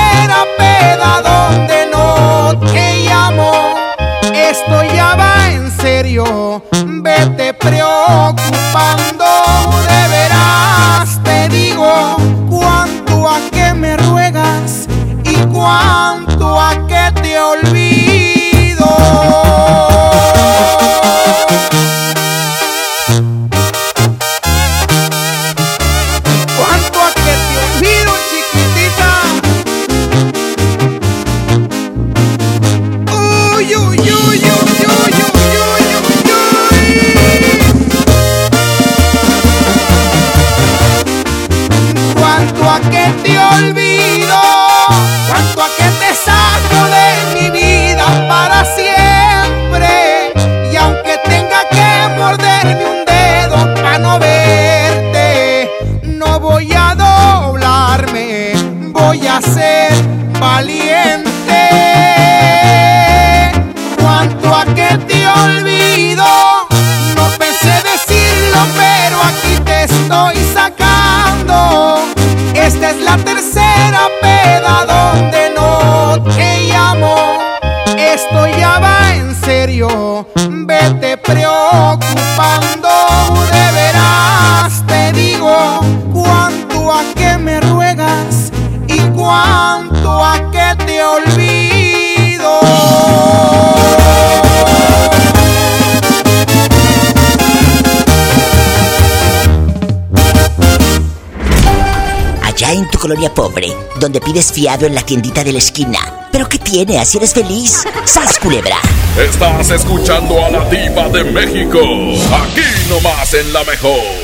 donde 104.05 104.21
pides 104.21 104.53
fiado 104.53 104.85
en 104.85 104.95
la 104.95 105.01
tiendita 105.01 105.43
de 105.43 105.53
la 105.53 105.59
esquina. 105.59 105.99
¿Pero 106.31 106.47
qué 106.47 106.59
tiene? 106.59 106.99
¿Así 106.99 107.17
eres 107.17 107.33
feliz? 107.33 107.85
¡Sas, 108.05 108.39
culebra! 108.39 108.77
Estás 109.17 109.71
escuchando 109.71 110.45
a 110.45 110.51
la 110.51 110.69
diva 110.69 111.09
de 111.09 111.25
México. 111.25 111.79
Aquí 111.81 112.91
nomás 112.91 113.33
en 113.33 113.51
la 113.51 113.65
mejor. 113.65 114.24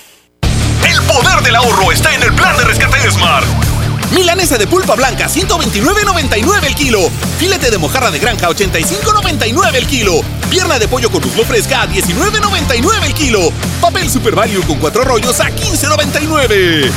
Poder 1.41 1.53
del 1.53 1.55
ahorro 1.55 1.91
está 1.91 2.13
en 2.13 2.21
el 2.21 2.33
plan 2.33 2.55
de 2.57 2.65
rescate 2.65 2.99
de 2.99 3.11
Smart. 3.11 3.45
Milanesa 4.13 4.57
de 4.57 4.67
pulpa 4.67 4.95
blanca, 4.95 5.27
129.99 5.27 6.65
el 6.65 6.75
kilo. 6.75 7.09
Filete 7.39 7.71
de 7.71 7.77
mojarra 7.77 8.11
de 8.11 8.19
granja, 8.19 8.47
85.99 8.49 9.75
el 9.75 9.87
kilo. 9.87 10.21
Pierna 10.49 10.77
de 10.77 10.87
pollo 10.87 11.09
con 11.09 11.21
muslo 11.21 11.43
fresca, 11.43 11.83
a 11.83 11.87
19.99 11.87 13.05
el 13.05 13.13
kilo. 13.13 13.39
Papel 13.81 14.09
Super 14.09 14.35
Value 14.35 14.61
con 14.67 14.77
cuatro 14.77 15.03
rollos 15.03 15.39
a 15.39 15.49
15.99. 15.49 16.91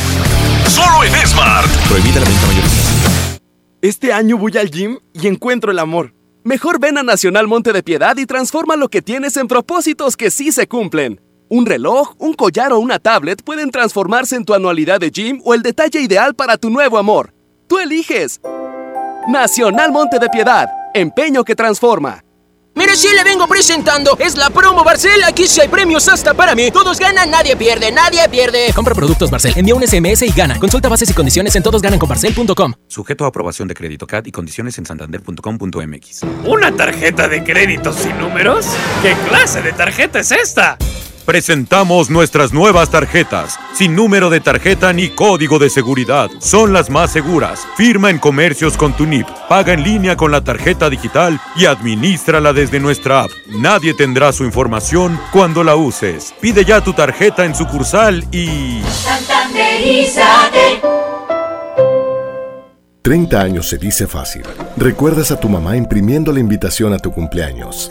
Solo 0.68 1.04
en 1.04 1.26
Smart. 1.26 1.70
Prohibida 1.88 2.20
la 2.20 2.26
venta 2.26 2.46
mayorista. 2.46 3.40
Este 3.80 4.12
año 4.12 4.36
voy 4.36 4.58
al 4.58 4.70
gym 4.70 4.98
y 5.14 5.26
encuentro 5.26 5.70
el 5.70 5.78
amor. 5.78 6.14
Mejor 6.42 6.78
ven 6.80 6.98
a 6.98 7.02
Nacional 7.02 7.46
Monte 7.46 7.72
de 7.72 7.82
Piedad 7.82 8.16
y 8.18 8.26
transforma 8.26 8.76
lo 8.76 8.88
que 8.88 9.00
tienes 9.00 9.36
en 9.36 9.48
propósitos 9.48 10.16
que 10.16 10.30
sí 10.30 10.52
se 10.52 10.66
cumplen. 10.66 11.20
Un 11.48 11.66
reloj, 11.66 12.14
un 12.18 12.32
collar 12.32 12.72
o 12.72 12.78
una 12.78 12.98
tablet 12.98 13.42
pueden 13.42 13.70
transformarse 13.70 14.36
en 14.36 14.44
tu 14.44 14.54
anualidad 14.54 15.00
de 15.00 15.10
gym 15.10 15.40
o 15.44 15.54
el 15.54 15.62
detalle 15.62 16.00
ideal 16.00 16.34
para 16.34 16.56
tu 16.56 16.70
nuevo 16.70 16.96
amor. 16.96 17.34
Tú 17.66 17.78
eliges. 17.78 18.40
Nacional 19.28 19.92
Monte 19.92 20.18
de 20.18 20.28
Piedad, 20.28 20.68
empeño 20.94 21.44
que 21.44 21.54
transforma. 21.54 22.22
Mire, 22.76 22.96
si 22.96 23.08
le 23.14 23.22
vengo 23.22 23.46
presentando, 23.46 24.16
es 24.18 24.36
la 24.36 24.50
promo 24.50 24.82
Barcel. 24.82 25.22
Aquí 25.22 25.46
sí 25.46 25.60
hay 25.60 25.68
premios 25.68 26.08
hasta 26.08 26.34
para 26.34 26.56
mí. 26.56 26.72
Todos 26.72 26.98
ganan, 26.98 27.30
nadie 27.30 27.56
pierde, 27.56 27.92
nadie 27.92 28.28
pierde. 28.28 28.72
Compra 28.74 28.94
productos 28.94 29.30
Barcel, 29.30 29.52
envía 29.56 29.76
un 29.76 29.86
SMS 29.86 30.22
y 30.22 30.32
gana. 30.32 30.58
Consulta 30.58 30.88
bases 30.88 31.08
y 31.08 31.14
condiciones 31.14 31.54
en 31.54 31.62
todosgananconbarcel.com. 31.62 32.72
Sujeto 32.88 33.26
a 33.26 33.28
aprobación 33.28 33.68
de 33.68 33.74
crédito 33.74 34.06
CAD 34.06 34.26
y 34.26 34.32
condiciones 34.32 34.76
en 34.78 34.86
santander.com.mx. 34.86 36.22
¿Una 36.46 36.74
tarjeta 36.74 37.28
de 37.28 37.44
crédito 37.44 37.92
sin 37.92 38.18
números? 38.18 38.66
¿Qué 39.02 39.14
clase 39.28 39.62
de 39.62 39.72
tarjeta 39.72 40.18
es 40.18 40.32
esta? 40.32 40.76
Presentamos 41.24 42.10
nuestras 42.10 42.52
nuevas 42.52 42.90
tarjetas, 42.90 43.58
sin 43.72 43.96
número 43.96 44.28
de 44.28 44.40
tarjeta 44.40 44.92
ni 44.92 45.08
código 45.08 45.58
de 45.58 45.70
seguridad. 45.70 46.30
Son 46.38 46.74
las 46.74 46.90
más 46.90 47.12
seguras. 47.12 47.66
Firma 47.78 48.10
en 48.10 48.18
comercios 48.18 48.76
con 48.76 48.94
tu 48.94 49.06
NIP, 49.06 49.26
paga 49.48 49.72
en 49.72 49.82
línea 49.82 50.16
con 50.16 50.30
la 50.30 50.44
tarjeta 50.44 50.90
digital 50.90 51.40
y 51.56 51.64
administrala 51.64 52.52
desde 52.52 52.78
nuestra 52.78 53.22
app. 53.22 53.30
Nadie 53.58 53.94
tendrá 53.94 54.32
su 54.32 54.44
información 54.44 55.18
cuando 55.32 55.64
la 55.64 55.76
uses. 55.76 56.34
Pide 56.42 56.66
ya 56.66 56.82
tu 56.82 56.92
tarjeta 56.92 57.46
en 57.46 57.54
sucursal 57.54 58.22
y... 58.30 58.82
Santanderízate. 58.82 60.82
30 63.00 63.40
años 63.40 63.68
se 63.68 63.78
dice 63.78 64.06
fácil. 64.06 64.42
Recuerdas 64.76 65.30
a 65.30 65.40
tu 65.40 65.48
mamá 65.48 65.76
imprimiendo 65.76 66.32
la 66.32 66.40
invitación 66.40 66.92
a 66.92 66.98
tu 66.98 67.12
cumpleaños. 67.12 67.90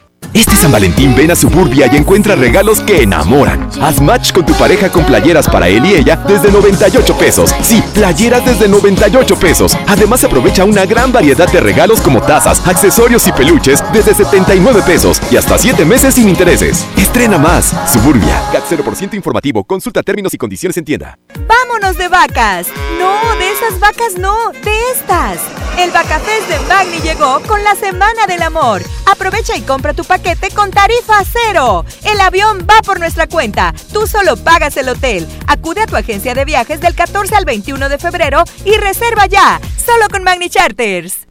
Este 0.33 0.55
San 0.55 0.71
Valentín 0.71 1.13
ven 1.15 1.31
a 1.31 1.35
Suburbia 1.35 1.89
y 1.91 1.97
encuentra 1.97 2.35
regalos 2.35 2.79
que 2.79 3.03
enamoran. 3.03 3.69
Haz 3.81 3.99
match 3.99 4.31
con 4.31 4.45
tu 4.45 4.53
pareja 4.53 4.89
con 4.89 5.03
playeras 5.05 5.47
para 5.49 5.67
él 5.67 5.85
y 5.85 5.95
ella 5.95 6.15
desde 6.15 6.49
98 6.51 7.17
pesos. 7.17 7.53
Sí, 7.61 7.83
playeras 7.93 8.45
desde 8.45 8.69
98 8.69 9.35
pesos. 9.37 9.77
Además 9.87 10.23
aprovecha 10.23 10.63
una 10.63 10.85
gran 10.85 11.11
variedad 11.11 11.51
de 11.51 11.59
regalos 11.59 11.99
como 11.99 12.21
tazas, 12.21 12.65
accesorios 12.65 13.27
y 13.27 13.33
peluches 13.33 13.83
desde 13.91 14.13
79 14.13 14.81
pesos 14.85 15.21
y 15.29 15.35
hasta 15.35 15.57
7 15.57 15.83
meses 15.83 16.15
sin 16.15 16.29
intereses. 16.29 16.85
Estrena 16.95 17.37
más. 17.37 17.75
Suburbia. 17.91 18.41
CAT 18.53 18.63
0% 18.69 19.13
informativo. 19.15 19.65
Consulta 19.65 20.01
términos 20.01 20.33
y 20.33 20.37
condiciones 20.37 20.77
en 20.77 20.85
tienda. 20.85 21.19
¡Vámonos 21.45 21.97
de 21.97 22.07
vacas! 22.07 22.67
No, 22.97 23.35
de 23.37 23.51
esas 23.51 23.79
vacas 23.79 24.17
no, 24.17 24.51
de 24.63 24.91
estas. 24.93 25.60
El 25.81 25.89
Vacafest 25.89 26.47
de 26.47 26.59
Magni 26.67 26.99
llegó 26.99 27.39
con 27.47 27.63
la 27.63 27.73
Semana 27.73 28.27
del 28.27 28.43
Amor. 28.43 28.83
Aprovecha 29.11 29.57
y 29.57 29.61
compra 29.61 29.95
tu 29.95 30.03
paquete 30.03 30.51
con 30.51 30.69
tarifa 30.69 31.23
cero. 31.25 31.85
El 32.03 32.21
avión 32.21 32.67
va 32.69 32.83
por 32.83 32.99
nuestra 32.99 33.25
cuenta. 33.25 33.73
Tú 33.91 34.05
solo 34.05 34.37
pagas 34.37 34.77
el 34.77 34.89
hotel. 34.89 35.27
Acude 35.47 35.81
a 35.81 35.87
tu 35.87 35.95
agencia 35.95 36.35
de 36.35 36.45
viajes 36.45 36.81
del 36.81 36.93
14 36.93 37.35
al 37.35 37.45
21 37.45 37.89
de 37.89 37.97
febrero 37.97 38.43
y 38.63 38.77
reserva 38.77 39.25
ya. 39.25 39.59
Solo 39.83 40.07
con 40.11 40.23
Magni 40.23 40.51
Charters. 40.51 41.30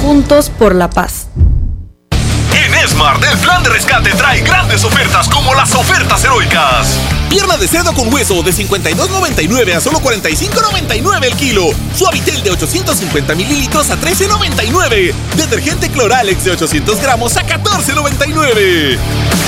Juntos 0.00 0.50
por 0.50 0.74
la 0.74 0.88
paz. 0.88 1.26
En 2.54 2.88
Smart, 2.88 3.22
el 3.22 3.38
plan 3.38 3.62
de 3.62 3.68
rescate 3.68 4.10
trae 4.12 4.40
grandes 4.40 4.82
ofertas 4.82 5.28
como 5.28 5.54
las 5.54 5.74
ofertas 5.74 6.24
heroicas. 6.24 6.98
Pierna 7.28 7.56
de 7.58 7.68
cerdo 7.68 7.92
con 7.92 8.12
hueso 8.12 8.42
de 8.42 8.52
52.99 8.52 9.76
a 9.76 9.80
solo 9.80 10.00
45.99 10.00 11.24
el 11.24 11.34
kilo. 11.36 11.66
Suavitel 11.94 12.42
de 12.42 12.50
850 12.50 13.34
mililitros 13.34 13.90
a 13.90 14.00
13.99. 14.00 15.12
Detergente 15.36 15.90
Cloralex 15.90 16.44
de 16.44 16.52
800 16.52 17.00
gramos 17.00 17.36
a 17.36 17.46
14.99. 17.46 18.98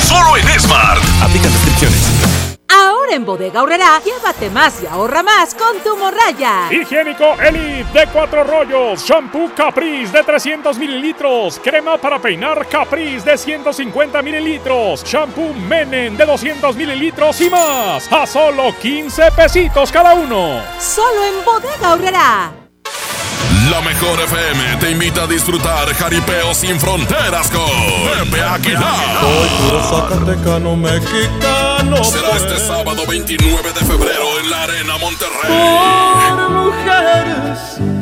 Solo 0.06 0.36
en 0.36 0.60
Smart. 0.60 1.02
Aplican 1.22 1.50
descripciones. 1.52 2.41
Ahora 2.74 3.14
en 3.14 3.24
Bodega 3.24 3.60
Aurrerá, 3.60 4.00
llévate 4.02 4.48
más 4.48 4.82
y 4.82 4.86
ahorra 4.86 5.22
más 5.22 5.54
con 5.54 5.78
tu 5.80 5.94
morraya. 5.96 6.68
Higiénico 6.70 7.34
Elite 7.34 7.92
de 7.92 8.06
cuatro 8.10 8.44
rollos, 8.44 9.04
shampoo 9.04 9.50
Caprice 9.54 10.16
de 10.16 10.22
300 10.22 10.78
mililitros, 10.78 11.60
crema 11.62 11.98
para 11.98 12.18
peinar 12.18 12.66
Caprice 12.66 13.30
de 13.30 13.36
150 13.36 14.22
mililitros, 14.22 15.04
shampoo 15.04 15.52
Menen 15.52 16.16
de 16.16 16.24
200 16.24 16.74
mililitros 16.74 17.40
y 17.42 17.50
más, 17.50 18.10
a 18.10 18.26
solo 18.26 18.74
15 18.80 19.32
pesitos 19.32 19.92
cada 19.92 20.14
uno. 20.14 20.62
Solo 20.78 21.24
en 21.24 21.44
Bodega 21.44 21.90
Aurrerá. 21.90 22.61
La 23.70 23.80
mejor 23.80 24.20
FM 24.20 24.76
te 24.80 24.90
invita 24.90 25.22
a 25.22 25.26
disfrutar 25.26 25.92
Jaripeo 25.94 26.54
sin 26.54 26.78
fronteras 26.80 27.50
con 27.50 27.70
Pepe 28.24 28.42
Aguilar. 28.42 29.20
Soy 29.20 29.48
puro 29.58 29.82
zacatecano 29.82 30.76
mexicano. 30.76 32.04
Será 32.04 32.36
este 32.36 32.58
sábado 32.58 33.02
29 33.06 33.72
de 33.72 33.80
febrero 33.80 34.40
en 34.40 34.50
la 34.50 34.62
Arena 34.62 34.98
Monterrey. 34.98 35.48
Por 35.48 36.50
mujeres 36.50 38.01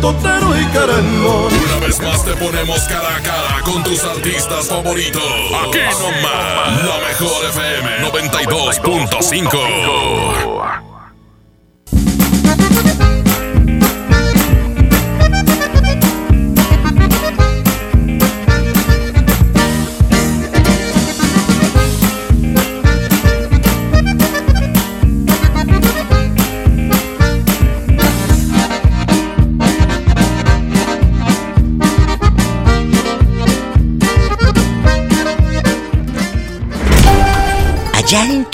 totero 0.00 0.58
y 0.58 0.64
querendón. 0.66 1.52
Una 1.52 1.86
vez 1.86 2.00
más 2.00 2.24
te 2.24 2.32
ponemos 2.34 2.80
cara 2.84 3.16
a 3.16 3.22
cara 3.22 3.60
con 3.64 3.82
tus 3.84 4.02
artistas 4.04 4.68
favoritos. 4.68 5.22
Aquí 5.22 5.78
nomás, 6.00 6.84
la 6.84 6.98
mejor 7.08 7.44
FM 7.50 8.10
92.5. 8.10 10.89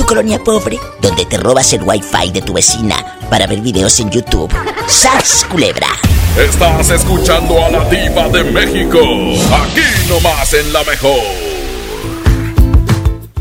colonia 0.06 0.38
pobre, 0.38 0.78
donde 1.00 1.24
te 1.24 1.38
robas 1.38 1.72
el 1.72 1.82
wifi 1.82 2.30
de 2.30 2.42
tu 2.42 2.52
vecina 2.52 3.18
para 3.30 3.46
ver 3.46 3.60
videos 3.60 3.98
en 4.00 4.10
YouTube. 4.10 4.52
¡Sas, 4.86 5.46
culebra! 5.50 5.88
Estás 6.38 6.90
escuchando 6.90 7.64
a 7.64 7.70
la 7.70 7.84
diva 7.88 8.28
de 8.28 8.44
México, 8.44 8.98
aquí 9.52 10.08
nomás 10.08 10.52
en 10.52 10.72
la 10.72 10.84
mejor. 10.84 11.20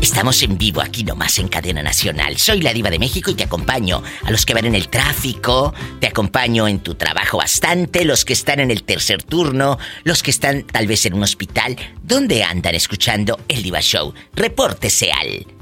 Estamos 0.00 0.42
en 0.42 0.56
vivo 0.56 0.80
aquí 0.80 1.04
nomás 1.04 1.38
en 1.38 1.48
Cadena 1.48 1.82
Nacional. 1.82 2.38
Soy 2.38 2.62
la 2.62 2.72
diva 2.72 2.90
de 2.90 2.98
México 2.98 3.30
y 3.30 3.34
te 3.34 3.44
acompaño 3.44 4.02
a 4.24 4.30
los 4.30 4.46
que 4.46 4.54
van 4.54 4.64
en 4.64 4.74
el 4.74 4.88
tráfico, 4.88 5.74
te 6.00 6.06
acompaño 6.06 6.66
en 6.66 6.80
tu 6.80 6.94
trabajo 6.94 7.38
bastante, 7.38 8.04
los 8.04 8.24
que 8.24 8.32
están 8.32 8.60
en 8.60 8.70
el 8.70 8.84
tercer 8.84 9.22
turno, 9.22 9.78
los 10.04 10.22
que 10.22 10.30
están 10.30 10.62
tal 10.62 10.86
vez 10.86 11.04
en 11.04 11.14
un 11.14 11.24
hospital. 11.24 11.76
¿Dónde 12.02 12.42
andan 12.42 12.74
escuchando 12.74 13.38
el 13.48 13.62
Diva 13.62 13.80
Show? 13.80 14.14
Repórtese 14.34 15.12
al 15.12 15.55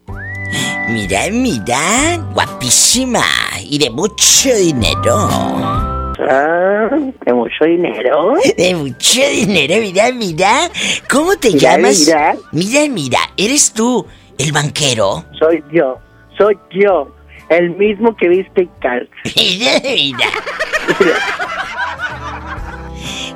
Mira, 0.88 1.28
mira, 1.30 2.18
guapísima 2.32 3.24
y 3.60 3.78
de 3.78 3.90
mucho 3.90 4.54
dinero. 4.54 5.91
Ah, 6.28 6.88
de 7.24 7.32
mucho 7.32 7.64
dinero. 7.64 8.34
De 8.56 8.74
mucho 8.74 9.20
dinero, 9.30 9.74
mira, 9.80 10.12
mira. 10.12 10.70
¿Cómo 11.10 11.36
te 11.36 11.50
Mira, 11.50 11.76
llamas? 11.76 11.98
mira. 12.00 12.34
mira, 12.52 12.80
mira, 12.88 13.18
¿eres 13.36 13.72
tú 13.72 14.06
el 14.38 14.52
banquero? 14.52 15.24
Soy 15.38 15.62
yo, 15.72 15.98
soy 16.38 16.56
yo. 16.70 17.14
El 17.48 17.70
mismo 17.76 18.16
que 18.16 18.28
viste 18.28 18.62
en 18.62 18.70
Cars. 18.80 19.08
Mira, 19.36 19.72
mira. 19.84 20.26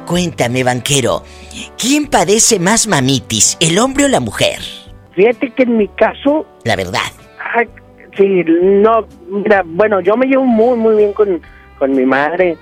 Cuéntame, 0.07 0.63
banquero, 0.63 1.23
¿quién 1.77 2.07
padece 2.07 2.59
más 2.61 2.87
mamitis, 2.87 3.57
el 3.61 3.79
hombre 3.79 4.05
o 4.05 4.09
la 4.09 4.21
mujer? 4.21 4.61
Fíjate 5.15 5.51
que 5.51 5.65
en 5.65 5.77
mi 5.77 5.89
caso, 5.89 6.47
La 6.65 6.77
verdad. 6.77 7.01
ah, 7.41 7.65
sí, 8.17 8.45
no, 8.47 9.07
mira, 9.29 9.63
bueno, 9.67 10.01
yo 10.01 10.17
me 10.17 10.27
llevo 10.27 10.45
muy, 10.45 10.79
muy 10.79 10.97
bien 10.97 11.13
con, 11.13 11.41
con 11.79 11.93
mi 11.93 12.05
madre. 12.07 12.57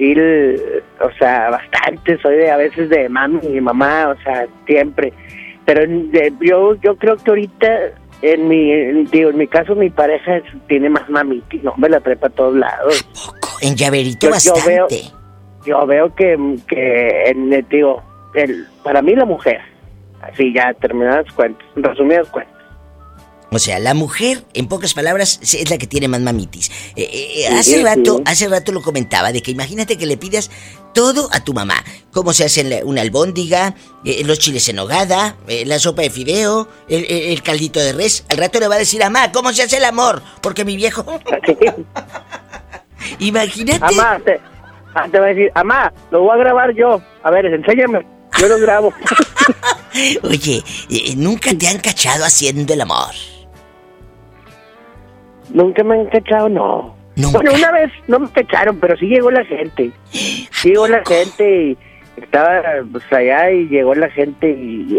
El- 0.00 0.82
o 1.00 1.10
sea, 1.18 1.50
bastante. 1.50 2.18
Soy 2.22 2.36
de, 2.36 2.50
a 2.50 2.56
veces 2.56 2.88
de 2.88 3.08
mami 3.08 3.40
y 3.46 3.60
mamá, 3.60 4.08
o 4.08 4.22
sea, 4.22 4.46
siempre. 4.66 5.12
Pero 5.66 5.82
de- 5.86 6.32
yo, 6.40 6.74
yo 6.76 6.96
creo 6.96 7.16
que 7.16 7.30
ahorita, 7.30 7.68
en 8.22 8.48
mi, 8.48 8.72
digo, 9.04 9.30
en 9.30 9.36
mi 9.38 9.46
caso, 9.46 9.74
mi 9.74 9.90
pareja 9.90 10.38
es- 10.38 10.44
tiene 10.68 10.88
más 10.88 11.08
mamitis, 11.10 11.62
no 11.62 11.74
me 11.76 11.88
la 11.88 12.00
trepa 12.00 12.28
a 12.28 12.30
todos 12.30 12.56
lados. 12.56 13.04
En 13.62 13.76
llaverito 13.76 14.26
Yo- 14.26 14.28
yo 14.28 14.52
bastante. 14.54 14.70
veo- 14.70 14.88
Yo 15.66 15.86
veo 15.86 16.14
que, 16.14 16.38
que 16.66 17.24
en, 17.26 17.52
eh, 17.52 17.62
digo, 17.68 18.02
el, 18.34 18.66
para 18.82 19.02
mí 19.02 19.14
la 19.14 19.26
mujer, 19.26 19.60
así 20.22 20.54
ya 20.54 20.72
terminadas 20.72 21.30
cuentas, 21.32 21.66
resumidas 21.76 22.30
cuentas. 22.30 22.56
O 23.52 23.58
sea, 23.58 23.78
la 23.78 23.94
mujer, 23.94 24.44
en 24.54 24.68
pocas 24.68 24.94
palabras, 24.94 25.40
es 25.42 25.70
la 25.70 25.78
que 25.78 25.86
tiene 25.86 26.08
más 26.08 26.20
mamitis. 26.20 26.70
Eh, 26.96 27.08
eh, 27.12 27.30
Sí, 27.40 27.46
hace 27.46 27.82
rato, 27.82 28.22
hace 28.24 28.48
rato 28.48 28.72
lo 28.72 28.82
comentaba, 28.82 29.32
de 29.32 29.42
que 29.42 29.50
imagínate 29.50 29.96
que 29.96 30.06
le 30.06 30.16
pidas 30.16 30.50
todo 30.94 31.28
a 31.32 31.40
tu 31.40 31.52
mamá. 31.52 31.76
Cómo 32.12 32.32
se 32.32 32.44
hace 32.44 32.82
una 32.84 33.00
albóndiga, 33.00 33.74
eh, 34.04 34.22
los 34.24 34.38
chiles 34.38 34.68
en 34.68 34.78
hogada, 34.78 35.36
eh, 35.48 35.64
la 35.66 35.78
sopa 35.78 36.02
de 36.02 36.10
fideo, 36.10 36.68
el, 36.88 37.42
caldito 37.42 37.80
de 37.80 37.92
res. 37.92 38.24
Al 38.28 38.38
rato 38.38 38.60
le 38.60 38.68
va 38.68 38.76
a 38.76 38.78
decir, 38.78 39.00
mamá, 39.00 39.32
¿cómo 39.32 39.52
se 39.52 39.62
hace 39.62 39.78
el 39.78 39.84
amor? 39.84 40.22
Porque 40.40 40.64
mi 40.64 40.76
viejo... 40.76 41.04
Imagínate. 43.18 43.82
Amá, 43.82 44.20
te, 44.24 44.38
ah, 44.94 45.08
te 45.10 45.18
va 45.18 45.26
a 45.26 45.28
decir, 45.28 45.50
amá, 45.54 45.92
lo 46.10 46.20
voy 46.22 46.34
a 46.34 46.38
grabar 46.38 46.74
yo. 46.74 47.00
A 47.22 47.30
ver, 47.30 47.46
enséñame, 47.46 48.06
yo 48.38 48.48
lo 48.48 48.58
grabo. 48.58 48.92
Oye, 50.22 50.62
eh, 50.90 51.14
¿nunca 51.16 51.54
te 51.54 51.66
han 51.68 51.78
cachado 51.78 52.24
haciendo 52.24 52.74
el 52.74 52.82
amor? 52.82 53.14
Nunca 55.52 55.82
me 55.84 55.94
han 56.00 56.06
cachado, 56.06 56.48
no. 56.48 56.94
Nunca. 57.16 57.38
Bueno, 57.38 57.52
una 57.54 57.72
vez 57.72 57.90
no 58.08 58.18
me 58.20 58.30
cacharon, 58.30 58.78
pero 58.80 58.96
sí 58.96 59.06
llegó 59.06 59.30
la 59.30 59.44
gente. 59.44 59.90
Sí 60.10 60.48
llegó 60.70 60.86
la 60.88 61.02
gente 61.04 61.62
y 61.66 61.78
estaba 62.22 62.62
pues 62.90 63.04
allá 63.12 63.50
y 63.50 63.66
llegó 63.68 63.94
la 63.94 64.08
gente 64.10 64.48
y, 64.50 64.96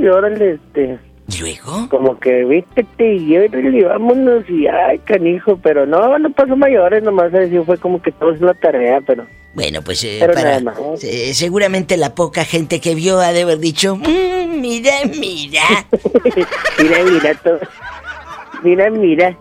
y 0.00 0.06
órale, 0.08 0.52
este... 0.54 0.98
¿Y 1.28 1.38
luego? 1.40 1.88
Como 1.88 2.18
que 2.18 2.44
vístete 2.44 3.14
y 3.14 3.36
órale, 3.38 3.84
vámonos 3.84 4.44
y 4.50 4.66
ay, 4.66 4.98
canijo, 4.98 5.56
pero 5.62 5.86
no, 5.86 6.18
no 6.18 6.30
pasó 6.32 6.56
mayores, 6.56 7.02
nomás 7.02 7.32
así 7.32 7.56
fue 7.64 7.78
como 7.78 8.02
que 8.02 8.10
todo 8.12 8.32
es 8.32 8.40
la 8.40 8.52
tarea, 8.54 9.00
pero... 9.06 9.24
Bueno, 9.54 9.80
pues 9.82 10.02
eh, 10.04 10.18
para- 10.34 10.60
más. 10.60 10.78
eh, 11.04 11.32
seguramente 11.34 11.96
la 11.96 12.14
poca 12.14 12.44
gente 12.44 12.80
que 12.80 12.94
vio 12.94 13.18
ha 13.20 13.32
de 13.32 13.42
haber 13.42 13.58
dicho, 13.58 13.96
"Mm, 13.96 14.60
mira, 14.60 14.92
mira. 15.18 15.62
mira, 16.82 16.98
mira 17.04 17.34
todo. 17.34 17.60
Mira, 18.62 18.90
mira. 18.90 19.36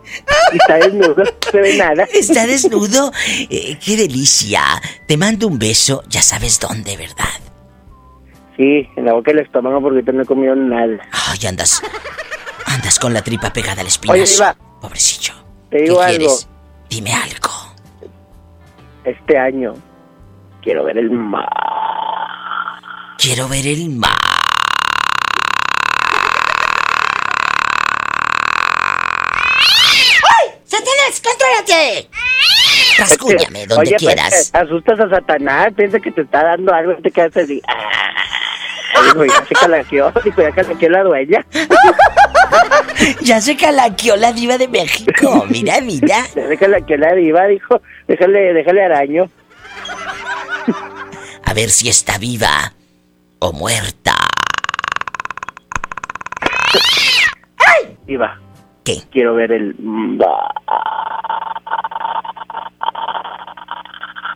Está 0.54 0.76
desnudo, 0.76 1.16
no 1.16 1.24
se 1.52 1.62
ve 1.62 1.78
nada. 1.78 2.04
Está 2.14 2.46
desnudo. 2.48 3.12
Eh, 3.50 3.78
qué 3.84 3.96
delicia. 3.96 4.62
Te 5.08 5.16
mando 5.18 5.48
un 5.48 5.60
beso, 5.60 6.04
ya 6.08 6.22
sabes 6.22 6.60
dónde, 6.60 6.98
¿verdad? 6.98 7.26
Sí, 8.58 8.88
en 8.96 9.06
la 9.06 9.14
boca 9.14 9.32
del 9.32 9.42
estómago 9.42 9.82
porque 9.82 9.98
ahorita 9.98 10.12
no 10.12 10.24
he 10.24 10.26
comido 10.26 10.56
nada. 10.56 10.98
Ay, 11.12 11.48
andas. 11.48 11.82
Andas 12.66 13.00
con 13.00 13.14
la 13.14 13.22
tripa 13.22 13.52
pegada 13.54 13.82
al 13.82 13.88
Oye, 13.88 13.90
espinazo. 13.90 14.34
Diva. 14.34 14.56
Pobrecillo. 14.82 15.34
Te 15.70 15.78
¿Qué 15.78 15.84
digo 15.84 16.02
algo. 16.02 16.18
quieres? 16.18 16.48
Dime 16.90 17.14
algo. 17.14 17.50
Este 19.04 19.38
año 19.38 19.74
quiero 20.62 20.84
ver 20.84 20.98
el 20.98 21.12
mar. 21.12 21.48
Quiero 23.18 23.48
ver 23.48 23.68
el 23.68 23.90
mar. 23.90 24.12
¡Ay! 30.40 30.50
¡Satanás, 30.82 31.22
contrólate! 31.22 32.10
Rascúñame 32.98 33.68
donde 33.68 33.82
Oye, 33.82 33.92
pues, 33.92 34.02
quieras. 34.02 34.52
asustas 34.54 35.00
a 35.00 35.10
Satanás, 35.10 35.70
piensa 35.76 36.00
que 36.00 36.12
te 36.12 36.22
está 36.22 36.44
dando 36.44 36.74
algo 36.74 36.94
y 36.94 37.02
te 37.02 37.12
quedas 37.12 37.38
así. 37.38 37.62
Ah. 37.68 39.04
Dijo, 39.04 39.26
ya 39.26 39.46
se 39.46 39.54
calaqueó, 39.54 40.12
dijo, 40.24 40.42
ya 40.42 40.52
calaqueó 40.52 40.90
la 40.90 41.04
dueña. 41.04 41.46
Ya 43.22 43.42
se 43.42 43.56
calaqueó 43.56 44.16
la 44.16 44.32
diva 44.32 44.58
de 44.60 44.68
México. 44.68 45.46
Mira, 45.50 45.82
mira. 45.82 46.24
Ya 46.36 46.48
se 46.48 46.58
calaqueó 46.58 46.98
la 46.98 47.14
diva, 47.14 47.48
dijo, 47.48 47.82
déjale, 48.08 48.54
déjale 48.54 48.84
araño. 48.84 49.32
A 51.46 51.54
ver 51.54 51.70
si 51.72 51.90
está 51.90 52.18
viva 52.20 52.74
o 53.40 53.54
muerta. 53.54 54.16
Diva. 58.06 58.41
¿Qué? 58.84 59.02
Quiero 59.12 59.36
ver 59.36 59.52
el. 59.52 59.76
Mira, 59.80 60.28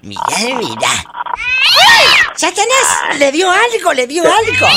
mira. 0.01 0.89
¡Ay! 1.89 2.07
¡Satanás! 2.35 3.17
Le 3.19 3.31
dio 3.31 3.49
algo, 3.49 3.93
le 3.93 4.07
dio 4.07 4.23
algo. 4.23 4.67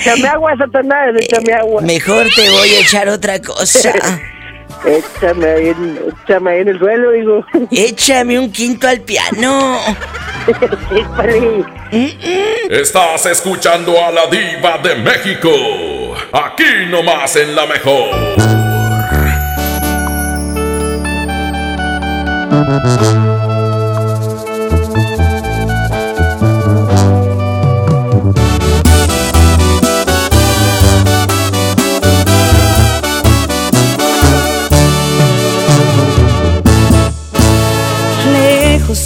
Échame 0.00 0.28
agua, 0.28 0.56
Satanás, 0.56 1.14
échame 1.20 1.52
agua. 1.52 1.82
Mejor 1.82 2.26
te 2.34 2.50
voy 2.50 2.68
a 2.70 2.80
echar 2.80 3.08
otra 3.08 3.40
cosa. 3.40 3.92
Échame 4.84 5.46
ahí, 5.46 5.68
en, 5.68 5.98
échame 6.24 6.50
ahí 6.50 6.60
en 6.60 6.68
el 6.68 6.78
suelo, 6.78 7.10
digo. 7.10 7.44
Échame 7.70 8.38
un 8.38 8.52
quinto 8.52 8.86
al 8.86 9.00
piano. 9.00 9.80
Estás 12.70 13.26
escuchando 13.26 13.92
a 14.04 14.10
la 14.12 14.26
diva 14.26 14.78
de 14.78 14.94
México, 14.96 15.50
aquí 16.36 16.86
nomás 16.90 17.36
en 17.36 17.54
la 17.54 17.66
mejor. 17.66 18.56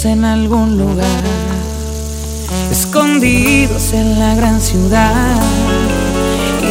en 0.05 0.25
algún 0.25 0.77
lugar, 0.77 1.23
escondidos 2.71 3.93
en 3.93 4.17
la 4.17 4.33
gran 4.35 4.59
ciudad, 4.59 5.39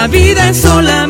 La 0.00 0.06
vida 0.06 0.48
es 0.48 0.56
solamente 0.62 1.09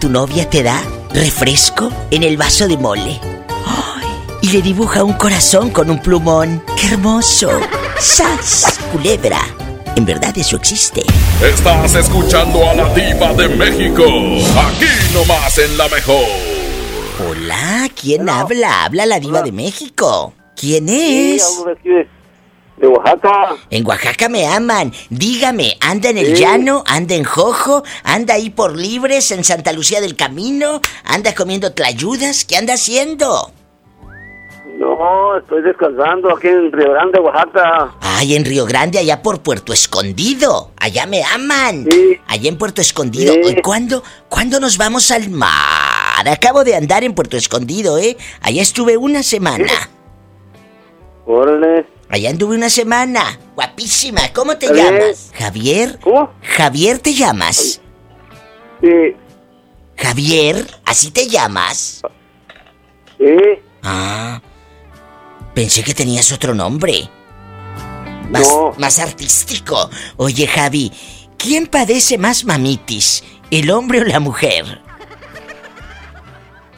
tu 0.00 0.08
novia 0.08 0.48
te 0.48 0.62
da 0.62 0.82
refresco 1.12 1.90
en 2.10 2.22
el 2.22 2.36
vaso 2.36 2.66
de 2.66 2.76
mole. 2.76 3.20
¡Ay! 3.66 4.06
Y 4.42 4.48
le 4.50 4.62
dibuja 4.62 5.04
un 5.04 5.12
corazón 5.12 5.70
con 5.70 5.90
un 5.90 6.00
plumón. 6.00 6.62
¡Qué 6.80 6.88
hermoso! 6.88 7.50
¡Sas! 7.98 8.78
Culebra. 8.92 9.40
En 9.96 10.04
verdad 10.06 10.36
eso 10.38 10.56
existe. 10.56 11.02
Estás 11.42 11.94
escuchando 11.96 12.68
a 12.68 12.74
la 12.74 12.88
diva 12.94 13.32
de 13.34 13.48
México. 13.48 14.04
Aquí 14.04 14.86
nomás 15.12 15.58
en 15.58 15.76
la 15.76 15.88
mejor. 15.88 16.24
Hola, 17.28 17.88
¿quién 18.00 18.28
habla? 18.30 18.84
Habla 18.84 19.04
la 19.04 19.20
diva 19.20 19.42
de 19.42 19.52
México. 19.52 20.32
¿Quién 20.56 20.88
Sí, 20.88 21.36
es? 21.36 21.58
hablo 21.58 21.74
de 22.80 22.86
Oaxaca. 22.88 23.56
En 23.70 23.86
Oaxaca 23.86 24.28
me 24.28 24.46
aman. 24.46 24.92
Dígame, 25.10 25.76
¿anda 25.80 26.08
en 26.10 26.18
el 26.18 26.36
Sí. 26.36 26.42
llano? 26.42 26.82
¿Anda 26.86 27.14
en 27.14 27.24
Jojo? 27.24 27.82
¿Anda 28.04 28.34
ahí 28.34 28.50
por 28.50 28.76
Libres 28.76 29.30
en 29.30 29.44
Santa 29.44 29.72
Lucía 29.72 30.00
del 30.00 30.16
Camino? 30.16 30.80
¿Anda 31.04 31.34
comiendo 31.34 31.72
tlayudas? 31.72 32.44
¿Qué 32.44 32.56
anda 32.56 32.74
haciendo? 32.74 33.52
No, 34.78 35.36
estoy 35.36 35.60
descansando 35.62 36.34
aquí 36.34 36.48
en 36.48 36.72
Río 36.72 36.92
Grande, 36.92 37.20
Oaxaca. 37.20 37.92
Ay, 38.00 38.34
en 38.34 38.46
Río 38.46 38.64
Grande, 38.64 38.98
allá 38.98 39.20
por 39.20 39.42
Puerto 39.42 39.74
Escondido. 39.74 40.70
Allá 40.78 41.04
me 41.04 41.22
aman. 41.22 41.86
Allá 42.26 42.48
en 42.48 42.56
Puerto 42.56 42.80
Escondido. 42.80 43.34
Sí. 43.34 43.40
¿Y 43.58 43.60
¿Cuándo, 43.60 44.02
¿Cuándo 44.30 44.58
nos 44.58 44.78
vamos 44.78 45.10
al 45.10 45.28
mar? 45.28 46.26
Acabo 46.26 46.64
de 46.64 46.76
andar 46.76 47.04
en 47.04 47.14
Puerto 47.14 47.36
Escondido, 47.36 47.98
¿eh? 47.98 48.16
Allá 48.40 48.62
estuve 48.62 48.96
una 48.96 49.22
semana. 49.22 49.70
Órale. 51.26 51.84
Allá 52.10 52.30
anduve 52.30 52.56
una 52.56 52.68
semana. 52.70 53.38
Guapísima. 53.54 54.22
¿Cómo 54.34 54.56
te 54.58 54.66
llamas? 54.74 55.30
¿Javier? 55.34 55.98
¿Cómo? 56.02 56.32
¿Javier 56.42 56.98
te 56.98 57.14
llamas? 57.14 57.80
Sí. 58.80 59.16
¿Javier? 59.96 60.66
¿Así 60.84 61.10
te 61.12 61.28
llamas? 61.28 62.02
Sí. 63.18 63.26
Ah. 63.84 64.40
Pensé 65.54 65.84
que 65.84 65.94
tenías 65.94 66.32
otro 66.32 66.54
nombre. 66.54 67.08
Más, 68.30 68.48
No. 68.48 68.72
más 68.78 68.98
artístico. 68.98 69.88
Oye, 70.16 70.46
Javi, 70.46 70.92
¿quién 71.36 71.66
padece 71.66 72.18
más 72.18 72.44
mamitis? 72.44 73.22
¿El 73.50 73.70
hombre 73.70 74.00
o 74.00 74.04
la 74.04 74.20
mujer? 74.20 74.80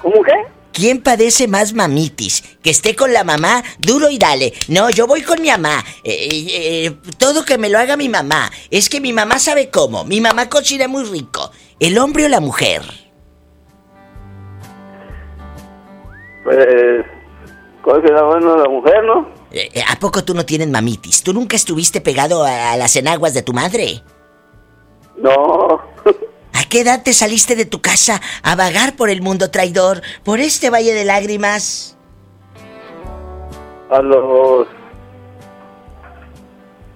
¿Cómo 0.01 0.23
qué? 0.23 0.33
¿Quién 0.73 1.03
padece 1.03 1.49
más 1.49 1.75
mamitis? 1.75 2.43
Que 2.63 2.71
esté 2.71 2.97
con 2.97 3.13
la 3.13 3.25
mamá, 3.25 3.63
duro 3.79 4.09
y 4.09 4.19
dale. 4.19 4.53
No, 4.69 4.91
yo 4.91 5.07
voy 5.07 5.23
con 5.23 5.41
mi 5.41 5.49
mamá. 5.49 5.85
Eh, 6.03 6.29
eh, 6.31 6.87
eh, 6.87 6.97
todo 7.19 7.45
que 7.45 7.59
me 7.59 7.69
lo 7.69 7.79
haga 7.79 7.97
mi 7.97 8.09
mamá. 8.09 8.51
Es 8.71 8.89
que 8.89 9.01
mi 9.01 9.13
mamá 9.13 9.39
sabe 9.39 9.71
cómo. 9.71 10.05
Mi 10.05 10.21
mamá 10.21 10.49
cocina 10.49 10.89
muy 10.89 11.05
rico. 11.05 11.51
¿El 11.79 11.99
hombre 11.99 12.25
o 12.27 12.29
la 12.29 12.41
mujer? 12.41 12.83
Pues, 16.45 17.05
¿cuál 17.83 18.03
será 18.03 18.23
bueno 18.23 18.57
la 18.57 18.69
mujer, 18.69 19.05
no? 19.05 19.29
Eh, 19.53 19.83
¿A 19.87 19.99
poco 19.99 20.25
tú 20.25 20.35
no 20.35 20.47
tienes 20.47 20.69
mamitis? 20.69 21.23
¿Tú 21.23 21.33
nunca 21.33 21.57
estuviste 21.57 22.01
pegado 22.01 22.45
a, 22.45 22.73
a 22.73 22.77
las 22.77 22.97
enaguas 22.97 23.35
de 23.35 23.43
tu 23.43 23.53
madre? 23.53 24.03
No. 25.19 25.81
¿A 26.53 26.65
qué 26.65 26.81
edad 26.81 27.03
te 27.03 27.13
saliste 27.13 27.57
de 27.57 27.65
tu 27.65 27.81
casa 27.81 28.21
a 28.43 28.55
vagar 28.55 28.97
por 28.97 29.11
el 29.11 29.23
mundo 29.23 29.51
traidor, 29.51 30.03
por 30.25 30.41
este 30.41 30.71
valle 30.71 30.95
de 30.95 31.05
lágrimas? 31.05 31.97
A 33.91 34.01
los 34.01 34.69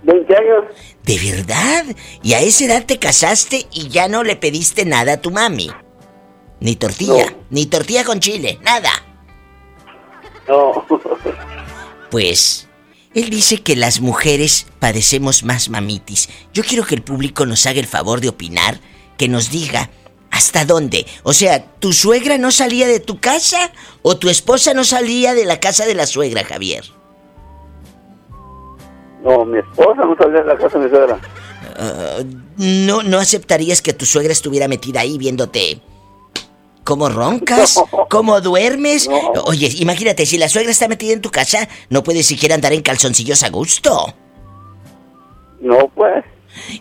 20 0.02 0.36
años. 0.36 0.64
¿De 1.04 1.18
verdad? 1.18 1.84
¿Y 2.22 2.34
a 2.34 2.40
esa 2.40 2.64
edad 2.64 2.84
te 2.86 2.98
casaste 2.98 3.66
y 3.72 3.88
ya 3.88 4.08
no 4.08 4.22
le 4.24 4.36
pediste 4.36 4.84
nada 4.84 5.14
a 5.14 5.20
tu 5.20 5.30
mami? 5.30 5.70
Ni 6.60 6.76
tortilla, 6.76 7.34
ni 7.50 7.66
tortilla 7.66 8.04
con 8.04 8.20
chile, 8.20 8.58
nada. 8.62 8.90
No. 10.48 10.86
Pues, 12.10 12.68
él 13.14 13.30
dice 13.30 13.62
que 13.62 13.76
las 13.76 14.00
mujeres 14.00 14.66
padecemos 14.78 15.42
más 15.42 15.68
mamitis. 15.68 16.28
Yo 16.52 16.62
quiero 16.62 16.84
que 16.84 16.94
el 16.94 17.02
público 17.02 17.46
nos 17.46 17.66
haga 17.66 17.80
el 17.80 17.86
favor 17.86 18.20
de 18.20 18.28
opinar, 18.28 18.80
que 19.16 19.28
nos 19.28 19.50
diga 19.50 19.90
hasta 20.30 20.64
dónde. 20.64 21.06
O 21.22 21.32
sea, 21.32 21.64
¿tu 21.78 21.92
suegra 21.92 22.36
no 22.38 22.50
salía 22.50 22.86
de 22.86 23.00
tu 23.00 23.18
casa 23.18 23.72
o 24.02 24.16
tu 24.18 24.28
esposa 24.28 24.74
no 24.74 24.84
salía 24.84 25.34
de 25.34 25.46
la 25.46 25.60
casa 25.60 25.86
de 25.86 25.94
la 25.94 26.06
suegra, 26.06 26.44
Javier? 26.44 26.84
No, 29.24 29.44
mi 29.44 29.58
esposa 29.58 30.04
no 30.04 30.14
sale 30.16 30.40
de 30.40 30.44
la 30.44 30.56
casa 30.56 30.78
de 30.78 30.84
mi 30.84 30.90
suegra. 30.90 31.18
Ah, 31.78 32.18
no, 32.58 33.02
¿No 33.02 33.18
aceptarías 33.18 33.82
que 33.82 33.92
tu 33.92 34.06
suegra 34.06 34.32
estuviera 34.32 34.68
metida 34.68 35.00
ahí 35.00 35.18
viéndote 35.18 35.80
cómo 36.84 37.08
roncas? 37.08 37.82
¿Cómo 38.10 38.40
duermes? 38.40 39.08
Oye, 39.46 39.70
imagínate, 39.78 40.26
si 40.26 40.38
la 40.38 40.48
suegra 40.48 40.70
está 40.70 40.86
metida 40.86 41.12
en 41.12 41.22
tu 41.22 41.30
casa, 41.30 41.68
no 41.88 42.02
puedes 42.02 42.26
siquiera 42.26 42.54
andar 42.54 42.72
en 42.72 42.82
calzoncillos 42.82 43.42
a 43.42 43.50
gusto. 43.50 44.14
No, 45.60 45.88
pues. 45.94 46.24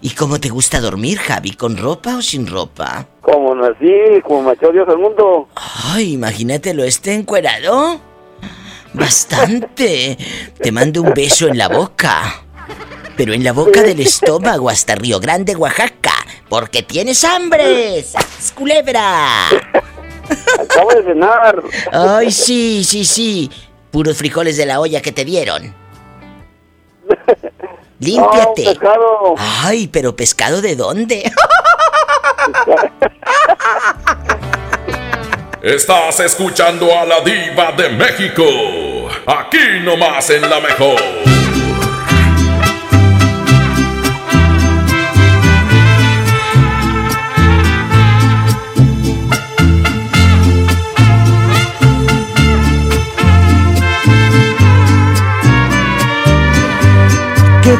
¿Y 0.01 0.11
cómo 0.11 0.39
te 0.39 0.49
gusta 0.49 0.79
dormir, 0.79 1.17
Javi? 1.17 1.51
¿Con 1.51 1.77
ropa 1.77 2.17
o 2.17 2.21
sin 2.21 2.47
ropa? 2.47 3.07
Como 3.21 3.55
nací, 3.55 4.21
como 4.23 4.43
me 4.43 4.53
echó 4.53 4.71
Dios 4.71 4.87
al 4.87 4.97
mundo. 4.97 5.47
Ay, 5.55 6.13
imagínatelo, 6.13 6.83
este 6.83 7.13
encuerado. 7.13 7.99
Bastante. 8.93 10.17
Te 10.61 10.71
mando 10.71 11.01
un 11.01 11.13
beso 11.13 11.47
en 11.47 11.57
la 11.57 11.67
boca. 11.67 12.43
Pero 13.17 13.33
en 13.33 13.43
la 13.43 13.53
boca 13.53 13.81
del 13.81 13.99
estómago 13.99 14.69
hasta 14.69 14.95
Río 14.95 15.19
Grande, 15.19 15.55
Oaxaca. 15.55 16.13
Porque 16.49 16.83
tienes 16.83 17.23
hambre. 17.23 18.01
¡Sas, 18.03 18.53
culebra! 18.55 19.47
Acabo 20.59 20.91
de 20.91 21.03
cenar. 21.03 21.63
Ay, 21.91 22.31
sí, 22.31 22.83
sí, 22.83 23.05
sí. 23.05 23.51
Puros 23.91 24.17
frijoles 24.17 24.57
de 24.57 24.65
la 24.65 24.79
olla 24.79 25.01
que 25.01 25.11
te 25.11 25.25
dieron. 25.25 25.73
Límpiate. 27.99 28.63
No, 28.63 28.71
pescado. 28.71 29.35
Ay, 29.37 29.87
pero 29.87 30.15
pescado 30.15 30.61
de 30.61 30.75
dónde? 30.75 31.31
Estás 35.61 36.19
escuchando 36.19 36.95
a 36.95 37.05
la 37.05 37.21
diva 37.21 37.71
de 37.71 37.89
México. 37.89 38.43
Aquí 39.25 39.79
nomás 39.81 40.29
en 40.29 40.47
la 40.47 40.59
mejor. 40.59 41.01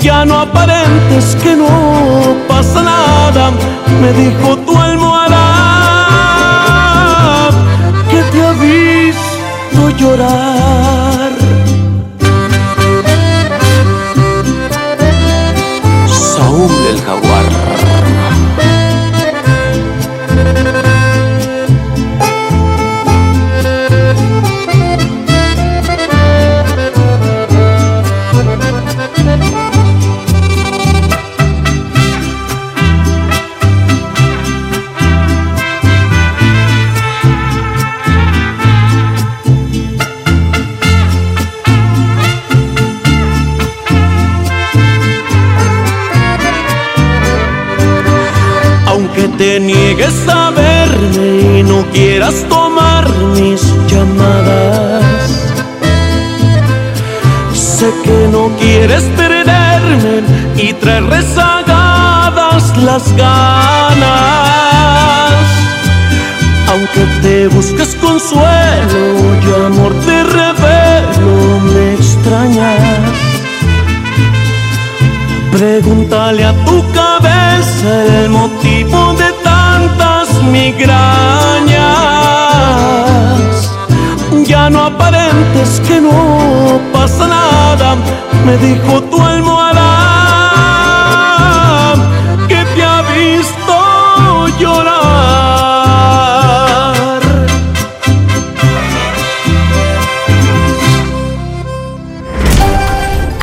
ya 0.00 0.24
no 0.24 0.40
aparentes 0.40 1.36
que 1.42 1.54
no 1.56 1.68
pasa 2.48 2.82
nada, 2.82 3.50
me 4.00 4.12
dijo 4.12 4.56
tu 4.58 4.76
almohada 4.76 5.44
que 8.10 8.22
te 8.30 8.46
ha 8.46 8.52
visto 8.52 9.90
llorar. 9.98 10.59
Tomar 52.48 53.08
mis 53.34 53.62
llamadas. 53.88 55.52
Sé 57.52 57.92
que 58.04 58.28
no 58.30 58.50
quieres 58.58 59.04
perderme 59.16 60.22
y 60.56 60.72
traer 60.74 61.04
rezagadas 61.04 62.76
las 62.78 63.12
ganas. 63.16 63.59
Aparentes 85.60 85.80
que 85.86 86.00
no 86.00 86.80
pasa 86.92 87.26
nada, 87.26 87.96
me 88.44 88.56
dijo 88.58 89.02
tu 89.04 89.20
almohada 89.20 89.86
que 92.48 92.64
te 92.74 92.82
ha 92.82 93.02
visto 93.02 94.48
llorar. 94.58 95.00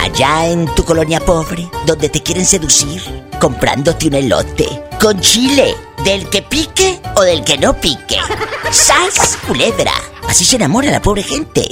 Allá 0.02 0.48
en 0.48 0.66
tu 0.76 0.84
colonia 0.84 1.20
pobre, 1.20 1.70
donde 1.86 2.10
te 2.10 2.22
quieren 2.22 2.46
seducir, 2.46 3.02
comprándote 3.40 4.08
un 4.08 4.16
elote 4.16 4.84
con 5.00 5.20
chile, 5.20 5.76
del 6.04 6.28
que 6.30 6.42
pique 6.42 7.00
o 7.16 7.22
del 7.22 7.44
que 7.44 7.58
no 7.58 7.74
pique. 7.74 8.18
¡Sas, 8.72 9.38
culebra! 9.48 9.94
Así 10.28 10.44
se 10.44 10.58
enamora 10.58 10.92
la 10.92 11.02
pobre 11.02 11.24
gente. 11.24 11.72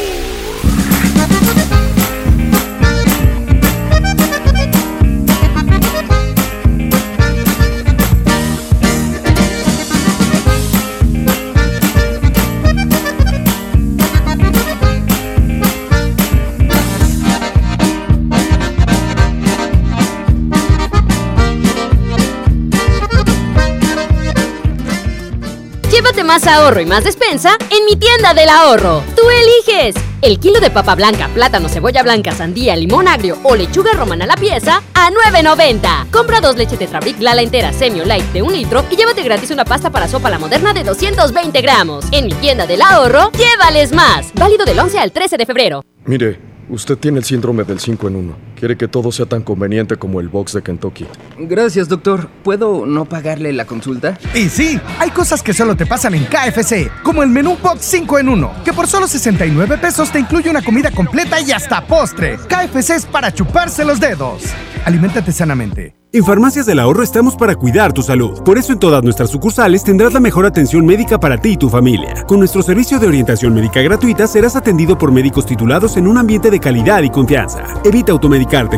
Llévate 25.91 26.23
más 26.23 26.47
ahorro 26.47 26.79
y 26.79 26.85
más 26.85 27.03
despensa 27.03 27.57
en 27.69 27.83
mi 27.83 27.97
tienda 27.97 28.33
del 28.33 28.47
ahorro. 28.47 29.03
Tú 29.13 29.23
eliges. 29.29 29.93
El 30.21 30.39
kilo 30.39 30.61
de 30.61 30.69
papa 30.69 30.95
blanca, 30.95 31.27
plátano, 31.33 31.67
cebolla 31.67 32.01
blanca, 32.01 32.31
sandía, 32.31 32.77
limón 32.77 33.09
agrio 33.09 33.37
o 33.43 33.57
lechuga 33.57 33.91
romana 33.91 34.23
a 34.23 34.27
la 34.27 34.35
pieza 34.35 34.81
a 34.93 35.09
9.90. 35.09 36.09
Compra 36.09 36.39
dos 36.39 36.55
leches 36.55 36.79
Tetrabric 36.79 37.19
Lala 37.19 37.41
entera 37.41 37.73
Semio 37.73 38.05
Light 38.05 38.23
de 38.31 38.41
un 38.41 38.53
litro 38.53 38.85
y 38.89 38.95
llévate 38.95 39.21
gratis 39.21 39.51
una 39.51 39.65
pasta 39.65 39.89
para 39.89 40.07
sopa 40.07 40.29
la 40.29 40.39
moderna 40.39 40.73
de 40.73 40.85
220 40.85 41.61
gramos. 41.61 42.05
En 42.13 42.27
mi 42.27 42.33
tienda 42.35 42.65
del 42.65 42.81
ahorro, 42.81 43.29
llévales 43.33 43.91
más. 43.91 44.31
Válido 44.33 44.63
del 44.63 44.79
11 44.79 44.97
al 44.97 45.11
13 45.11 45.35
de 45.35 45.45
febrero. 45.45 45.83
Mire. 46.05 46.51
Usted 46.71 46.97
tiene 46.97 47.17
el 47.17 47.25
síndrome 47.25 47.65
del 47.65 47.81
5 47.81 48.07
en 48.07 48.15
1. 48.15 48.50
Quiere 48.61 48.77
que 48.77 48.87
todo 48.87 49.11
sea 49.11 49.25
tan 49.25 49.41
conveniente 49.41 49.95
como 49.95 50.19
el 50.19 50.29
box 50.29 50.53
de 50.53 50.61
Kentucky. 50.61 51.07
Gracias, 51.39 51.89
doctor. 51.89 52.29
¿Puedo 52.43 52.85
no 52.85 53.05
pagarle 53.05 53.51
la 53.53 53.65
consulta? 53.65 54.19
Y 54.35 54.49
sí, 54.49 54.79
hay 54.99 55.09
cosas 55.09 55.41
que 55.41 55.51
solo 55.51 55.75
te 55.75 55.87
pasan 55.87 56.13
en 56.13 56.25
KFC, 56.25 56.91
como 57.01 57.23
el 57.23 57.29
menú 57.29 57.57
box 57.57 57.79
5 57.81 58.19
en 58.19 58.29
1, 58.29 58.51
que 58.63 58.71
por 58.71 58.85
solo 58.85 59.07
69 59.07 59.79
pesos 59.79 60.11
te 60.11 60.19
incluye 60.19 60.51
una 60.51 60.61
comida 60.61 60.91
completa 60.91 61.41
y 61.41 61.51
hasta 61.51 61.83
postre. 61.87 62.37
KFC 62.37 62.91
es 62.91 63.05
para 63.07 63.33
chuparse 63.33 63.83
los 63.83 63.99
dedos. 63.99 64.43
Aliméntate 64.85 65.31
sanamente. 65.31 65.95
En 66.13 66.25
Farmacias 66.25 66.65
del 66.65 66.79
Ahorro 66.79 67.03
estamos 67.03 67.37
para 67.37 67.55
cuidar 67.55 67.93
tu 67.93 68.03
salud. 68.03 68.43
Por 68.43 68.57
eso 68.57 68.73
en 68.73 68.79
todas 68.79 69.01
nuestras 69.01 69.29
sucursales 69.29 69.81
tendrás 69.81 70.11
la 70.11 70.19
mejor 70.19 70.45
atención 70.45 70.85
médica 70.85 71.17
para 71.17 71.37
ti 71.37 71.51
y 71.51 71.57
tu 71.57 71.69
familia. 71.69 72.25
Con 72.27 72.39
nuestro 72.39 72.61
servicio 72.61 72.99
de 72.99 73.07
orientación 73.07 73.53
médica 73.53 73.81
gratuita 73.81 74.27
serás 74.27 74.57
atendido 74.57 74.97
por 74.97 75.13
médicos 75.13 75.45
titulados 75.45 75.95
en 75.95 76.07
un 76.07 76.17
ambiente 76.17 76.51
de 76.51 76.59
calidad 76.59 77.01
y 77.03 77.09
confianza. 77.09 77.63
Evita 77.85 78.13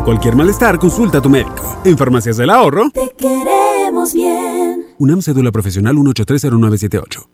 cualquier 0.04 0.36
malestar, 0.36 0.78
consulta 0.78 1.18
a 1.18 1.22
tu 1.22 1.28
médico. 1.28 1.80
En 1.84 1.98
Farmacias 1.98 2.36
del 2.36 2.50
Ahorro. 2.50 2.90
Te 2.90 3.12
queremos 3.18 4.14
bien. 4.14 4.86
UNAM 4.98 5.20
Cédula 5.20 5.50
Profesional 5.50 5.96
1830978. 5.96 7.28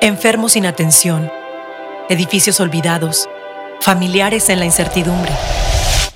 Enfermos 0.00 0.52
sin 0.52 0.66
atención. 0.66 1.30
Edificios 2.08 2.60
olvidados. 2.60 3.28
Familiares 3.80 4.48
en 4.48 4.58
la 4.58 4.64
incertidumbre. 4.64 5.30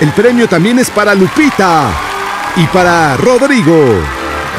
El 0.00 0.10
premio 0.10 0.48
también 0.48 0.80
es 0.80 0.90
para 0.90 1.14
Lupita 1.14 1.88
y 2.56 2.66
para 2.66 3.16
Rodrigo. 3.16 3.76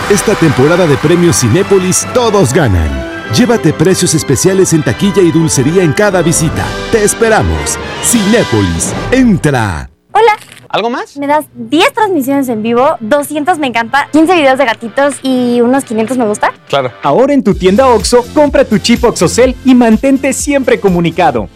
Esta 0.09 0.33
temporada 0.33 0.87
de 0.87 0.95
premios 0.95 1.41
Cinépolis 1.41 2.07
todos 2.13 2.53
ganan. 2.53 2.89
Llévate 3.33 3.73
precios 3.73 4.13
especiales 4.13 4.71
en 4.71 4.81
taquilla 4.81 5.21
y 5.21 5.31
dulcería 5.31 5.83
en 5.83 5.91
cada 5.91 6.21
visita. 6.21 6.63
Te 6.89 7.03
esperamos. 7.03 7.77
Cinépolis, 8.01 8.93
entra. 9.11 9.89
Hola. 10.13 10.37
¿Algo 10.69 10.89
más? 10.89 11.17
Me 11.17 11.27
das 11.27 11.45
10 11.53 11.93
transmisiones 11.93 12.47
en 12.47 12.63
vivo, 12.63 12.95
200 13.01 13.59
me 13.59 13.67
encanta, 13.67 14.07
15 14.13 14.35
videos 14.35 14.57
de 14.57 14.65
gatitos 14.65 15.15
y 15.21 15.59
unos 15.59 15.83
500 15.83 16.17
me 16.17 16.25
gusta. 16.25 16.53
Claro. 16.69 16.91
Ahora 17.03 17.33
en 17.33 17.43
tu 17.43 17.55
tienda 17.55 17.87
OXO, 17.87 18.25
compra 18.33 18.63
tu 18.63 18.77
chip 18.77 19.03
OXOCEL 19.03 19.55
y 19.65 19.75
mantente 19.75 20.31
siempre 20.31 20.79
comunicado. 20.79 21.49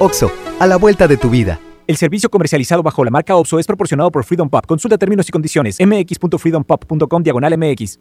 OXO, 0.00 0.32
a 0.58 0.66
la 0.66 0.76
vuelta 0.76 1.06
de 1.06 1.16
tu 1.16 1.30
vida. 1.30 1.60
El 1.92 1.98
servicio 1.98 2.30
comercializado 2.30 2.82
bajo 2.82 3.04
la 3.04 3.10
marca 3.10 3.36
OPSO 3.36 3.58
es 3.58 3.66
proporcionado 3.66 4.10
por 4.10 4.24
Freedom 4.24 4.48
Pop. 4.48 4.64
Consulta 4.64 4.96
términos 4.96 5.28
y 5.28 5.30
condiciones. 5.30 5.76
mx.freedompop.com 5.78 7.22
diagonal 7.22 7.58
mx. 7.58 8.00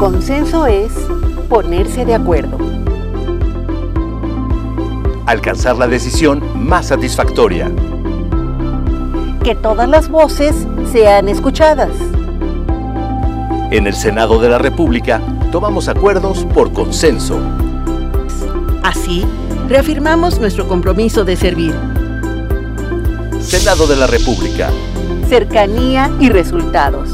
Consenso 0.00 0.66
es 0.66 0.90
ponerse 1.48 2.04
de 2.04 2.16
acuerdo. 2.16 2.58
Alcanzar 5.26 5.76
la 5.76 5.86
decisión 5.86 6.42
más 6.56 6.88
satisfactoria. 6.88 7.70
Que 9.44 9.54
todas 9.54 9.88
las 9.88 10.08
voces 10.08 10.66
sean 10.90 11.28
escuchadas. 11.28 11.92
En 13.70 13.86
el 13.86 13.94
Senado 13.94 14.40
de 14.40 14.48
la 14.48 14.58
República 14.58 15.20
tomamos 15.52 15.86
acuerdos 15.86 16.46
por 16.46 16.72
consenso. 16.72 17.38
Así, 18.82 19.24
reafirmamos 19.72 20.38
nuestro 20.38 20.68
compromiso 20.68 21.24
de 21.24 21.34
servir. 21.34 21.74
Senado 23.40 23.86
de 23.86 23.96
la 23.96 24.06
República. 24.06 24.70
Cercanía 25.30 26.10
y 26.20 26.28
resultados. 26.28 27.08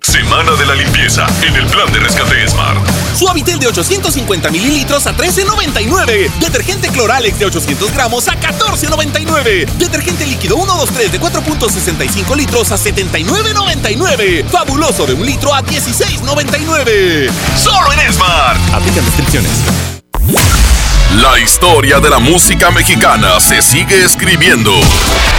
Semana 0.00 0.56
de 0.56 0.66
la 0.66 0.74
limpieza 0.74 1.24
en 1.46 1.54
el 1.54 1.66
plan 1.66 1.92
de 1.92 2.00
rescate 2.00 2.48
Smart. 2.48 2.80
Suavitel 3.14 3.60
de 3.60 3.68
850 3.68 4.50
mililitros 4.50 5.06
a 5.06 5.16
13.99. 5.16 6.32
Detergente 6.40 6.88
Cloralex 6.88 7.38
de 7.38 7.46
800 7.46 7.92
gramos 7.92 8.26
a 8.26 8.32
14.99. 8.40 9.66
Detergente 9.78 10.26
líquido 10.26 10.56
123 10.56 11.12
de 11.12 11.20
4.65 11.20 12.36
litros 12.36 12.72
a 12.72 12.76
79.99. 12.76 14.46
Fabuloso 14.46 15.06
de 15.06 15.14
un 15.14 15.24
litro 15.24 15.54
a 15.54 15.62
16.99. 15.62 17.30
Solo 17.56 17.92
en 17.92 18.12
Smart. 18.12 18.58
Aplican 18.74 19.04
restricciones. 19.04 20.75
La 21.22 21.38
historia 21.38 21.98
de 21.98 22.10
la 22.10 22.18
música 22.18 22.70
mexicana 22.70 23.40
se 23.40 23.62
sigue 23.62 24.04
escribiendo. 24.04 24.70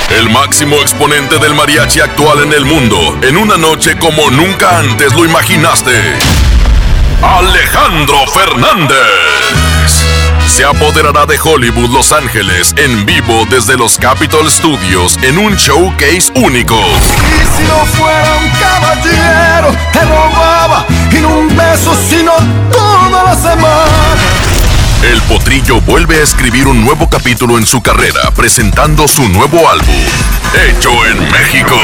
El 0.09 0.27
máximo 0.31 0.77
exponente 0.77 1.37
del 1.37 1.53
mariachi 1.53 1.99
actual 1.99 2.41
en 2.41 2.53
el 2.53 2.65
mundo, 2.65 2.97
en 3.21 3.37
una 3.37 3.57
noche 3.57 3.95
como 3.99 4.31
nunca 4.31 4.79
antes 4.79 5.13
lo 5.13 5.23
imaginaste. 5.23 5.91
Alejandro 7.21 8.25
Fernández. 8.33 8.97
Se 10.47 10.65
apoderará 10.65 11.27
de 11.27 11.37
Hollywood 11.39 11.91
Los 11.91 12.11
Ángeles 12.11 12.73
en 12.77 13.05
vivo 13.05 13.45
desde 13.47 13.77
los 13.77 13.99
Capitol 13.99 14.49
Studios 14.49 15.19
en 15.21 15.37
un 15.37 15.55
showcase 15.57 16.31
único. 16.37 16.75
Y 16.75 17.55
si 17.55 17.63
no 17.67 17.85
fuera 17.85 18.35
un 18.37 18.49
caballero, 18.59 19.75
te 19.93 20.01
robaba 20.01 20.87
no 21.21 21.37
un 21.37 21.55
beso, 21.55 21.95
sino 22.09 22.31
toda 22.71 23.23
la 23.25 23.35
semana. 23.35 24.56
El 25.03 25.21
Potrillo 25.23 25.79
vuelve 25.81 26.19
a 26.19 26.23
escribir 26.23 26.67
un 26.67 26.83
nuevo 26.83 27.09
capítulo 27.09 27.57
en 27.57 27.65
su 27.65 27.81
carrera 27.81 28.31
presentando 28.35 29.07
su 29.07 29.27
nuevo 29.29 29.69
álbum, 29.69 29.95
Hecho 30.67 30.89
en 31.05 31.31
México, 31.31 31.79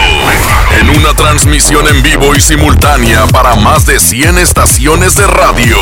en 0.80 0.90
una 0.90 1.14
transmisión 1.14 1.88
en 1.88 2.02
vivo 2.02 2.35
y 2.35 2.41
simultánea 2.41 3.27
para 3.27 3.56
más 3.56 3.85
de 3.85 3.99
100 3.99 4.40
estaciones 4.40 5.15
de 5.15 5.27
radio. 5.27 5.77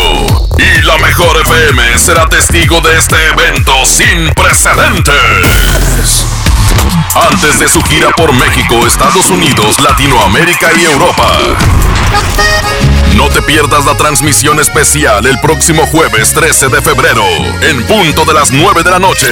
Y 0.57 0.81
la 0.81 0.97
mejor 0.97 1.41
FM 1.41 1.97
será 1.97 2.27
testigo 2.27 2.81
de 2.81 2.97
este 2.97 3.15
evento 3.27 3.73
sin 3.85 4.29
precedentes. 4.33 6.25
Antes 7.31 7.59
de 7.59 7.67
su 7.67 7.81
gira 7.83 8.09
por 8.11 8.33
México, 8.33 8.85
Estados 8.85 9.29
Unidos, 9.29 9.79
Latinoamérica 9.79 10.69
y 10.79 10.85
Europa. 10.85 11.27
No 13.15 13.29
te 13.29 13.41
pierdas 13.41 13.85
la 13.85 13.95
transmisión 13.95 14.59
especial 14.59 15.25
el 15.25 15.39
próximo 15.39 15.85
jueves 15.87 16.33
13 16.33 16.69
de 16.69 16.81
febrero, 16.81 17.25
en 17.61 17.83
punto 17.83 18.23
de 18.25 18.33
las 18.33 18.51
9 18.51 18.83
de 18.83 18.91
la 18.91 18.99
noche. 18.99 19.27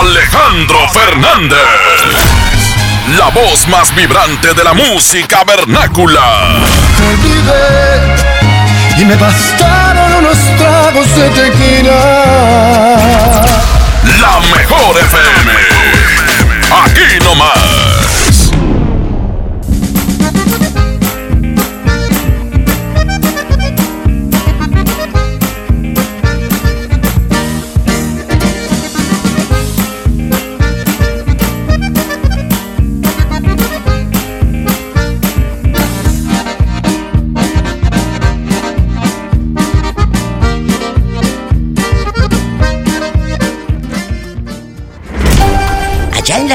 Alejandro 0.00 0.78
Fernández, 0.88 1.58
la 3.18 3.28
voz 3.30 3.66
más 3.68 3.94
vibrante 3.94 4.54
de 4.54 4.64
la 4.64 4.72
música 4.72 5.42
vernácula. 5.44 6.62
Te 6.96 7.06
olvidé 7.06 8.36
y 8.98 9.04
me 9.04 9.16
bastaron 9.16 10.14
unos 10.14 10.38
tragos 10.56 11.16
de 11.16 11.28
tequila. 11.30 12.96
La 14.20 14.40
mejor 14.56 14.98
FM. 14.98 15.75
Aquí 16.70 17.18
nomás. 17.22 17.95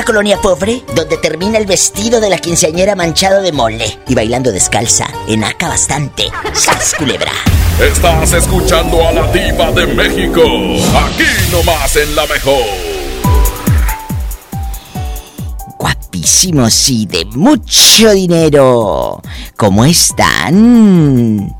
Una 0.02 0.06
colonia 0.06 0.42
pobre 0.42 0.84
donde 0.96 1.16
termina 1.18 1.60
el 1.60 1.68
vestido 1.68 2.20
de 2.20 2.30
la 2.32 2.40
quinceañera 2.40 2.96
manchado 2.96 3.44
de 3.44 3.52
mole 3.52 4.00
y 4.08 4.16
bailando 4.16 4.52
descalza, 4.52 5.08
enaca 5.28 5.68
bastante. 5.68 6.24
¡Sas, 6.54 6.96
culebra! 6.98 7.32
Estás 7.80 8.34
escuchando 8.34 9.08
a 9.08 9.12
la 9.12 9.32
diva 9.32 9.72
de 9.72 9.86
México, 9.86 10.42
aquí 10.96 11.24
nomás 11.52 11.96
en 11.98 12.16
La 12.16 12.26
Mejor. 12.26 12.66
Guapísimos 15.78 16.90
y 16.90 17.06
de 17.06 17.26
mucho 17.26 18.12
dinero. 18.12 19.22
¿Cómo 19.56 19.86
están? 19.86 21.56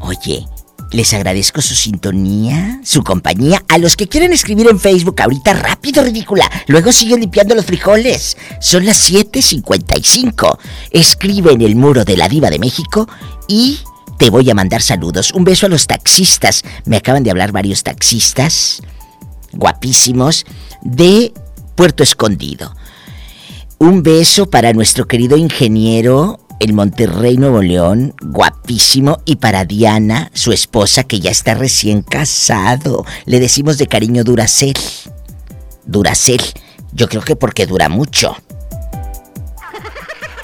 Oye, 0.00 0.44
les 0.92 1.14
agradezco 1.14 1.62
su 1.62 1.74
sintonía, 1.74 2.80
su 2.84 3.02
compañía. 3.02 3.62
A 3.68 3.78
los 3.78 3.96
que 3.96 4.08
quieren 4.08 4.32
escribir 4.32 4.68
en 4.68 4.80
Facebook 4.80 5.20
ahorita, 5.20 5.52
rápido, 5.52 6.02
ridícula. 6.02 6.50
Luego 6.66 6.92
siguen 6.92 7.20
limpiando 7.20 7.54
los 7.54 7.66
frijoles. 7.66 8.36
Son 8.60 8.84
las 8.84 8.98
7:55. 9.08 10.58
Escribe 10.90 11.52
en 11.52 11.62
el 11.62 11.76
muro 11.76 12.04
de 12.04 12.16
la 12.16 12.28
Diva 12.28 12.50
de 12.50 12.58
México 12.58 13.08
y 13.46 13.80
te 14.18 14.30
voy 14.30 14.50
a 14.50 14.54
mandar 14.54 14.82
saludos. 14.82 15.32
Un 15.32 15.44
beso 15.44 15.66
a 15.66 15.68
los 15.68 15.86
taxistas. 15.86 16.62
Me 16.84 16.96
acaban 16.96 17.22
de 17.22 17.30
hablar 17.30 17.52
varios 17.52 17.82
taxistas 17.82 18.82
guapísimos 19.52 20.44
de 20.82 21.32
Puerto 21.74 22.02
Escondido. 22.02 22.74
Un 23.78 24.02
beso 24.02 24.50
para 24.50 24.72
nuestro 24.72 25.06
querido 25.06 25.36
ingeniero 25.36 26.38
en 26.60 26.74
Monterrey, 26.74 27.38
Nuevo 27.38 27.62
León, 27.62 28.14
guapísimo, 28.20 29.20
y 29.24 29.36
para 29.36 29.64
Diana, 29.64 30.30
su 30.34 30.52
esposa, 30.52 31.04
que 31.04 31.18
ya 31.18 31.30
está 31.30 31.54
recién 31.54 32.02
casado. 32.02 33.04
Le 33.24 33.40
decimos 33.40 33.78
de 33.78 33.86
cariño 33.86 34.22
Duracel. 34.24 34.74
Duracel. 35.86 36.42
Yo 36.92 37.08
creo 37.08 37.22
que 37.22 37.34
porque 37.34 37.66
dura 37.66 37.88
mucho. 37.88 38.36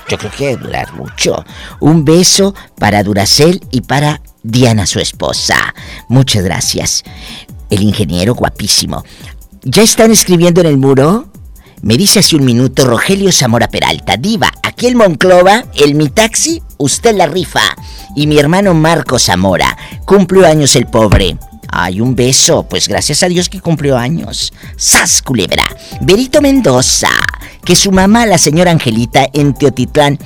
Yo 0.08 0.16
creo 0.16 0.30
que 0.30 0.56
dura 0.56 0.90
mucho. 0.94 1.44
Un 1.80 2.04
beso 2.04 2.54
para 2.78 3.02
Duracel 3.02 3.60
y 3.70 3.82
para 3.82 4.22
Diana, 4.42 4.86
su 4.86 5.00
esposa. 5.00 5.74
Muchas 6.08 6.44
gracias. 6.44 7.04
El 7.68 7.82
ingeniero 7.82 8.34
guapísimo. 8.34 9.04
¿Ya 9.64 9.82
están 9.82 10.12
escribiendo 10.12 10.60
en 10.62 10.68
el 10.68 10.78
muro? 10.78 11.28
Me 11.82 11.96
dice 11.96 12.20
hace 12.20 12.36
un 12.36 12.44
minuto 12.44 12.84
Rogelio 12.84 13.30
Zamora 13.32 13.68
Peralta, 13.68 14.16
diva, 14.16 14.50
aquí 14.62 14.86
el 14.86 14.96
Monclova, 14.96 15.64
el 15.74 15.94
mi 15.94 16.08
taxi, 16.08 16.62
usted 16.78 17.14
la 17.14 17.26
rifa. 17.26 17.62
Y 18.14 18.26
mi 18.26 18.38
hermano 18.38 18.74
Marco 18.74 19.18
Zamora, 19.18 19.76
cumplió 20.04 20.46
años 20.46 20.74
el 20.76 20.86
pobre. 20.86 21.36
Ay, 21.68 22.00
un 22.00 22.14
beso, 22.14 22.62
pues 22.68 22.88
gracias 22.88 23.22
a 23.22 23.28
Dios 23.28 23.48
que 23.48 23.60
cumplió 23.60 23.98
años. 23.98 24.52
Sas 24.76 25.20
culebra. 25.20 25.64
Berito 26.00 26.40
Mendoza, 26.40 27.10
que 27.64 27.76
su 27.76 27.92
mamá, 27.92 28.24
la 28.26 28.38
señora 28.38 28.70
Angelita, 28.70 29.26
en 29.32 29.52
Teotitlán. 29.52 30.18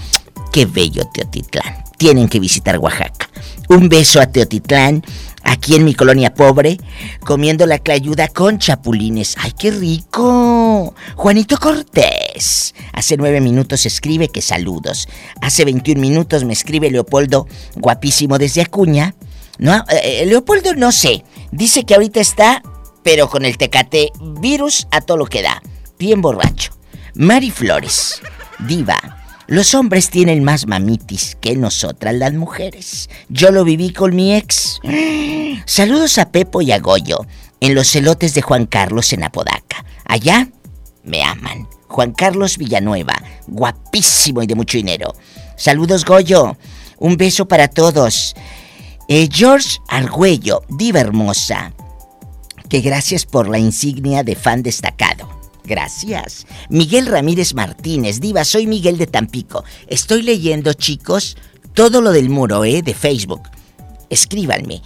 Qué 0.52 0.66
bello 0.66 1.08
Teotitlán. 1.12 1.84
Tienen 1.96 2.28
que 2.28 2.40
visitar 2.40 2.78
Oaxaca. 2.78 3.28
Un 3.68 3.88
beso 3.88 4.20
a 4.20 4.26
Teotitlán 4.26 5.02
aquí 5.42 5.76
en 5.76 5.84
mi 5.84 5.94
colonia 5.94 6.34
pobre, 6.34 6.78
comiendo 7.20 7.66
la 7.66 7.78
clayuda 7.78 8.28
con 8.28 8.58
chapulines. 8.58 9.36
¡Ay, 9.38 9.52
qué 9.58 9.70
rico! 9.70 10.94
Juanito 11.16 11.58
Cortés. 11.58 12.74
Hace 12.92 13.16
nueve 13.16 13.40
minutos 13.40 13.86
escribe 13.86 14.28
que 14.28 14.42
saludos. 14.42 15.08
Hace 15.40 15.64
21 15.64 16.00
minutos 16.00 16.44
me 16.44 16.52
escribe 16.52 16.90
Leopoldo, 16.90 17.46
guapísimo 17.76 18.38
desde 18.38 18.62
Acuña. 18.62 19.14
No, 19.58 19.84
eh, 19.90 20.24
Leopoldo 20.26 20.74
no 20.74 20.92
sé. 20.92 21.24
Dice 21.52 21.84
que 21.84 21.94
ahorita 21.94 22.20
está, 22.20 22.62
pero 23.02 23.28
con 23.28 23.44
el 23.44 23.58
tecate 23.58 24.10
virus 24.40 24.86
a 24.90 25.00
todo 25.00 25.16
lo 25.16 25.26
que 25.26 25.42
da. 25.42 25.62
Bien 25.98 26.20
borracho. 26.22 26.72
Mari 27.14 27.50
Flores, 27.50 28.20
diva. 28.60 29.19
Los 29.50 29.74
hombres 29.74 30.10
tienen 30.10 30.44
más 30.44 30.68
mamitis 30.68 31.36
que 31.40 31.56
nosotras 31.56 32.14
las 32.14 32.32
mujeres. 32.34 33.10
Yo 33.28 33.50
lo 33.50 33.64
viví 33.64 33.92
con 33.92 34.14
mi 34.14 34.32
ex. 34.32 34.78
Saludos 35.66 36.18
a 36.18 36.30
Pepo 36.30 36.62
y 36.62 36.70
a 36.70 36.78
Goyo 36.78 37.26
en 37.58 37.74
los 37.74 37.88
celotes 37.88 38.32
de 38.34 38.42
Juan 38.42 38.66
Carlos 38.66 39.12
en 39.12 39.24
Apodaca. 39.24 39.84
Allá 40.04 40.48
me 41.02 41.24
aman. 41.24 41.66
Juan 41.88 42.12
Carlos 42.12 42.58
Villanueva, 42.58 43.20
guapísimo 43.48 44.40
y 44.40 44.46
de 44.46 44.54
mucho 44.54 44.78
dinero. 44.78 45.16
Saludos 45.56 46.04
Goyo. 46.04 46.56
Un 46.98 47.16
beso 47.16 47.48
para 47.48 47.66
todos. 47.66 48.36
Eh, 49.08 49.28
George 49.32 49.78
Argüello, 49.88 50.62
diva 50.68 51.00
hermosa. 51.00 51.72
Que 52.68 52.82
gracias 52.82 53.26
por 53.26 53.48
la 53.48 53.58
insignia 53.58 54.22
de 54.22 54.36
fan 54.36 54.62
destacado. 54.62 55.39
Gracias. 55.70 56.48
Miguel 56.68 57.06
Ramírez 57.06 57.54
Martínez, 57.54 58.20
diva, 58.20 58.44
soy 58.44 58.66
Miguel 58.66 58.98
de 58.98 59.06
Tampico. 59.06 59.62
Estoy 59.86 60.22
leyendo, 60.22 60.72
chicos, 60.72 61.36
todo 61.74 62.00
lo 62.00 62.10
del 62.10 62.28
muro, 62.28 62.64
¿eh? 62.64 62.82
De 62.82 62.92
Facebook. 62.92 63.42
Escríbanme. 64.10 64.82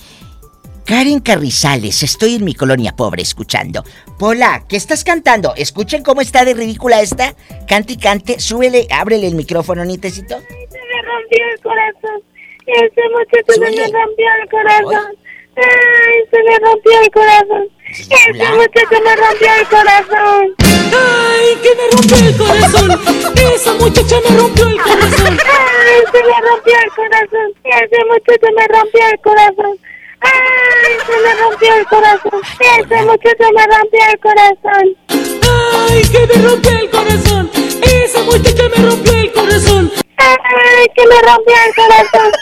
Karen 0.84 1.20
Carrizales, 1.20 2.02
estoy 2.02 2.34
en 2.34 2.44
mi 2.44 2.52
colonia 2.52 2.94
pobre 2.94 3.22
escuchando. 3.22 3.82
Pola, 4.18 4.66
¿qué 4.68 4.76
estás 4.76 5.04
cantando? 5.04 5.54
Escuchen 5.56 6.02
cómo 6.02 6.20
está 6.20 6.44
de 6.44 6.52
ridícula 6.52 7.00
esta. 7.00 7.34
Cante 7.66 7.94
y 7.94 7.96
cante, 7.96 8.38
súbele, 8.38 8.86
ábrele 8.90 9.26
el 9.26 9.36
micrófono, 9.36 9.86
Nitecito. 9.86 10.38
Se 10.38 10.44
me 10.44 11.02
rompió 11.02 11.44
el 11.50 11.60
corazón. 11.62 12.22
Ese 12.66 13.00
muchacho 13.08 13.52
se 13.54 13.60
me 13.60 13.86
rompió 13.86 14.26
el 14.42 14.50
corazón. 14.50 15.16
Ay, 15.56 16.14
se 16.30 16.42
me 16.42 16.58
rompió 16.58 17.00
el 17.00 17.10
corazón. 17.10 17.73
Ese 17.86 18.50
muchacho 18.52 19.02
me 19.04 19.16
rompió 19.16 19.48
el 19.60 19.68
corazón. 19.68 20.54
Ay, 20.58 21.56
que 21.62 21.74
me 21.74 21.90
rompió 21.92 22.16
el 22.16 22.36
corazón. 22.36 23.34
Esa 23.54 23.74
muchacha 23.74 24.16
me 24.28 24.36
rompió 24.36 24.66
el 24.66 24.80
corazón. 24.80 25.38
Ay, 25.44 26.02
se 26.10 26.22
me 26.24 26.40
rompió 26.40 26.74
el 26.82 26.90
corazón. 26.90 27.54
Ese 27.64 28.04
muchacho 28.04 28.46
me 28.56 28.66
rompió 28.68 29.00
el 29.10 29.20
corazón. 29.20 29.78
Ay, 30.20 30.96
se 31.06 31.20
me 31.20 31.34
rompió 31.42 31.74
el 31.74 31.86
corazón. 31.86 32.42
Ese 32.60 33.04
muchacho 33.04 33.52
me 33.54 33.66
rompió 33.66 34.00
el 34.10 34.20
corazón. 34.20 34.96
Ay, 35.10 36.02
que 36.04 36.26
me 36.26 36.42
rompió 36.42 36.72
el 36.72 36.90
corazón. 36.90 37.50
Esa 37.82 38.22
muchacha 38.22 38.62
me 38.76 38.84
rompió 38.88 39.12
el 39.12 39.32
corazón. 39.32 39.92
Ay, 40.16 40.86
que 40.96 41.06
me 41.06 41.20
rompió 41.20 41.54
el 41.66 41.74
corazón. 41.74 42.32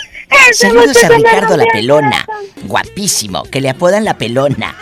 Saludos 0.52 1.04
a 1.04 1.08
Ricardo 1.08 1.56
la 1.56 1.66
Pelona, 1.66 2.26
guapísimo, 2.64 3.44
que 3.44 3.60
le 3.60 3.70
apodan 3.70 4.04
la 4.04 4.14
Pelona. 4.14 4.74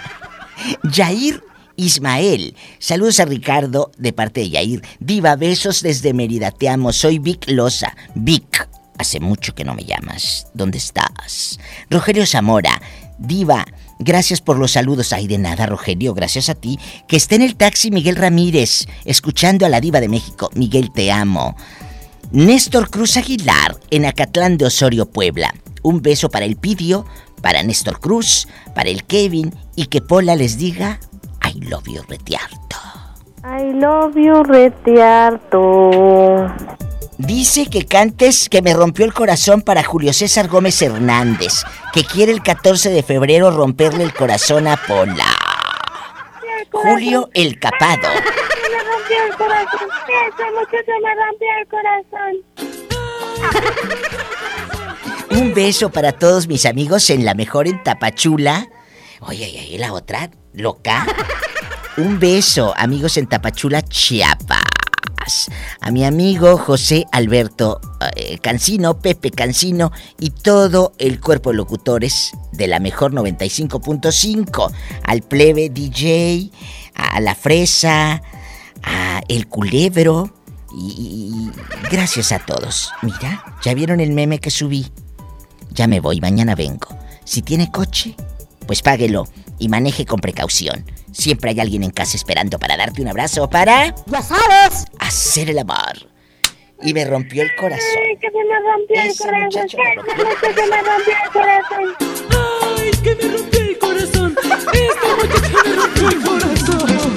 Yair 0.85 1.43
Ismael, 1.77 2.55
saludos 2.79 3.21
a 3.21 3.25
Ricardo 3.25 3.91
de 3.97 4.13
parte 4.13 4.41
de 4.41 4.51
Yair. 4.51 4.83
Diva, 4.99 5.37
besos 5.37 5.83
desde 5.83 6.13
Mérida, 6.13 6.51
te 6.51 6.69
amo, 6.69 6.93
soy 6.93 7.19
Vic 7.19 7.49
Loza. 7.49 7.97
Vic, 8.15 8.69
hace 8.99 9.21
mucho 9.21 9.55
que 9.55 9.65
no 9.65 9.75
me 9.75 9.85
llamas, 9.85 10.47
¿dónde 10.53 10.79
estás? 10.79 11.59
Rogelio 11.89 12.27
Zamora, 12.27 12.81
Diva, 13.19 13.67
gracias 13.99 14.41
por 14.41 14.59
los 14.59 14.73
saludos. 14.73 15.13
Ay, 15.13 15.27
de 15.27 15.39
nada, 15.39 15.67
Rogelio, 15.67 16.15
gracias 16.15 16.49
a 16.49 16.55
ti. 16.55 16.79
Que 17.07 17.17
esté 17.17 17.37
en 17.37 17.43
el 17.43 17.55
taxi 17.55 17.91
Miguel 17.91 18.17
Ramírez, 18.17 18.87
escuchando 19.05 19.67
a 19.67 19.69
la 19.69 19.81
Diva 19.81 20.01
de 20.01 20.09
México. 20.09 20.51
Miguel, 20.55 20.91
te 20.93 21.13
amo. 21.13 21.55
Néstor 22.33 22.91
Cruz 22.91 23.17
Aguilar, 23.17 23.77
en 23.91 24.07
Acatlán 24.07 24.57
de 24.57 24.67
Osorio, 24.67 25.07
Puebla. 25.07 25.55
Un 25.83 26.01
beso 26.01 26.31
para 26.31 26.47
el 26.47 26.57
Pidio, 26.57 27.05
para 27.43 27.63
Néstor 27.63 28.01
Cruz, 28.01 28.49
para 28.75 28.91
el 28.91 29.05
Kevin 29.05 29.55
y 29.77 29.87
que 29.87 30.01
Pola 30.01 30.37
les 30.37 30.59
diga 30.59 31.01
I 31.45 31.61
love 31.61 31.87
you 31.87 32.03
retiarto. 32.09 32.77
I 33.43 33.73
love 33.73 34.15
you, 34.17 34.43
retiarto. 34.45 35.91
Dice 37.17 37.67
que 37.71 37.87
cantes 37.87 38.49
que 38.49 38.63
me 38.63 38.75
rompió 38.75 39.05
el 39.05 39.15
corazón 39.15 39.63
para 39.63 39.83
Julio 39.83 40.13
César 40.13 40.49
Gómez 40.49 40.81
Hernández, 40.83 41.65
que 41.93 42.05
quiere 42.05 42.33
el 42.33 42.43
14 42.43 42.91
de 42.91 43.03
febrero 43.03 43.51
romperle 43.51 44.05
el 44.05 44.15
corazón 44.15 44.67
a 44.67 44.77
Pola. 44.77 45.25
Julio 46.71 47.31
el 47.35 47.59
Capado. 47.59 48.09
Se 48.63 48.71
me 48.71 48.79
rompió 48.85 49.25
el 49.25 49.35
corazón. 49.37 49.89
Ese 50.29 50.45
muchacho 50.53 50.93
me 51.03 51.15
rompió 51.15 51.49
el 51.61 51.67
corazón. 51.69 52.33
Un 55.31 55.55
beso 55.55 55.91
para 55.91 56.13
todos 56.13 56.49
mis 56.49 56.67
amigos 56.67 57.09
en 57.09 57.25
la 57.25 57.35
mejor 57.35 57.69
en 57.69 57.83
Tapachula. 57.85 58.69
Oye, 59.21 59.45
oye, 59.47 59.79
la 59.79 59.93
otra, 59.93 60.31
loca. 60.53 61.07
Un 61.97 62.19
beso, 62.19 62.75
amigos 62.77 63.17
en 63.17 63.29
Tapachula, 63.29 63.81
Chiapas. 63.83 64.61
A 65.81 65.93
mi 65.93 66.05
amigo 66.05 66.59
José 66.59 67.07
Alberto 67.13 67.81
eh, 68.17 68.39
Cancino, 68.39 68.99
Pepe 68.99 69.31
Cancino 69.31 69.93
y 70.19 70.31
todo 70.31 70.95
el 70.99 71.21
cuerpo 71.21 71.51
de 71.51 71.57
locutores 71.59 72.33
de 72.51 72.67
la 72.67 72.81
mejor 72.81 73.13
95.5. 73.13 74.73
Al 75.05 75.23
plebe 75.23 75.71
DJ, 75.71 76.51
a 76.95 77.21
la 77.21 77.37
fresa, 77.37 78.21
a 78.83 79.21
el 79.29 79.47
culebro. 79.47 80.35
Y, 80.77 81.51
y 81.53 81.89
gracias 81.91 82.33
a 82.33 82.41
todos. 82.41 82.91
Mira, 83.03 83.45
¿ya 83.63 83.75
vieron 83.75 84.01
el 84.01 84.11
meme 84.11 84.41
que 84.41 84.51
subí? 84.51 84.91
Ya 85.73 85.87
me 85.87 86.01
voy, 86.01 86.21
mañana 86.21 86.55
vengo. 86.55 86.89
Si 87.25 87.43
tiene 87.43 87.71
coche, 87.71 88.15
pues 88.67 88.83
páguelo 88.83 89.27
y 89.59 89.69
maneje 89.69 90.05
con 90.07 90.21
precaución. 90.21 90.85
Siempre 91.13 91.51
hay 91.51 91.61
alguien 91.61 91.83
en 91.83 91.91
casa 91.91 92.17
esperando 92.17 92.59
para 92.59 92.77
darte 92.77 93.03
un 93.03 93.09
abrazo 93.09 93.49
para... 93.49 93.95
Ya 94.07 94.23
sabes. 94.23 94.87
Hacer 94.99 95.51
el 95.51 95.59
amor. 95.59 96.09
Y 96.83 96.95
me 96.95 97.05
rompió 97.05 97.43
el 97.43 97.55
corazón. 97.57 97.85
Ay, 97.99 98.17
que 98.17 98.29
se 98.31 98.45
me 98.45 98.59
rompió 98.61 99.03
el 99.03 99.17
corazón. 99.17 99.69
Que 99.69 100.67
me 100.67 100.83
rompió 100.83 101.15
el 101.25 101.31
corazón. 101.33 101.95
Ay, 102.77 102.91
que 103.03 103.15
me 103.15 103.37
rompió 103.37 103.61
el 103.61 103.79
corazón. 103.79 104.37
Esta 104.43 105.17
muchacha 105.17 105.49
me 105.65 105.77
rompió 105.77 106.09
el 106.09 106.23
corazón. 106.23 107.15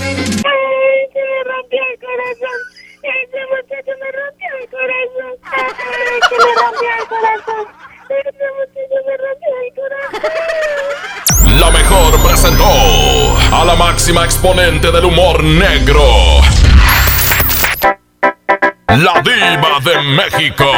Ay, 0.00 1.08
se 1.12 1.20
me 1.20 1.44
rompió 1.44 1.80
el 1.92 1.98
corazón. 2.00 2.69
Ese 3.10 3.40
muchacho 3.50 3.92
me 4.00 4.08
rompió 4.12 4.50
el 4.60 4.66
corazón. 4.70 5.32
Ay, 5.50 6.20
que 6.28 6.36
me 6.38 6.52
rompió 6.62 6.90
el 7.00 7.06
corazón. 7.08 7.64
Ese 8.08 8.46
muchacho 8.58 8.98
me 9.06 9.14
rompió 9.24 9.52
el 9.64 9.70
corazón. 9.74 11.60
La 11.60 11.70
mejor 11.70 12.10
presentó 12.22 12.70
a 13.52 13.64
la 13.64 13.74
máxima 13.74 14.24
exponente 14.24 14.92
del 14.92 15.04
humor 15.06 15.42
negro. 15.42 16.04
La 18.86 19.20
diva 19.22 19.80
de 19.82 20.02
México. 20.02 20.70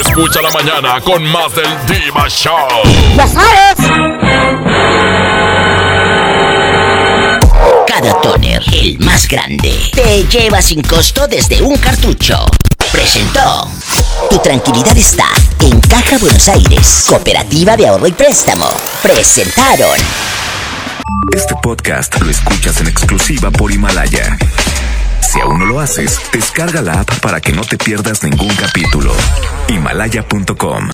Escucha 0.00 0.40
la 0.40 0.50
mañana 0.50 1.00
con 1.00 1.24
más 1.24 1.54
del 1.54 1.86
Diva 1.86 2.28
Show. 2.28 2.68
Ya 3.16 3.26
sabes. 3.26 5.11
El 8.04 8.98
más 8.98 9.28
grande, 9.28 9.72
te 9.94 10.24
lleva 10.24 10.60
sin 10.60 10.82
costo 10.82 11.28
desde 11.28 11.62
un 11.62 11.76
cartucho. 11.76 12.44
Presentó. 12.90 13.70
Tu 14.28 14.38
tranquilidad 14.40 14.96
está 14.96 15.26
en 15.60 15.80
Caja 15.82 16.18
Buenos 16.18 16.48
Aires, 16.48 17.04
Cooperativa 17.08 17.76
de 17.76 17.86
Ahorro 17.86 18.08
y 18.08 18.12
Préstamo. 18.12 18.66
Presentaron. 19.02 19.96
Este 21.32 21.54
podcast 21.62 22.20
lo 22.20 22.28
escuchas 22.28 22.80
en 22.80 22.88
exclusiva 22.88 23.52
por 23.52 23.70
Himalaya. 23.70 24.36
Si 25.20 25.38
aún 25.38 25.60
no 25.60 25.66
lo 25.66 25.78
haces, 25.78 26.18
descarga 26.32 26.82
la 26.82 27.02
app 27.02 27.20
para 27.20 27.40
que 27.40 27.52
no 27.52 27.62
te 27.62 27.78
pierdas 27.78 28.24
ningún 28.24 28.52
capítulo. 28.56 29.14
Himalaya.com 29.68 30.88